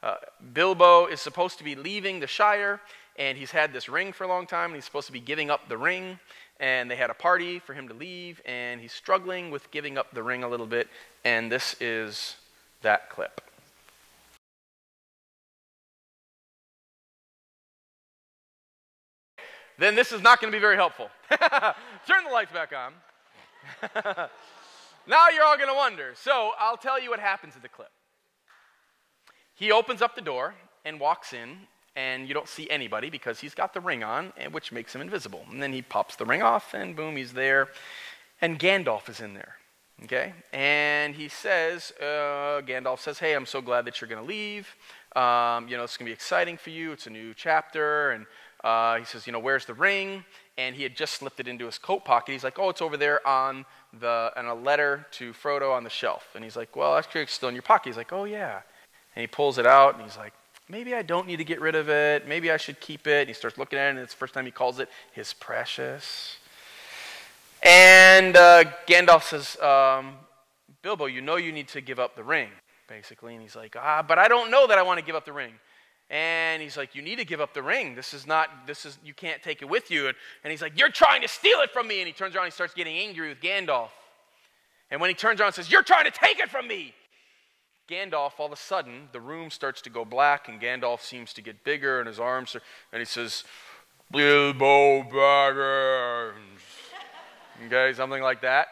Uh, 0.02 0.16
Bilbo 0.54 1.08
is 1.08 1.20
supposed 1.20 1.58
to 1.58 1.64
be 1.64 1.76
leaving 1.76 2.20
the 2.20 2.28
Shire, 2.28 2.80
and 3.18 3.38
he's 3.38 3.52
had 3.52 3.74
this 3.74 3.90
ring 3.90 4.14
for 4.14 4.24
a 4.24 4.28
long 4.28 4.48
time, 4.48 4.68
and 4.68 4.76
he's 4.76 4.86
supposed 4.86 5.08
to 5.08 5.14
be 5.14 5.20
giving 5.20 5.50
up 5.50 5.68
the 5.68 5.78
ring 5.78 6.20
and 6.60 6.92
they 6.92 6.96
had 6.96 7.10
a 7.10 7.14
party 7.14 7.60
for 7.60 7.74
him 7.74 7.88
to 7.88 7.94
leave, 7.94 8.42
and 8.46 8.82
he's 8.82 8.92
struggling 8.92 9.50
with 9.50 9.72
giving 9.72 9.98
up 9.98 10.14
the 10.14 10.22
ring 10.22 10.44
a 10.44 10.50
little 10.50 10.66
bit, 10.66 10.88
and 11.24 11.52
this 11.52 11.76
is 11.80 12.36
that 12.82 13.10
clip. 13.10 13.42
Then 19.80 19.96
this 19.96 20.12
is 20.12 20.22
not 20.22 20.42
going 20.42 20.52
to 20.52 20.56
be 20.56 20.62
very 20.62 20.76
helpful. 20.76 21.10
Turn 21.30 22.26
the 22.26 22.32
lights 22.32 22.52
back 22.52 22.74
on. 22.74 22.94
now 25.08 25.30
you're 25.30 25.46
all 25.46 25.56
going 25.58 25.70
to 25.70 25.76
wonder. 25.76 26.12
So 26.16 26.52
I'll 26.60 26.78
tell 26.78 27.02
you 27.02 27.10
what 27.10 27.20
happens 27.20 27.56
in 27.56 27.62
the 27.62 27.70
clip. 27.70 27.90
He 29.56 29.72
opens 29.72 30.02
up 30.02 30.16
the 30.16 30.22
door 30.22 30.54
and 30.84 31.00
walks 31.00 31.34
in, 31.34 31.58
and 31.96 32.28
you 32.28 32.34
don't 32.34 32.48
see 32.48 32.70
anybody 32.70 33.10
because 33.10 33.40
he's 33.40 33.54
got 33.54 33.74
the 33.74 33.80
ring 33.80 34.04
on, 34.04 34.34
which 34.52 34.72
makes 34.72 34.94
him 34.94 35.02
invisible. 35.02 35.46
And 35.50 35.64
then 35.64 35.72
he 35.72 35.82
pops 35.82 36.18
the 36.18 36.26
ring 36.26 36.42
off, 36.42 36.74
and 36.74 36.96
boom, 36.96 37.16
he's 37.16 37.34
there. 37.34 37.70
And 38.42 38.60
Gandalf 38.60 39.10
is 39.10 39.22
in 39.22 39.34
there. 39.34 39.56
Okay? 40.04 40.34
And 40.54 41.16
he 41.16 41.28
says, 41.28 41.92
uh, 42.00 42.62
Gandalf 42.66 43.00
says, 43.00 43.20
Hey, 43.20 43.34
I'm 43.34 43.46
so 43.46 43.62
glad 43.62 43.86
that 43.86 44.00
you're 44.00 44.08
going 44.08 44.22
to 44.22 44.28
leave. 44.28 44.76
Um, 45.16 45.68
you 45.68 45.76
know, 45.76 45.84
it's 45.84 45.98
going 45.98 46.06
to 46.06 46.10
be 46.10 46.14
exciting 46.14 46.58
for 46.58 46.70
you. 46.70 46.92
It's 46.92 47.08
a 47.08 47.10
new 47.10 47.34
chapter. 47.34 48.12
And 48.12 48.26
uh, 48.64 48.98
he 48.98 49.06
says, 49.06 49.26
You 49.26 49.34
know, 49.34 49.40
where's 49.40 49.66
the 49.66 49.74
ring? 49.74 50.24
And 50.58 50.76
he 50.76 50.84
had 50.84 50.96
just 50.96 51.14
slipped 51.14 51.40
it 51.40 51.48
into 51.48 51.66
his 51.66 51.78
coat 51.78 52.04
pocket. 52.04 52.34
He's 52.34 52.44
like, 52.44 52.60
Oh, 52.60 52.70
it's 52.70 52.82
over 52.82 52.98
there 52.98 53.26
on 53.28 53.66
the, 54.00 54.32
on 54.36 54.46
a 54.46 54.56
letter 54.56 55.06
to 55.12 55.34
Frodo 55.34 55.72
on 55.72 55.84
the 55.84 55.90
shelf. 55.90 56.28
And 56.36 56.44
he's 56.44 56.56
like, 56.56 56.76
Well, 56.76 56.96
actually, 56.98 57.22
it's 57.22 57.34
still 57.34 57.50
in 57.50 57.56
your 57.56 57.62
pocket. 57.62 57.90
He's 57.90 57.98
like, 57.98 58.14
Oh, 58.14 58.26
yeah. 58.26 58.62
And 59.16 59.22
he 59.22 59.28
pulls 59.28 59.58
it 59.58 59.66
out, 59.66 59.96
and 59.96 60.04
he's 60.04 60.18
like, 60.18 60.34
maybe 60.70 60.94
I 60.94 61.02
don't 61.02 61.28
need 61.28 61.38
to 61.38 61.44
get 61.44 61.60
rid 61.60 61.76
of 61.76 61.90
it. 61.90 62.28
Maybe 62.28 62.52
I 62.52 62.58
should 62.58 62.80
keep 62.80 63.08
it. 63.08 63.22
And 63.22 63.28
he 63.28 63.34
starts 63.34 63.58
looking 63.58 63.80
at 63.80 63.88
it, 63.88 63.90
and 63.92 64.00
it's 64.00 64.14
the 64.14 64.18
first 64.18 64.34
time 64.34 64.46
he 64.46 64.52
calls 64.52 64.80
it 64.80 64.88
his 65.12 65.34
precious. 65.34 66.38
And 67.64 68.38
uh, 68.38 68.64
Gandalf 68.88 69.24
says, 69.24 69.60
um, 69.62 70.14
Bilbo, 70.82 71.08
you 71.08 71.22
know 71.22 71.36
you 71.36 71.52
need 71.52 71.68
to 71.70 71.82
give 71.82 72.00
up 72.00 72.16
the 72.16 72.24
ring, 72.24 72.50
basically. 72.88 73.34
And 73.34 73.42
he's 73.42 73.56
like, 73.56 73.76
ah, 73.78 74.06
but 74.08 74.18
I 74.18 74.28
don't 74.28 74.52
know 74.52 74.68
that 74.68 74.78
I 74.78 74.84
want 74.84 75.00
to 75.00 75.06
give 75.06 75.16
up 75.16 75.26
the 75.26 75.34
ring. 75.34 75.54
And 76.10 76.62
he's 76.62 76.76
like, 76.76 76.96
you 76.96 77.02
need 77.04 77.18
to 77.18 77.26
give 77.26 77.40
up 77.40 77.54
the 77.54 77.62
ring. 77.62 77.94
This 77.94 78.14
is 78.14 78.26
not, 78.26 78.50
this 78.66 78.86
is, 78.86 78.98
you 79.04 79.14
can't 79.14 79.44
take 79.44 79.62
it 79.62 79.70
with 79.70 79.92
you. 79.92 80.08
And, 80.08 80.16
and 80.44 80.52
he's 80.52 80.62
like, 80.62 80.78
you're 80.78 80.90
trying 80.90 81.22
to 81.22 81.28
steal 81.28 81.60
it 81.60 81.70
from 81.72 81.88
me. 81.88 82.00
And 82.00 82.08
he 82.08 82.14
turns 82.14 82.36
around 82.36 82.46
and 82.46 82.52
he 82.52 82.56
starts 82.56 82.74
getting 82.74 82.98
angry 82.98 83.30
with 83.30 83.40
Gandalf. 83.42 83.90
And 84.90 85.00
when 85.00 85.10
he 85.10 85.14
turns 85.14 85.40
around 85.40 85.50
and 85.50 85.56
says, 85.56 85.72
you're 85.72 85.84
trying 85.84 86.06
to 86.06 86.12
take 86.12 86.40
it 86.40 86.50
from 86.50 86.68
me, 86.68 86.96
Gandalf, 87.88 88.34
all 88.38 88.46
of 88.46 88.52
a 88.52 88.56
sudden, 88.56 89.10
the 89.12 89.20
room 89.20 89.50
starts 89.50 89.82
to 89.82 89.90
go 89.90 90.06
black, 90.06 90.48
and 90.48 90.62
Gandalf 90.62 91.02
seems 91.02 91.34
to 91.34 91.42
get 91.42 91.64
bigger, 91.64 92.00
and 92.00 92.08
his 92.08 92.20
arms 92.20 92.56
are, 92.56 92.62
and 92.92 93.00
he 93.00 93.06
says, 93.06 93.44
Bilbo 94.12 95.04
Baggins. 95.04 96.34
okay, 97.66 97.94
something 97.94 98.22
like 98.22 98.42
that. 98.42 98.68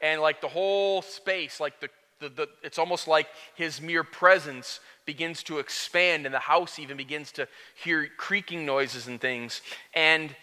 And 0.00 0.20
like 0.20 0.40
the 0.40 0.48
whole 0.48 1.02
space, 1.02 1.60
like 1.60 1.80
the, 1.80 1.88
the, 2.20 2.28
the, 2.30 2.48
it's 2.62 2.78
almost 2.78 3.06
like 3.08 3.28
his 3.54 3.80
mere 3.80 4.04
presence 4.04 4.80
begins 5.04 5.42
to 5.44 5.58
expand, 5.58 6.26
and 6.26 6.34
the 6.34 6.38
house 6.40 6.78
even 6.78 6.96
begins 6.96 7.32
to 7.32 7.48
hear 7.74 8.08
creaking 8.16 8.64
noises 8.64 9.06
and 9.06 9.20
things. 9.20 9.60
And 9.94 10.34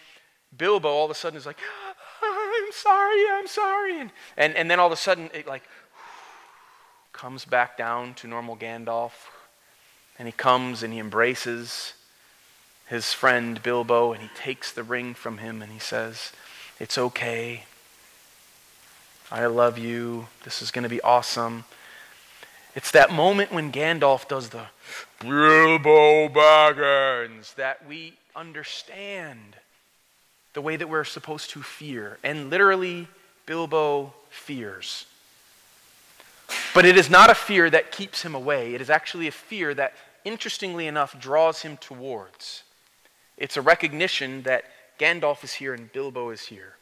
Bilbo 0.58 0.90
all 0.90 1.06
of 1.06 1.12
a 1.12 1.16
sudden 1.16 1.38
is 1.38 1.46
like, 1.46 1.58
ah, 1.60 1.96
I'm 2.22 2.72
sorry, 2.72 3.26
I'm 3.32 3.48
sorry. 3.48 4.00
And, 4.00 4.12
and, 4.38 4.56
and 4.56 4.72
then 4.72 4.80
all 4.80 4.88
of 4.88 4.94
a 4.94 4.98
sudden, 4.98 5.30
it 5.34 5.48
like, 5.48 5.64
comes 7.14 7.46
back 7.46 7.78
down 7.78 8.14
to 8.16 8.28
normal 8.28 8.56
Gandalf, 8.56 9.12
and 10.18 10.28
he 10.28 10.32
comes 10.32 10.84
and 10.84 10.94
he 10.94 11.00
embraces 11.00 11.94
his 12.88 13.14
friend 13.14 13.62
Bilbo, 13.62 14.14
and 14.14 14.22
he 14.22 14.30
takes 14.36 14.72
the 14.72 14.84
ring 14.84 15.14
from 15.14 15.38
him, 15.38 15.62
and 15.62 15.72
he 15.72 15.80
says, 15.80 16.34
It's 16.80 16.98
okay. 16.98 17.66
I 19.32 19.46
love 19.46 19.78
you. 19.78 20.28
This 20.44 20.64
is 20.64 20.72
going 20.72 20.84
to 20.84 20.90
be 20.90 21.02
awesome. 21.02 21.66
It's 22.80 22.92
that 22.92 23.12
moment 23.12 23.52
when 23.52 23.74
Gandalf 23.74 24.30
does 24.30 24.52
the 24.52 24.68
Bilbo 25.20 26.30
Baggins 26.30 27.54
that 27.56 27.86
we 27.86 28.14
understand 28.38 29.58
the 30.54 30.62
way 30.62 30.78
that 30.78 30.88
we're 30.88 31.04
supposed 31.04 31.50
to 31.50 31.62
fear. 31.62 32.20
And 32.24 32.50
literally, 32.50 33.10
Bilbo 33.46 34.14
fears. 34.30 35.08
But 36.74 36.86
it 36.86 36.98
is 36.98 37.10
not 37.10 37.30
a 37.30 37.36
fear 37.36 37.70
that 37.70 37.92
keeps 37.92 38.22
him 38.22 38.34
away. 38.34 38.74
It 38.74 38.80
is 38.80 38.90
actually 38.90 39.28
a 39.28 39.32
fear 39.32 39.74
that, 39.74 39.94
interestingly 40.24 40.88
enough, 40.88 41.20
draws 41.20 41.64
him 41.64 41.76
towards. 41.76 42.64
It's 43.36 43.58
a 43.58 43.62
recognition 43.62 44.44
that 44.44 44.64
Gandalf 44.98 45.44
is 45.44 45.52
here 45.52 45.74
and 45.74 45.92
Bilbo 45.92 46.30
is 46.30 46.44
here. 46.44 46.76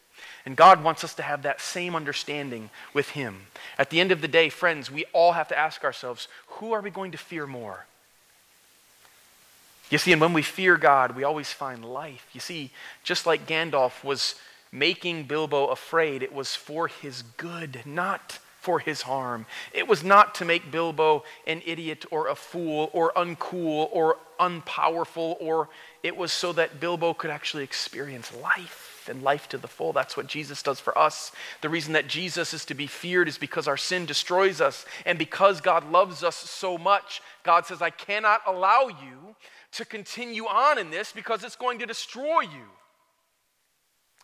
And 0.47 0.55
God 0.55 0.81
wants 0.81 1.03
us 1.03 1.13
to 1.15 1.23
have 1.23 1.41
that 1.41 1.59
same 1.59 1.93
understanding 1.93 2.69
with 2.93 3.09
Him. 3.09 3.47
At 3.77 3.89
the 3.89 3.99
end 3.99 4.13
of 4.13 4.21
the 4.21 4.29
day, 4.29 4.47
friends, 4.47 4.89
we 4.89 5.03
all 5.11 5.33
have 5.33 5.49
to 5.49 5.59
ask 5.59 5.83
ourselves 5.83 6.29
who 6.47 6.71
are 6.71 6.79
we 6.79 6.89
going 6.89 7.11
to 7.11 7.17
fear 7.17 7.45
more? 7.45 7.85
You 9.89 9.97
see, 9.97 10.13
and 10.13 10.21
when 10.21 10.31
we 10.31 10.41
fear 10.41 10.77
God, 10.77 11.17
we 11.17 11.25
always 11.25 11.51
find 11.51 11.83
life. 11.83 12.29
You 12.31 12.39
see, 12.39 12.71
just 13.03 13.25
like 13.25 13.45
Gandalf 13.45 14.05
was 14.05 14.35
making 14.71 15.25
Bilbo 15.25 15.67
afraid, 15.67 16.23
it 16.23 16.33
was 16.33 16.55
for 16.55 16.87
his 16.87 17.23
good, 17.35 17.81
not 17.85 18.39
for 18.61 18.79
his 18.79 19.01
harm. 19.01 19.47
It 19.73 19.85
was 19.85 20.01
not 20.01 20.33
to 20.35 20.45
make 20.45 20.71
Bilbo 20.71 21.25
an 21.45 21.61
idiot 21.65 22.05
or 22.09 22.29
a 22.29 22.35
fool 22.35 22.89
or 22.93 23.11
uncool 23.17 23.89
or 23.91 24.15
unpowerful, 24.39 25.35
or 25.41 25.67
it 26.03 26.15
was 26.15 26.31
so 26.31 26.53
that 26.53 26.79
Bilbo 26.79 27.13
could 27.13 27.31
actually 27.31 27.65
experience 27.65 28.33
life. 28.33 28.86
And 29.09 29.23
life 29.23 29.49
to 29.49 29.57
the 29.57 29.67
full. 29.67 29.93
That's 29.93 30.15
what 30.17 30.27
Jesus 30.27 30.61
does 30.63 30.79
for 30.79 30.97
us. 30.97 31.31
The 31.61 31.69
reason 31.69 31.93
that 31.93 32.07
Jesus 32.07 32.53
is 32.53 32.65
to 32.65 32.73
be 32.73 32.87
feared 32.87 33.27
is 33.27 33.37
because 33.37 33.67
our 33.67 33.77
sin 33.77 34.05
destroys 34.05 34.61
us. 34.61 34.85
And 35.05 35.17
because 35.17 35.61
God 35.61 35.91
loves 35.91 36.23
us 36.23 36.35
so 36.35 36.77
much, 36.77 37.21
God 37.43 37.65
says, 37.65 37.81
I 37.81 37.89
cannot 37.89 38.41
allow 38.45 38.87
you 38.87 39.35
to 39.73 39.85
continue 39.85 40.45
on 40.45 40.77
in 40.77 40.89
this 40.89 41.11
because 41.11 41.43
it's 41.43 41.55
going 41.55 41.79
to 41.79 41.85
destroy 41.85 42.41
you. 42.41 42.65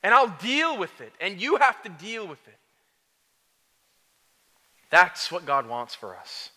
And 0.03 0.13
I'll 0.13 0.35
deal 0.41 0.77
with 0.77 0.99
it, 0.99 1.13
and 1.21 1.41
you 1.41 1.55
have 1.55 1.81
to 1.83 1.89
deal 1.89 2.27
with 2.27 2.45
it. 2.47 2.57
That's 4.89 5.31
what 5.31 5.45
God 5.45 5.67
wants 5.67 5.95
for 5.95 6.15
us. 6.15 6.49